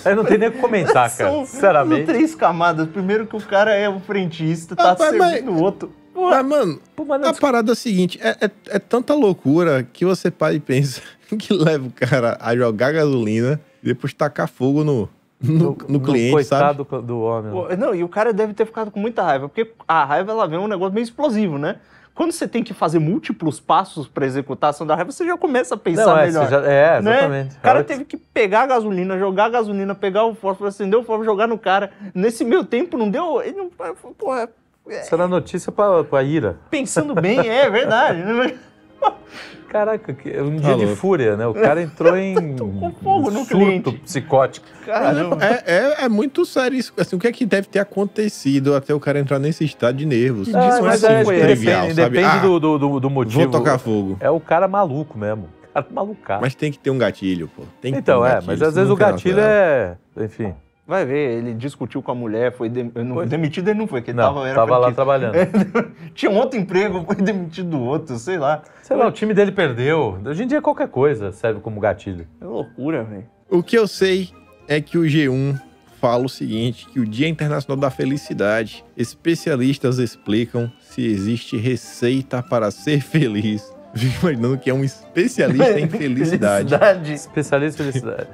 Aí 0.06 0.16
não 0.16 0.24
tem 0.24 0.38
nem 0.38 0.48
o 0.48 0.54
que 0.54 0.60
comentar, 0.60 1.14
cara. 1.18 1.32
São, 1.32 1.46
Sinceramente. 1.46 2.06
são 2.06 2.16
três 2.16 2.34
camadas. 2.34 2.88
Primeiro 2.88 3.28
que 3.28 3.36
o 3.36 3.42
cara 3.42 3.74
é 3.74 3.90
um 3.90 4.00
frentista, 4.00 4.74
tá 4.74 4.92
Rapaz, 4.92 5.10
servindo 5.10 5.52
o 5.52 5.62
outro. 5.62 5.92
Pô, 6.14 6.30
Mas, 6.30 6.46
mano, 6.46 6.80
Pô, 6.96 7.04
mas 7.04 7.24
a 7.24 7.34
parada 7.34 7.72
é 7.72 7.74
a 7.74 7.76
seguinte: 7.76 8.18
é, 8.22 8.46
é, 8.46 8.52
é 8.70 8.80
tanta 8.80 9.14
loucura 9.14 9.84
que 9.84 10.06
você 10.06 10.32
para 10.32 10.54
e 10.54 10.62
pensa 10.62 11.02
que 11.38 11.54
leva 11.54 11.88
o 11.88 11.92
cara 11.92 12.38
a 12.40 12.56
jogar 12.56 12.94
gasolina 12.94 13.60
e 13.84 13.88
depois 13.88 14.14
tacar 14.14 14.48
fogo 14.48 14.84
no, 14.84 15.10
no, 15.42 15.78
no 15.88 16.00
cliente, 16.00 16.44
sabe? 16.44 16.84
do 17.04 17.22
homem. 17.22 17.52
Pô, 17.52 17.68
Não, 17.78 17.94
e 17.96 18.04
o 18.04 18.10
cara 18.10 18.32
deve 18.34 18.54
ter 18.54 18.66
ficado 18.66 18.92
com 18.92 19.00
muita 19.00 19.24
raiva, 19.24 19.48
porque 19.50 19.72
a 19.88 20.04
raiva 20.06 20.32
ela 20.32 20.48
vem 20.48 20.60
um 20.60 20.68
negócio 20.68 20.94
meio 20.94 21.04
explosivo, 21.04 21.58
né? 21.58 21.78
Quando 22.14 22.34
você 22.34 22.46
tem 22.50 22.62
que 22.62 22.74
fazer 22.74 23.00
múltiplos 23.00 23.62
passos 23.62 24.06
pra 24.06 24.26
executar 24.26 24.68
a 24.68 24.72
ação 24.72 24.86
da 24.86 24.94
raiva, 24.94 25.10
você 25.10 25.26
já 25.26 25.38
começa 25.38 25.76
a 25.76 25.78
pensar 25.78 26.06
Não, 26.06 26.18
é, 26.18 26.26
melhor. 26.26 26.50
já- 26.50 26.62
é, 26.66 27.02
né? 27.02 27.12
exatamente. 27.14 27.56
O 27.56 27.60
cara 27.62 27.80
É, 27.80 27.84
teve 27.84 28.04
que 28.04 28.18
pegar 28.18 28.64
a 28.64 28.68
gasolina, 28.68 29.18
jogar 29.18 29.46
a 29.46 29.50
gasolina, 29.50 29.96
pegar 29.96 30.26
o 30.26 30.36
fósforo, 30.36 30.68
acender 30.68 31.00
o 31.00 31.04
fósforo, 31.04 31.24
jogar 31.24 31.48
no 31.48 31.58
cara. 31.58 31.92
Nesse 32.14 32.44
meio 32.44 32.66
tempo 32.66 32.98
não 32.98 33.10
deu. 33.10 33.42
Ele 33.42 33.56
não, 33.56 33.70
porra, 34.18 34.50
Isso 34.90 35.16
era 35.16 35.30
notícia 35.30 35.72
pra, 35.72 36.04
pra 36.04 36.22
ira. 36.22 36.58
pensando 36.70 37.16
bem, 37.16 37.40
é 37.48 37.70
verdade. 37.70 38.22
Caraca, 39.70 40.14
que- 40.14 40.32
é 40.32 40.42
um 40.42 40.56
Tá 40.56 40.68
dia 40.70 40.76
de 40.78 40.86
louco. 40.86 40.96
fúria, 40.96 41.38
né? 41.38 41.46
O 41.46 41.54
cara 41.54 41.80
entrou 41.82 42.18
em 42.18 42.56
com 42.58 42.92
fogo 43.04 43.30
no 43.30 43.46
surto 43.46 43.56
cliente. 43.56 43.92
psicótico. 44.00 44.66
Caramba. 44.84 45.38
É, 45.46 45.64
é, 46.02 46.06
é 46.06 46.10
muito 46.10 46.44
sério 46.44 46.76
isso. 46.76 46.92
Assim, 46.98 47.16
o 47.16 47.20
que 47.20 47.28
é 47.28 47.32
que 47.32 47.46
deve 47.46 47.68
ter 47.68 47.78
acontecido 47.78 48.76
até 48.76 48.94
o 48.96 49.00
cara 49.00 49.20
entrar 49.20 49.38
nesse 49.38 49.64
estado 49.64 49.96
de 49.98 50.08
nervos? 50.08 50.50
Que 50.50 50.58
Isso 50.58 50.60
é 50.80 50.82
mas 50.82 51.04
assim, 51.04 51.14
é, 51.32 51.40
trivial, 51.46 51.82
depende, 51.82 52.02
sabe? 52.02 52.16
depende 52.18 52.36
Ah, 52.36 52.40
do, 52.42 52.60
do, 52.60 53.00
do- 53.00 53.10
motivo. 53.12 53.42
Vou 53.42 53.52
tocar 53.52 53.78
fogo. 53.78 54.18
É 54.20 54.30
o 54.32 54.40
cara 54.40 54.68
maluco 54.68 55.16
mesmo. 55.20 55.48
O 55.70 55.74
cara 55.74 55.86
malucado. 55.92 56.42
Mas 56.42 56.56
tem 56.56 56.72
que 56.72 56.80
ter 56.80 56.90
um 56.90 56.98
gatilho, 56.98 57.48
pô. 57.56 57.62
Tem 57.80 57.94
que 57.94 58.00
então, 58.00 58.16
ter 58.18 58.22
um 58.22 58.26
é, 58.26 58.30
gatilho, 58.34 58.48
mas 58.52 58.62
às 58.64 58.74
vezes 58.74 58.90
o 58.90 58.94
é 58.94 58.98
gatilho 58.98 59.40
é. 59.40 59.98
Enfim. 60.18 60.54
Vai 60.90 61.06
ver, 61.06 61.38
ele 61.38 61.54
discutiu 61.54 62.02
com 62.02 62.12
a 62.12 62.16
mulher, 62.16 62.52
foi, 62.52 62.68
dem- 62.68 62.92
não- 62.96 63.18
Foi. 63.18 63.28
demitido 63.28 63.68
ele 63.70 63.78
não 63.78 63.86
foi, 63.88 64.02
porque 64.02 64.10
ele 64.10 64.18
Não, 64.18 64.34
tava, 64.34 64.48
era 64.48 64.56
tava 64.56 64.78
lá 64.80 64.92
trabalhando. 64.92 65.36
Tinha 66.16 66.32
um 66.32 66.36
outro 66.38 66.60
emprego, 66.60 67.06
foi 67.06 67.16
demitido 67.18 67.70
do 67.70 67.80
outro, 67.80 68.18
sei 68.18 68.40
lá. 68.40 68.64
Sei 68.82 68.98
lá, 68.98 69.06
o 69.08 69.12
time 69.12 69.32
dele 69.36 69.52
perdeu. 69.52 70.18
Hoje 70.26 70.42
em 70.44 70.48
dia 70.48 70.60
qualquer 70.64 70.88
coisa 70.88 71.32
serve 71.32 71.60
como 71.60 71.80
gatilho. 71.80 72.26
É 72.42 72.46
loucura, 72.46 73.04
velho. 73.04 73.26
O 73.52 73.62
que 73.62 73.78
eu 73.78 73.88
sei 73.88 74.30
é 74.68 74.82
que 74.82 74.98
o 74.98 75.04
G1 75.04 75.62
fala 76.02 76.26
o 76.26 76.30
seguinte, 76.30 76.88
que 76.88 77.00
o 77.00 77.06
Dia 77.06 77.28
Internacional 77.28 77.80
da 77.80 77.92
Felicidade, 77.92 78.84
especialistas 78.98 80.00
explicam 80.00 80.72
se 80.82 81.06
existe 81.06 81.56
receita 81.56 82.42
para 82.42 82.72
ser 82.72 83.02
feliz. 83.02 83.72
Fico 83.94 84.22
imaginando 84.28 84.58
que 84.58 84.70
é 84.70 84.74
um 84.74 84.84
especialista 84.84 85.80
em 85.80 85.88
felicidade. 85.88 86.70
Felicidade. 86.70 87.14
Especialista 87.14 87.84
em 87.84 87.86
felicidade. 87.92 88.28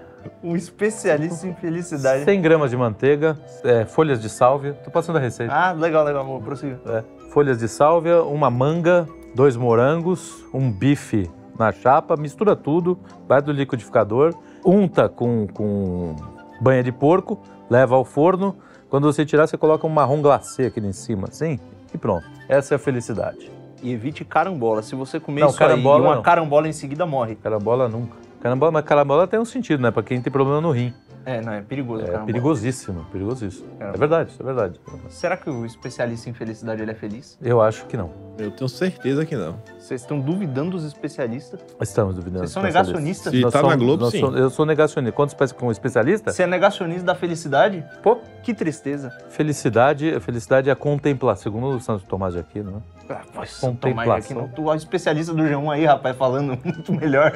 Um 0.46 0.56
especialista 0.56 1.48
em 1.48 1.56
felicidade. 1.56 2.24
100 2.24 2.40
gramas 2.40 2.70
de 2.70 2.78
manteiga, 2.78 3.36
é, 3.64 3.84
folhas 3.84 4.22
de 4.22 4.30
sálvia. 4.30 4.74
Tô 4.74 4.92
passando 4.92 5.16
a 5.16 5.20
receita. 5.20 5.52
Ah, 5.52 5.72
legal, 5.72 6.06
legal, 6.06 6.24
vou 6.24 6.40
prosseguir. 6.40 6.78
É, 6.86 7.04
folhas 7.32 7.58
de 7.58 7.68
sálvia, 7.68 8.22
uma 8.22 8.52
manga, 8.52 9.08
dois 9.34 9.58
morangos, 9.58 10.46
um 10.54 10.72
bife 10.72 11.28
na 11.58 11.72
chapa, 11.72 12.16
mistura 12.16 12.56
tudo, 12.56 13.00
vai 13.28 13.42
do 13.42 13.52
liquidificador, 13.52 14.36
unta 14.64 15.10
com, 15.10 15.48
com 15.52 16.16
banha 16.62 16.84
de 16.84 16.92
porco, 16.92 17.40
leva 17.68 17.96
ao 17.96 18.06
forno. 18.06 18.56
Quando 18.88 19.12
você 19.12 19.26
tirar, 19.26 19.48
você 19.48 19.58
coloca 19.58 19.88
um 19.88 19.90
marrom 19.90 20.22
glacê 20.22 20.68
aqui 20.68 20.80
em 20.80 20.92
cima, 20.92 21.28
assim, 21.28 21.60
e 21.92 21.98
pronto. 21.98 22.28
Essa 22.48 22.76
é 22.76 22.78
a 22.78 22.80
felicidade. 22.80 23.52
E 23.82 23.92
evite 23.92 24.24
carambola. 24.24 24.84
Se 24.84 24.94
você 24.94 25.20
comer 25.20 25.42
Não, 25.42 25.50
isso 25.50 25.58
carambola 25.58 26.04
aí 26.04 26.08
uma 26.08 26.16
não. 26.16 26.22
carambola 26.22 26.68
em 26.68 26.74
seguida 26.74 27.06
morre. 27.06 27.36
Carambola 27.36 27.88
nunca. 27.90 28.16
Carambola, 28.46 28.72
mas 28.74 28.86
carambola 28.86 29.26
tem 29.26 29.40
um 29.40 29.46
sentido, 29.46 29.82
né? 29.82 29.90
Pra 29.90 30.04
quem 30.04 30.22
tem 30.22 30.32
problema 30.32 30.62
no 30.62 30.70
rim. 30.70 30.94
É, 31.26 31.42
não, 31.42 31.52
é 31.52 31.62
perigoso 31.64 32.04
É 32.04 32.06
carambola. 32.06 32.28
perigosíssimo, 32.28 33.04
perigosíssimo. 33.12 33.68
Caramba. 33.80 33.96
É 33.96 34.00
verdade, 34.00 34.30
isso 34.30 34.40
é 34.40 34.46
verdade. 34.46 34.80
Será 35.10 35.36
que 35.36 35.50
o 35.50 35.66
especialista 35.66 36.30
em 36.30 36.34
felicidade 36.34 36.80
ele 36.80 36.92
é 36.92 36.94
feliz? 36.94 37.40
Eu 37.42 37.60
acho 37.60 37.88
que 37.88 37.98
não. 37.98 38.12
Eu 38.38 38.52
tenho 38.52 38.70
certeza 38.70 39.26
que 39.26 39.36
não. 39.36 39.58
Vocês 39.80 40.02
estão 40.02 40.20
duvidando 40.20 40.70
dos 40.78 40.84
especialistas? 40.86 41.60
Estamos 41.82 42.14
duvidando. 42.14 42.42
Vocês 42.42 42.52
são 42.52 42.62
negacionistas? 42.62 43.34
Se 43.34 43.42
Nós 43.42 43.52
tá 43.52 43.64
na 43.64 43.70
somos- 43.72 43.84
Globo, 43.84 44.04
nós 44.04 44.12
sim. 44.12 44.20
somos- 44.20 44.40
eu 44.40 44.50
sou 44.52 44.64
negacionista. 44.64 45.16
Quando 45.16 45.30
espe- 45.30 45.54
com 45.56 45.72
especialista, 45.72 46.32
Você 46.32 46.44
é 46.44 46.48
negacionista 46.48 47.04
da 47.04 47.16
felicidade? 47.16 47.84
pô, 48.04 48.20
Que 48.44 48.54
tristeza. 48.54 49.10
felicidade, 49.30 50.20
felicidade 50.20 50.70
é 50.70 50.72
a 50.72 50.76
contemplação. 50.76 51.42
Segundo 51.52 51.76
o 51.78 51.82
Santo 51.82 52.06
Tomás 52.06 52.36
de 52.36 52.42
Aquino, 52.42 52.70
né? 52.70 52.78
Ah, 53.10 53.22
pois, 53.34 53.58
Contemplação. 53.58 54.04
Tomás 54.06 54.28
de 54.28 54.34
Aquino, 54.34 54.52
tu 54.56 54.70
é 54.70 54.74
o 54.74 54.76
especialista 54.76 55.34
do 55.34 55.42
G1 55.42 55.72
aí, 55.74 55.86
rapaz, 55.86 56.16
falando 56.16 56.56
muito 56.64 56.94
melhor. 56.94 57.34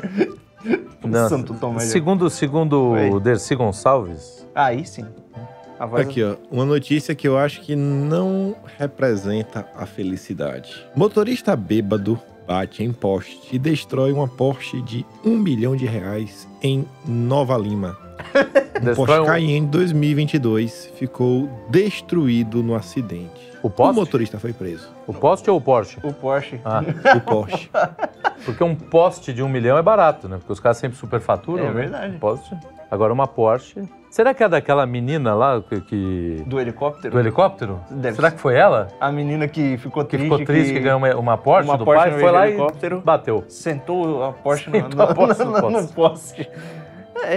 Não, 1.03 1.29
Santo 1.29 1.53
de 1.53 1.83
Segundo, 1.83 2.29
segundo 2.29 2.89
Oi. 2.89 3.19
Dercy 3.21 3.55
Gonçalves, 3.55 4.45
Aí 4.53 4.85
sim. 4.85 5.05
A 5.79 5.85
voz 5.85 6.05
Aqui, 6.05 6.21
ó, 6.21 6.35
uma 6.51 6.65
notícia 6.65 7.15
que 7.15 7.25
eu 7.25 7.37
acho 7.37 7.61
que 7.61 7.73
não 7.73 8.53
representa 8.77 9.65
a 9.75 9.85
felicidade. 9.85 10.85
Motorista 10.93 11.55
bêbado 11.55 12.19
bate 12.45 12.83
em 12.83 12.91
poste 12.91 13.39
e 13.55 13.57
destrói 13.59 14.11
uma 14.11 14.27
Porsche 14.27 14.81
de 14.81 15.05
um 15.23 15.37
milhão 15.37 15.75
de 15.75 15.85
reais 15.85 16.47
em 16.61 16.85
Nova 17.05 17.57
Lima. 17.57 17.97
O 18.81 18.91
Porsche 18.95 19.19
um- 19.19 19.25
Cayenne 19.25 19.67
2022 19.67 20.91
ficou 20.97 21.49
destruído 21.69 22.61
no 22.61 22.75
acidente. 22.75 23.49
o 23.63 23.67
O 23.67 23.93
motorista 23.93 24.37
foi 24.37 24.51
preso. 24.51 24.89
O 25.07 25.13
poste 25.13 25.49
ou 25.49 25.57
o 25.57 25.61
Porsche? 25.61 25.97
O 26.03 26.11
Porsche. 26.11 26.59
Ah, 26.65 26.81
O 27.15 27.21
Porsche. 27.21 27.69
porque 28.45 28.63
um 28.63 28.75
poste 28.75 29.33
de 29.33 29.41
um 29.43 29.49
milhão 29.49 29.77
é 29.77 29.81
barato, 29.81 30.27
né? 30.27 30.37
Porque 30.37 30.51
os 30.53 30.59
caras 30.59 30.77
sempre 30.77 30.97
superfaturam. 30.97 31.65
É 31.65 31.67
né? 31.67 31.73
verdade. 31.73 32.17
Poste. 32.17 32.55
Agora 32.91 33.13
uma 33.13 33.27
Porsche. 33.27 33.83
Será 34.09 34.33
que 34.33 34.43
é 34.43 34.49
daquela 34.49 34.83
menina 34.87 35.35
lá 35.35 35.61
que, 35.61 35.79
que- 35.81 36.43
Do 36.47 36.59
helicóptero? 36.59 37.13
do 37.13 37.19
helicóptero? 37.19 37.79
Deve 37.91 38.15
Será 38.15 38.29
ser. 38.31 38.35
que 38.37 38.41
foi 38.41 38.55
ela? 38.55 38.87
A 38.99 39.11
menina 39.11 39.47
que 39.47 39.77
ficou 39.77 40.03
Que 40.03 40.17
triste. 40.17 40.23
ficou 40.31 40.43
triste 40.45 40.73
que, 40.73 40.79
ganhou 40.79 40.97
uma, 40.97 41.15
uma 41.15 41.37
Porsche 41.37 41.69
uma 41.69 41.77
do 41.77 41.85
Porsche 41.85 42.01
pai, 42.01 42.11
no 42.13 42.19
foi 42.19 42.31
lá 42.31 42.47
helicóptero. 42.47 42.97
e 42.97 43.01
bateu. 43.01 43.43
Sentou 43.47 44.23
a 44.23 44.33
Porsche 44.33 44.71
Sentou 44.71 44.89
no, 44.95 45.03
a 45.03 45.13
Porsche 45.13 45.43
no, 45.43 45.51
no 45.51 45.51
no, 45.51 45.61
poste. 45.61 45.81
no 45.81 45.93
poste. 45.93 46.49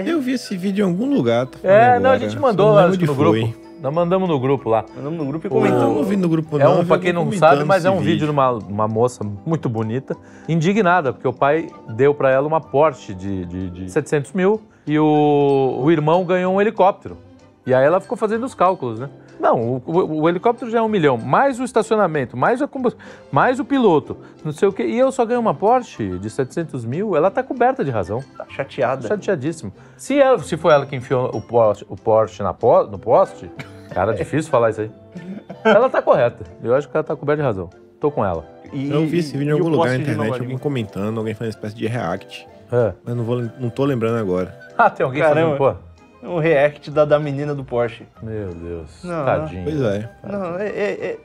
Eu 0.05 0.19
vi 0.21 0.31
esse 0.33 0.57
vídeo 0.57 0.83
em 0.83 0.89
algum 0.89 1.13
lugar. 1.13 1.45
falando 1.47 1.63
É, 1.63 1.99
não, 1.99 2.09
a 2.09 2.13
agora. 2.13 2.19
gente 2.19 2.39
mandou 2.39 2.71
lá 2.73 2.85
acho 2.85 2.97
que 2.97 3.05
no 3.05 3.11
onde 3.13 3.21
foi. 3.23 3.41
grupo. 3.41 3.62
Nós 3.83 3.93
mandamos 3.93 4.29
no 4.29 4.39
grupo 4.39 4.69
lá. 4.69 4.85
Mandamos 4.95 5.19
no 5.19 5.25
grupo 5.25 5.45
e 5.45 5.47
Então, 5.47 5.59
não 5.61 5.67
comentamos. 5.69 6.07
vi 6.07 6.15
no 6.15 6.29
grupo 6.29 6.57
É 6.57 6.63
não. 6.63 6.75
um, 6.77 6.81
vi 6.81 6.85
pra 6.87 6.97
quem 6.99 7.11
não 7.11 7.29
sabe, 7.33 7.65
mas 7.65 7.83
é 7.83 7.91
um 7.91 7.99
vídeo 7.99 8.25
de 8.25 8.31
uma, 8.31 8.51
uma 8.51 8.87
moça 8.87 9.23
muito 9.45 9.67
bonita, 9.67 10.15
indignada, 10.47 11.11
porque 11.11 11.27
o 11.27 11.33
pai 11.33 11.67
deu 11.89 12.13
pra 12.15 12.31
ela 12.31 12.47
uma 12.47 12.61
Porsche 12.61 13.13
de, 13.13 13.45
de, 13.45 13.69
de 13.69 13.91
700 13.91 14.31
mil 14.31 14.61
e 14.87 14.97
o, 14.97 15.79
o 15.83 15.91
irmão 15.91 16.23
ganhou 16.23 16.53
um 16.55 16.61
helicóptero. 16.61 17.17
E 17.65 17.73
aí 17.73 17.83
ela 17.85 17.99
ficou 17.99 18.17
fazendo 18.17 18.45
os 18.45 18.53
cálculos, 18.55 18.99
né? 18.99 19.09
Não, 19.39 19.59
o, 19.59 19.81
o- 19.85 20.21
o 20.21 20.29
helicóptero 20.29 20.69
já 20.71 20.79
é 20.79 20.81
um 20.81 20.87
milhão, 20.87 21.17
mais 21.17 21.59
o 21.59 21.63
estacionamento, 21.65 22.37
mais, 22.37 22.61
a 22.61 22.69
mais 23.31 23.59
o 23.59 23.65
piloto, 23.65 24.15
não 24.45 24.51
sei 24.53 24.67
o 24.69 24.71
quê. 24.73 24.83
E 24.83 24.97
eu 24.97 25.11
só 25.11 25.25
ganho 25.25 25.39
uma 25.41 25.53
Porsche 25.53 26.17
de 26.19 26.29
700 26.29 26.85
mil, 26.85 27.15
ela 27.17 27.29
tá 27.31 27.41
coberta 27.43 27.83
de 27.83 27.91
razão. 27.91 28.23
Tá 28.37 28.45
chateada. 28.49 29.07
Chateadíssimo. 29.09 29.73
Se, 29.97 30.17
ela, 30.19 30.39
se 30.39 30.55
foi 30.55 30.73
ela 30.73 30.85
que 30.85 30.95
enfiou 30.95 31.29
o 31.33 31.41
Porsche, 31.41 31.85
o 31.89 31.95
Porsche 31.97 32.43
na 32.43 32.53
po- 32.53 32.83
no 32.83 32.97
poste, 32.99 33.49
cara, 33.93 34.13
difícil 34.13 34.49
falar 34.51 34.69
isso 34.71 34.81
aí. 34.81 34.91
Ela 35.63 35.89
tá 35.89 36.01
correta. 36.01 36.43
Eu 36.63 36.73
acho 36.75 36.89
que 36.89 36.95
ela 36.97 37.03
tá 37.03 37.15
coberta 37.15 37.41
de 37.41 37.45
razão. 37.47 37.69
Tô 37.99 38.11
com 38.11 38.25
ela. 38.25 38.45
E- 38.73 38.89
Eu 38.91 39.05
vi 39.05 39.19
esse 39.19 39.37
vídeo 39.37 39.51
em 39.51 39.53
algum 39.59 39.69
lugar 39.69 39.89
na 39.89 39.95
internet, 39.97 40.39
alguém 40.39 40.57
comentando, 40.57 41.17
alguém 41.17 41.33
fazendo 41.33 41.53
uma 41.53 41.57
espécie 41.57 41.75
de 41.75 41.87
react. 41.87 42.47
É. 42.71 42.93
Mas 43.05 43.15
não, 43.15 43.23
vou, 43.23 43.41
não 43.59 43.69
tô 43.69 43.85
lembrando 43.85 44.17
agora. 44.17 44.61
Ah, 44.75 44.89
tem 44.89 45.05
alguém 45.05 45.21
Caramba. 45.21 45.55
fazendo, 45.55 45.57
pô. 45.57 45.92
Um 46.23 46.39
react 46.39 46.89
da, 46.89 47.03
da 47.03 47.19
menina 47.19 47.53
do 47.53 47.63
Porsche. 47.63 48.07
Meu 48.21 48.53
Deus, 48.53 49.03
Não, 49.03 49.25
tadinho. 49.25 49.63
Pois 49.63 49.81
é. 49.81 50.09
Não, 50.23 50.57
é, 50.57 50.67
é- 50.67 51.05
é- 51.11 51.19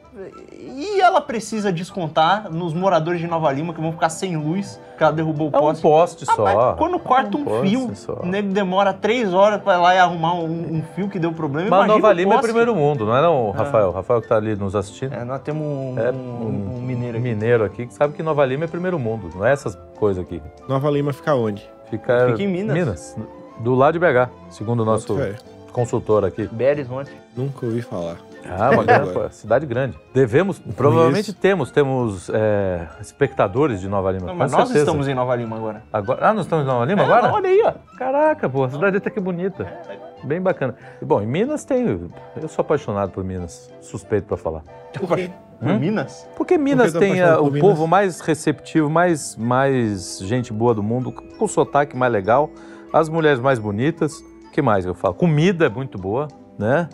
E 0.61 1.01
ela 1.01 1.21
precisa 1.21 1.71
descontar 1.73 2.51
nos 2.51 2.75
moradores 2.75 3.21
de 3.21 3.29
Nova 3.29 3.53
Lima 3.53 3.73
que 3.73 3.81
vão 3.81 3.93
ficar 3.93 4.09
sem 4.09 4.37
luz, 4.37 4.81
que 4.97 5.05
ela 5.05 5.13
derrubou 5.13 5.49
o 5.49 5.55
É 5.55 5.59
um 5.59 5.61
poste. 5.61 5.83
poste 5.83 6.27
só. 6.27 6.45
Rapaz, 6.45 6.77
quando 6.79 6.99
corta 6.99 7.37
É 7.37 7.41
um, 7.41 7.45
poste 7.45 7.69
fio, 7.69 7.91
só. 7.95 8.15
o 8.15 8.27
nego 8.27 8.53
demora 8.53 8.93
três 8.93 9.33
horas 9.33 9.63
pra 9.63 9.75
ir 9.75 9.81
lá 9.81 9.95
e 9.95 9.99
arrumar 9.99 10.35
um, 10.35 10.45
um 10.79 10.83
fio 10.97 11.09
que 11.09 11.21
deu 11.21 11.33
problema. 11.33 11.71
Mas 11.71 11.87
Nova 11.87 12.13
Lima 12.13 12.33
é 12.33 12.37
poste. 12.37 12.47
primeiro 12.49 12.75
mundo, 12.75 13.07
não 13.07 13.17
é 13.17 13.23
não, 13.23 13.51
Rafael? 13.53 13.93
Rafael 13.93 14.21
que 14.21 14.27
tá 14.29 14.37
ali 14.37 14.57
nos 14.57 14.75
assistindo. 14.75 15.13
É, 15.15 15.23
nós 15.25 15.41
temos 15.43 15.65
um, 15.65 15.95
É, 15.97 16.11
um- 16.11 16.79
um 16.79 16.81
mineiro 16.83 17.19
aqui. 17.19 17.29
mineiro 17.29 17.65
aqui 17.65 17.87
que 17.87 17.95
sabe 17.95 18.15
que 18.15 18.23
Nova 18.23 18.45
Lima 18.45 18.65
é 18.65 18.67
primeiro 18.69 18.99
mundo, 18.99 19.31
não 19.37 19.47
é 19.47 19.53
essas 19.53 19.79
coisas 19.97 20.25
aqui. 20.25 20.43
Nova 20.69 20.91
Lima 20.91 21.13
fica 21.13 21.33
onde? 21.37 21.65
Fica, 21.89 22.27
Fica 22.31 22.43
em 22.43 22.49
Minas. 22.49 23.17
Do 23.61 23.75
lado 23.75 23.95
de 23.95 23.99
BH, 23.99 24.31
segundo 24.51 24.81
o 24.81 24.85
nosso 24.85 25.17
consultor 25.73 26.25
aqui. 26.25 26.47
Beres 26.51 26.91
ontem. 26.91 27.15
Nunca 27.37 27.67
ouvi 27.67 27.83
falar. 27.83 28.17
Ah, 28.49 28.71
uma 28.71 28.85
grande, 28.85 29.11
pô, 29.13 29.29
cidade 29.31 29.67
grande. 29.67 29.99
Devemos, 30.15 30.59
provavelmente 30.59 31.27
conheço. 31.27 31.35
temos, 31.35 31.71
temos 31.71 32.31
é, 32.33 32.87
espectadores 33.01 33.81
de 33.81 33.89
Nova 33.89 34.11
Lima. 34.13 34.29
Não, 34.29 34.35
mas 34.35 34.51
nós 34.53 34.69
certeza. 34.69 34.85
estamos 34.87 35.09
em 35.09 35.15
Nova 35.15 35.35
Lima 35.37 35.57
agora. 35.57 35.83
Agora, 35.93 36.29
ah, 36.29 36.33
nós 36.33 36.47
estamos 36.47 36.65
em 36.65 36.69
Nova 36.69 36.85
Lima 36.85 37.03
É, 37.03 37.05
agora? 37.05 37.33
Olha 37.33 37.49
aí, 37.49 37.63
ó. 37.67 37.73
Caraca, 37.99 38.49
pô, 38.49 38.65
a 38.65 38.71
cidade 38.71 38.97
até 38.97 39.11
que 39.11 39.21
bonita. 39.21 39.67
Bem 40.25 40.41
bacana. 40.41 40.75
E, 41.03 41.05
bom, 41.05 41.21
em 41.21 41.27
Minas 41.27 41.65
tem. 41.65 42.11
Eu 42.41 42.49
sou 42.49 42.63
apaixonado 42.63 43.11
por 43.11 43.23
Minas, 43.23 43.71
suspeito 43.81 44.27
pra 44.29 44.37
falar. 44.37 44.63
Por 44.99 45.15
quê? 45.17 45.31
Por 45.61 45.69
Hum? 45.69 45.79
Minas? 45.79 46.27
Porque 46.37 46.57
Minas 46.57 46.93
tá 46.93 47.01
tem 47.01 47.17
por 47.21 47.41
o 47.41 47.45
Minas? 47.47 47.61
povo 47.61 47.87
mais 47.87 48.21
receptivo, 48.21 48.89
mais, 48.89 49.37
mais 49.37 50.19
gente 50.23 50.53
boa 50.53 50.73
do 50.73 50.83
mundo, 50.83 51.11
com 51.13 51.49
sotaque 51.49 51.97
mais 51.97 52.13
legal, 52.13 52.49
as 52.93 53.09
mulheres 53.09 53.41
mais 53.41 53.59
bonitas. 53.59 54.19
O 54.47 54.51
que 54.51 54.63
mais 54.63 54.85
eu 54.87 54.95
falo? 54.95 55.15
Comida 55.15 55.67
é 55.67 55.69
muito 55.69 55.99
boa, 55.99 56.29
né? 56.59 56.89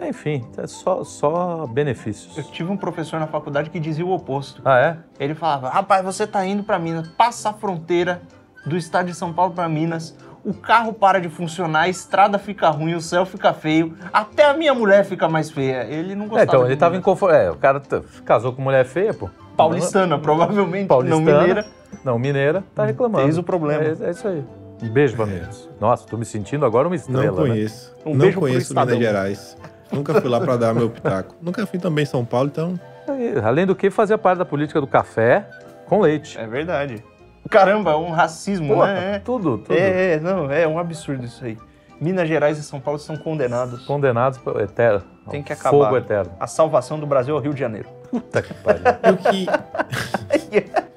Enfim, 0.00 0.44
é 0.56 0.66
só, 0.66 1.02
só 1.02 1.62
Eu 1.62 1.66
benefícios. 1.68 2.46
tive 2.50 2.70
um 2.70 2.76
professor 2.76 3.18
na 3.18 3.26
faculdade 3.26 3.68
que 3.68 3.80
dizia 3.80 4.06
o 4.06 4.12
oposto. 4.12 4.62
Ah, 4.64 4.78
é? 4.78 4.96
Ele 5.18 5.34
falava: 5.34 5.68
rapaz, 5.70 6.04
você 6.04 6.26
tá 6.26 6.46
indo 6.46 6.62
pra 6.62 6.78
Minas, 6.78 7.08
passa 7.08 7.50
a 7.50 7.52
fronteira 7.52 8.22
do 8.64 8.76
estado 8.76 9.06
de 9.06 9.14
São 9.14 9.32
Paulo 9.32 9.52
pra 9.54 9.68
Minas, 9.68 10.16
o 10.44 10.54
carro 10.54 10.92
para 10.92 11.20
de 11.20 11.28
funcionar, 11.28 11.80
a 11.82 11.88
estrada 11.88 12.38
fica 12.38 12.68
ruim, 12.68 12.94
o 12.94 13.00
céu 13.00 13.26
fica 13.26 13.52
feio, 13.52 13.96
até 14.12 14.44
a 14.44 14.54
minha 14.54 14.72
mulher 14.72 15.04
fica 15.04 15.28
mais 15.28 15.50
feia. 15.50 15.82
Ele 15.84 16.14
não 16.14 16.26
É, 16.26 16.28
gostava. 16.28 16.44
então, 16.48 16.60
de 16.64 16.66
ele 16.70 16.76
tava 16.76 16.96
inconformado. 16.96 17.42
É, 17.42 17.50
o 17.50 17.56
cara 17.56 17.82
casou 18.24 18.52
com 18.52 18.62
mulher 18.62 18.84
feia, 18.84 19.12
pô. 19.12 19.28
Paulistana, 19.56 20.16
provavelmente, 20.18 20.86
Paulistana. 20.86 21.20
não 21.32 21.38
mineira. 21.40 21.66
Não, 22.04 22.18
mineira, 22.20 22.62
tá 22.72 22.84
reclamando. 22.84 23.26
Eis 23.26 23.36
o 23.36 23.42
problema. 23.42 23.82
É, 23.82 23.96
é 24.06 24.10
isso 24.10 24.28
aí. 24.28 24.44
Um 24.82 24.88
beijo 24.88 25.16
pra 25.16 25.26
Minas. 25.26 25.68
Nossa, 25.80 26.06
tô 26.06 26.16
me 26.16 26.24
sentindo 26.24 26.64
agora 26.64 26.86
uma 26.86 26.94
Não 26.94 26.96
estrela, 26.96 27.42
né? 27.42 27.48
conheço. 27.48 27.94
Um 28.06 28.10
não 28.10 28.18
beijo 28.18 28.40
conheço. 28.40 28.74
Minas 28.74 28.98
Gerais. 28.98 29.56
Nunca 29.90 30.20
fui 30.20 30.30
lá 30.30 30.40
pra 30.40 30.56
dar 30.56 30.74
meu 30.74 30.88
pitaco. 30.90 31.34
Nunca 31.40 31.66
fui 31.66 31.78
também 31.78 32.02
em 32.02 32.06
São 32.06 32.24
Paulo, 32.24 32.48
então. 32.48 32.78
E, 33.08 33.38
Além 33.40 33.66
do 33.66 33.74
que, 33.74 33.90
fazia 33.90 34.18
parte 34.18 34.38
da 34.38 34.44
política 34.44 34.80
do 34.80 34.86
café 34.86 35.48
com 35.86 36.00
leite. 36.00 36.38
É 36.38 36.46
verdade. 36.46 37.02
Caramba, 37.50 37.92
é 37.92 37.96
um 37.96 38.10
racismo, 38.10 38.74
Porra, 38.74 38.86
né? 38.92 39.16
É. 39.16 39.18
tudo, 39.20 39.58
tudo. 39.58 39.72
É, 39.72 40.14
é, 40.14 40.20
não, 40.20 40.50
é 40.50 40.66
um 40.68 40.78
absurdo 40.78 41.24
isso 41.24 41.44
aí. 41.44 41.56
Minas 42.00 42.28
Gerais 42.28 42.58
e 42.58 42.62
São 42.62 42.78
Paulo 42.78 42.98
são 43.00 43.16
condenados. 43.16 43.84
Condenados 43.86 44.38
eterno. 44.60 45.02
Tem 45.30 45.42
que 45.42 45.52
acabar. 45.52 45.70
Fogo 45.70 45.96
eterno. 45.96 46.32
A 46.38 46.46
salvação 46.46 47.00
do 47.00 47.06
Brasil 47.06 47.34
é 47.34 47.38
o 47.38 47.40
Rio 47.42 47.54
de 47.54 47.60
Janeiro. 47.60 47.88
Puta 48.10 48.42
que 48.42 48.54
pariu. 48.54 48.82
E 49.04 49.10
o 49.10 49.16
que. 49.16 49.46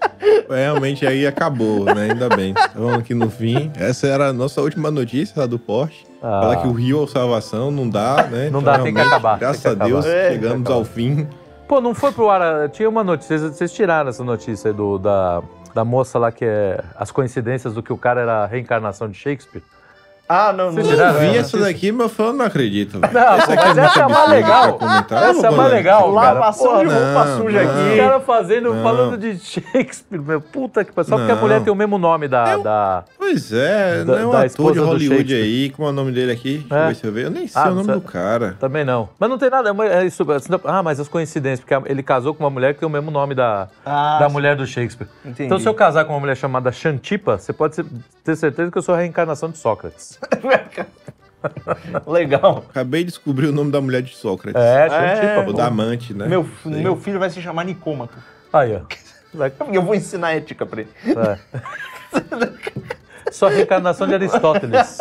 Realmente 0.49 1.05
aí 1.05 1.26
acabou, 1.26 1.86
né? 1.86 2.12
Ainda 2.12 2.30
bem. 2.30 2.53
Vamos 2.76 2.99
aqui 2.99 3.14
no 3.14 3.30
fim. 3.30 3.72
Essa 3.76 4.07
era 4.07 4.28
a 4.30 4.34
nossa 4.34 4.62
última 4.62 4.91
notícia, 4.91 5.47
do 5.47 5.57
Porsche. 5.57 6.05
Ah. 6.22 6.41
Falar 6.41 6.57
que 6.57 6.68
o 6.68 6.72
Rio 6.72 7.03
é 7.03 7.07
salvação 7.07 7.72
não 7.72 7.89
dá, 7.89 8.28
né? 8.28 8.49
Não 8.49 8.62
dá, 8.62 8.80
tem 8.80 8.93
que 8.93 8.99
acabar, 8.99 9.39
Graças 9.39 9.62
que 9.62 9.68
a 9.68 9.74
Deus, 9.74 10.05
acabar. 10.05 10.18
É, 10.18 10.30
tem 10.30 10.41
chegamos 10.41 10.70
ao 10.70 10.86
fim. 10.86 11.28
Pô, 11.68 11.82
não 11.82 11.95
foi 11.95 12.12
pro 12.12 12.30
ar. 12.30 12.70
Tinha 12.70 12.89
uma 12.89 13.03
notícia. 13.03 13.39
Vocês, 13.39 13.55
vocês 13.55 13.72
tiraram 13.72 14.09
essa 14.09 14.24
notícia 14.24 14.70
aí 14.70 14.76
do, 14.76 14.97
da, 14.99 15.41
da 15.74 15.86
moça 15.86 16.20
lá 16.20 16.32
que 16.32 16.45
é 16.45 16.84
as 16.95 17.12
coincidências 17.12 17.74
do 17.74 17.82
que 17.82 17.91
o 17.91 17.97
cara 17.97 18.22
era 18.22 18.43
a 18.43 18.45
reencarnação 18.45 19.09
de 19.09 19.18
Shakespeare? 19.18 19.64
Ah, 20.34 20.54
não, 20.54 20.72
não. 20.72 20.82
Eu 20.82 21.14
vi 21.20 21.28
essa 21.38 21.40
essa 21.40 21.58
daqui, 21.58 21.92
mas 21.92 22.18
eu 22.18 22.32
não 22.32 22.46
acredito. 22.46 23.00
Não, 23.00 23.34
Essa 23.34 23.54
aqui 23.54 23.66
mas 23.66 23.76
muito 23.76 23.80
essa 23.80 24.00
é 24.00 24.04
a 24.04 24.08
mais 24.10 24.30
legal. 24.30 24.80
Eu 24.80 25.18
Essa 25.18 25.48
é 25.48 25.52
mais 25.52 25.72
legal, 25.74 26.14
cara. 26.14 26.32
Lavação 26.32 26.72
Pô, 26.72 26.78
de 26.78 26.86
roupa 26.86 27.26
não, 27.26 27.38
suja 27.38 27.64
não. 27.64 27.72
Aqui. 27.72 27.98
caras 27.98 28.24
fazendo, 28.24 28.74
Não. 28.74 28.82
falando 28.84 29.18
de 29.18 29.38
Shakespeare, 29.38 30.22
meu. 30.22 30.40
Puta 30.40 30.86
que 30.86 30.94
pariu. 30.94 31.10
Só 31.10 31.18
porque 31.18 31.34
a 31.34 31.36
mulher 31.36 31.62
tem 31.62 31.74
o 31.74 31.76
mesmo 31.76 31.98
nome 31.98 32.30
da. 32.30 32.56
da... 32.56 33.04
Pois 33.32 33.54
é, 33.54 34.04
Da- 34.04 34.14
não 34.14 34.20
é 34.20 34.26
um 34.26 34.30
ator 34.34 34.46
esposa 34.46 34.74
de 34.74 34.80
do 34.80 34.86
Hollywood 34.86 35.18
Shakespeare. 35.30 35.44
aí. 35.44 35.70
Como 35.70 35.88
é 35.88 35.92
o 35.92 35.94
nome 35.94 36.12
dele 36.12 36.32
aqui? 36.34 36.58
Deixa 36.68 36.76
É. 36.76 36.84
eu 36.84 36.88
ver 36.90 36.96
se 36.96 37.08
eu 37.08 37.12
ver. 37.14 37.26
Eu 37.26 37.30
nem 37.32 37.48
sei 37.48 37.62
Ah, 37.62 37.70
o 37.72 37.76
nome 37.76 37.94
do 37.94 38.02
cara. 38.02 38.58
Também 38.60 38.84
não. 38.84 39.08
Mas 39.18 39.30
não 39.30 39.38
tem 39.38 39.50
nada. 39.50 39.70
é 39.70 39.72
uma- 39.72 39.86
é 39.88 40.06
isso, 40.06 40.26
ah, 40.66 40.84
mas 40.84 41.00
as 41.00 41.08
coincidências, 41.08 41.62
porque 41.66 41.90
ele 41.92 42.04
casou 42.04 42.34
com 42.34 42.44
uma 42.44 42.50
mulher 42.50 42.74
que 42.74 42.80
tem 42.82 42.88
o 42.88 42.92
mesmo 42.92 43.10
nome 43.10 43.34
da, 43.34 43.70
Ah, 43.86 44.18
da 44.20 44.28
mulher 44.28 44.56
do 44.58 44.68
Shakespeare. 44.68 45.08
Entendi. 45.24 45.44
Então, 45.46 45.58
se 45.60 45.68
eu 45.68 45.74
casar 45.74 46.04
com 46.06 46.14
uma 46.14 46.20
mulher 46.20 46.36
chamada 46.36 46.72
Xantipa, 46.72 47.38
você 47.38 47.54
pode 47.54 47.82
ter 48.24 48.36
certeza 48.36 48.70
que 48.70 48.78
eu 48.78 48.82
sou 48.82 48.96
a 48.96 48.98
reencarnação 48.98 49.50
de 49.50 49.58
Sócrates. 49.58 50.20
Legal. 52.06 52.66
Acabei 52.70 53.02
de 53.04 53.10
descobrir 53.12 53.48
o 53.48 53.52
nome 53.52 53.72
da 53.72 53.80
mulher 53.82 54.02
de 54.02 54.14
Sócrates. 54.16 54.62
É, 54.62 54.88
É. 54.88 54.90
Xantipa. 54.90 55.40
Ou 55.40 55.46
pô. 55.46 55.54
da 55.54 55.68
amante, 55.68 56.14
né? 56.14 56.28
Meu, 56.28 56.46
meu 56.66 56.96
filho 56.98 57.18
vai 57.20 57.30
se 57.30 57.42
chamar 57.42 57.64
Nicômaco. 57.64 58.14
Aí, 58.52 58.76
ó. 58.76 58.82
Eu 59.72 59.82
vou 59.82 59.96
ensinar 59.96 60.34
ética 60.34 60.66
pra 60.66 60.82
ele. 60.82 60.90
é. 61.08 61.38
Só 63.32 63.48
reencarnação 63.48 64.08
de 64.08 64.14
Aristóteles. 64.14 64.98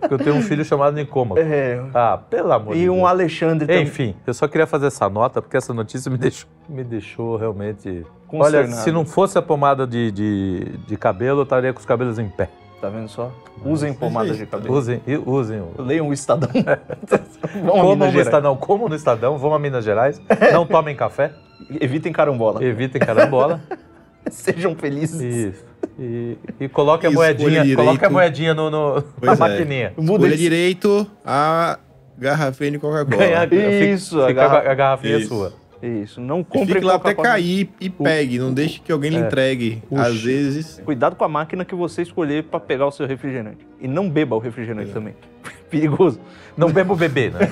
Porque 0.00 0.14
eu 0.14 0.18
tenho 0.18 0.36
um 0.36 0.42
filho 0.42 0.64
chamado 0.64 0.94
Nicômaco. 0.94 1.40
É. 1.40 1.82
Ah, 1.92 2.18
pelo 2.30 2.52
amor 2.52 2.74
de 2.74 2.80
E 2.80 2.84
Deus. 2.84 2.96
um 2.96 3.06
Alexandre 3.06 3.66
também. 3.66 3.82
Enfim, 3.82 4.14
eu 4.26 4.32
só 4.32 4.46
queria 4.46 4.66
fazer 4.66 4.86
essa 4.86 5.08
nota 5.08 5.42
porque 5.42 5.56
essa 5.56 5.74
notícia 5.74 6.10
me 6.10 6.16
deixou, 6.18 6.48
me 6.68 6.84
deixou 6.84 7.36
realmente. 7.36 8.06
Olha, 8.32 8.66
se 8.68 8.92
não 8.92 9.04
fosse 9.04 9.36
a 9.38 9.42
pomada 9.42 9.86
de, 9.86 10.12
de, 10.12 10.60
de 10.86 10.96
cabelo, 10.96 11.40
eu 11.40 11.44
estaria 11.44 11.72
com 11.72 11.80
os 11.80 11.86
cabelos 11.86 12.18
em 12.18 12.28
pé. 12.28 12.48
Tá 12.80 12.88
vendo 12.90 13.08
só? 13.08 13.32
Usem 13.64 13.92
pomada 13.94 14.32
de 14.34 14.44
cabelo. 14.46 14.72
Usem, 14.74 15.00
e 15.06 15.16
usem. 15.16 15.62
Leiam 15.78 16.08
o 16.08 16.12
Estadão. 16.12 16.50
Como 17.68 17.96
no. 17.96 18.20
Estadão, 18.20 18.56
como 18.56 18.88
no 18.88 18.94
Estadão, 18.94 19.38
vão 19.38 19.54
a 19.54 19.58
Minas 19.58 19.84
Gerais, 19.84 20.20
não 20.52 20.66
tomem 20.66 20.94
café, 20.94 21.32
Evitem 21.80 22.12
carambola. 22.12 22.62
evitem 22.62 23.00
carambola 23.00 23.60
Sejam 24.30 24.74
felizes. 24.74 25.20
Isso. 25.20 25.64
e, 25.98 26.36
e 26.60 26.68
coloque 26.68 27.06
a 27.06 27.10
moedinha, 27.10 27.62
direito. 27.62 27.76
coloque 27.76 28.04
a 28.04 28.10
moedinha 28.10 28.54
no, 28.54 28.70
no- 28.70 29.04
na 29.22 29.32
é. 29.32 29.36
maquininha. 29.36 29.92
Muda 29.96 30.24
Escolha 30.24 30.36
direito 30.36 31.06
a 31.24 31.78
garrafinha 32.18 32.72
de 32.72 32.78
Coca-Cola. 32.78 33.24
Isso, 33.92 34.16
fica, 34.16 34.24
a 34.24 34.28
fica 34.28 34.40
garra- 34.40 34.70
a 34.70 34.74
garrafinha 34.74 35.18
Isso. 35.18 35.28
sua. 35.28 35.52
Isso, 35.82 36.20
não 36.22 36.42
compre 36.42 36.80
lá 36.80 36.94
até 36.94 37.12
cair 37.14 37.68
e 37.78 37.90
pegue. 37.90 38.38
Não 38.38 38.52
deixe 38.52 38.80
que 38.80 38.90
alguém 38.90 39.10
lhe 39.10 39.18
É. 39.18 39.20
entregue. 39.20 39.82
Puxa. 39.88 40.06
Às 40.06 40.22
vezes. 40.22 40.80
Cuidado 40.84 41.14
com 41.14 41.22
a 41.24 41.28
máquina 41.28 41.66
que 41.66 41.74
você 41.74 42.00
escolher 42.00 42.44
pra 42.44 42.58
pegar 42.58 42.86
o 42.86 42.90
seu 42.90 43.06
refrigerante. 43.06 43.58
E 43.78 43.86
não 43.86 44.08
beba 44.08 44.34
o 44.34 44.38
refrigerante 44.38 44.90
É. 44.90 44.94
também. 44.94 45.14
Perigoso. 45.70 46.18
Não 46.56 46.72
beba 46.72 46.94
o 46.94 46.96
bebê, 46.96 47.30
né? 47.30 47.40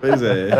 Pois 0.00 0.22
é. 0.22 0.50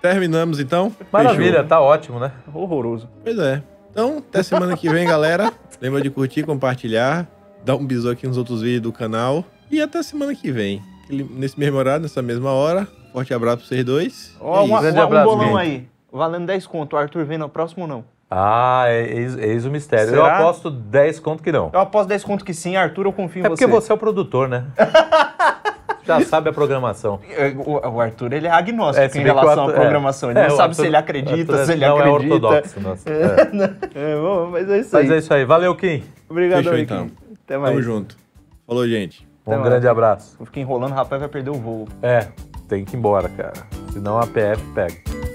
Terminamos 0.00 0.60
então? 0.60 0.92
Maravilha, 1.12 1.52
Fechou. 1.52 1.66
tá 1.68 1.80
ótimo, 1.80 2.18
né? 2.20 2.32
Horroroso. 2.54 3.08
Pois 3.24 3.38
é. 3.38 3.62
Então, 3.90 4.18
até 4.18 4.42
semana 4.42 4.76
que 4.76 4.88
vem, 4.88 5.06
galera. 5.06 5.52
Lembra 5.80 6.00
de 6.00 6.10
curtir, 6.10 6.44
compartilhar, 6.44 7.26
dar 7.64 7.74
um 7.76 7.84
bisu 7.84 8.10
aqui 8.10 8.26
nos 8.26 8.36
outros 8.36 8.62
vídeos 8.62 8.82
do 8.82 8.92
canal. 8.92 9.44
E 9.70 9.80
até 9.82 10.02
semana 10.02 10.34
que 10.34 10.50
vem. 10.52 10.82
Nesse 11.10 11.58
mesmo 11.58 11.76
horário, 11.78 12.02
nessa 12.02 12.22
mesma 12.22 12.52
hora. 12.52 12.86
Forte 13.12 13.32
abraço 13.34 13.58
pra 13.58 13.66
vocês 13.66 13.84
dois. 13.84 14.36
Ó, 14.40 14.62
É. 14.64 14.68
Grande 14.68 14.96
uma- 14.98 15.00
um 15.02 15.06
abraço, 15.06 15.24
bolão 15.26 15.56
aí. 15.56 15.88
Valendo 16.12 16.46
10 16.46 16.66
conto. 16.66 16.94
O 16.94 16.98
Arthur 16.98 17.24
vem 17.24 17.38
no 17.38 17.48
próximo 17.48 17.82
ou 17.82 17.88
não? 17.88 18.04
Ah, 18.30 18.84
é- 18.86 19.10
eis, 19.18 19.36
eis 19.38 19.64
o 19.64 19.70
mistério. 19.70 20.14
Eu 20.14 20.22
Será? 20.22 20.38
aposto 20.38 20.70
10 20.70 21.18
conto 21.18 21.42
que 21.42 21.50
não. 21.50 21.70
Eu 21.72 21.80
aposto 21.80 22.08
10 22.08 22.22
conto 22.22 22.44
que 22.44 22.52
sim. 22.54 22.76
Arthur, 22.76 23.06
eu 23.06 23.12
confio 23.12 23.40
em 23.42 23.46
É 23.46 23.48
porque 23.48 23.66
você. 23.66 23.72
você 23.86 23.92
é 23.92 23.94
o 23.94 23.98
produtor, 23.98 24.48
né? 24.48 24.64
Já 26.08 26.20
sabe 26.22 26.48
a 26.50 26.52
programação. 26.52 27.20
É, 27.30 27.48
O, 27.56 27.94
o 27.96 28.00
Arthur, 28.00 28.32
ele 28.32 28.46
é 28.46 28.50
agnóstico 28.50 29.16
É, 29.16 29.20
em 29.20 29.24
relação 29.24 29.64
Arthur- 29.64 29.70
à 29.76 29.80
programação. 29.80 30.30
Ele 30.30 30.38
é, 30.38 30.42
não 30.48 30.50
sabe 30.56 30.62
Arthur- 30.70 30.74
se 30.82 30.86
ele 30.86 30.96
acredita, 30.96 31.52
Arthur 31.52 31.64
se 31.66 31.72
ele 31.72 31.86
não 31.86 31.98
acredita. 31.98 32.34
é 32.34 32.36
ortodoxo. 32.36 32.80
Nossa. 32.80 33.04
É. 33.94 34.12
É, 34.12 34.16
bom, 34.20 34.48
mas 34.50 34.70
é 34.70 34.78
isso 34.78 34.96
aí. 34.96 35.02
Mas 35.06 35.12
é 35.14 35.18
isso 35.18 35.34
aí. 35.34 35.44
Valeu, 35.44 35.74
Kim. 35.76 36.02
Obrigado, 36.28 36.58
Fechou, 36.64 36.78
Riquinho. 36.78 37.04
então. 37.04 37.36
Até 37.44 37.58
mais. 37.58 37.70
Tamo 37.72 37.82
junto. 37.82 38.16
Falou, 38.66 38.86
gente. 38.88 39.26
Um 39.46 39.52
Até 39.52 39.62
grande 39.62 39.86
mais. 39.86 39.86
abraço. 39.86 40.36
Eu 40.40 40.46
fiquei 40.46 40.62
enrolando, 40.62 40.92
o 40.92 40.94
rapaz 40.94 41.20
vai 41.20 41.28
perder 41.28 41.50
o 41.50 41.54
voo. 41.54 41.88
É, 42.02 42.26
tem 42.68 42.84
que 42.84 42.94
ir 42.94 42.98
embora, 42.98 43.28
cara. 43.30 43.54
Senão 43.92 44.18
a 44.18 44.26
PF 44.26 44.62
pega. 44.74 45.27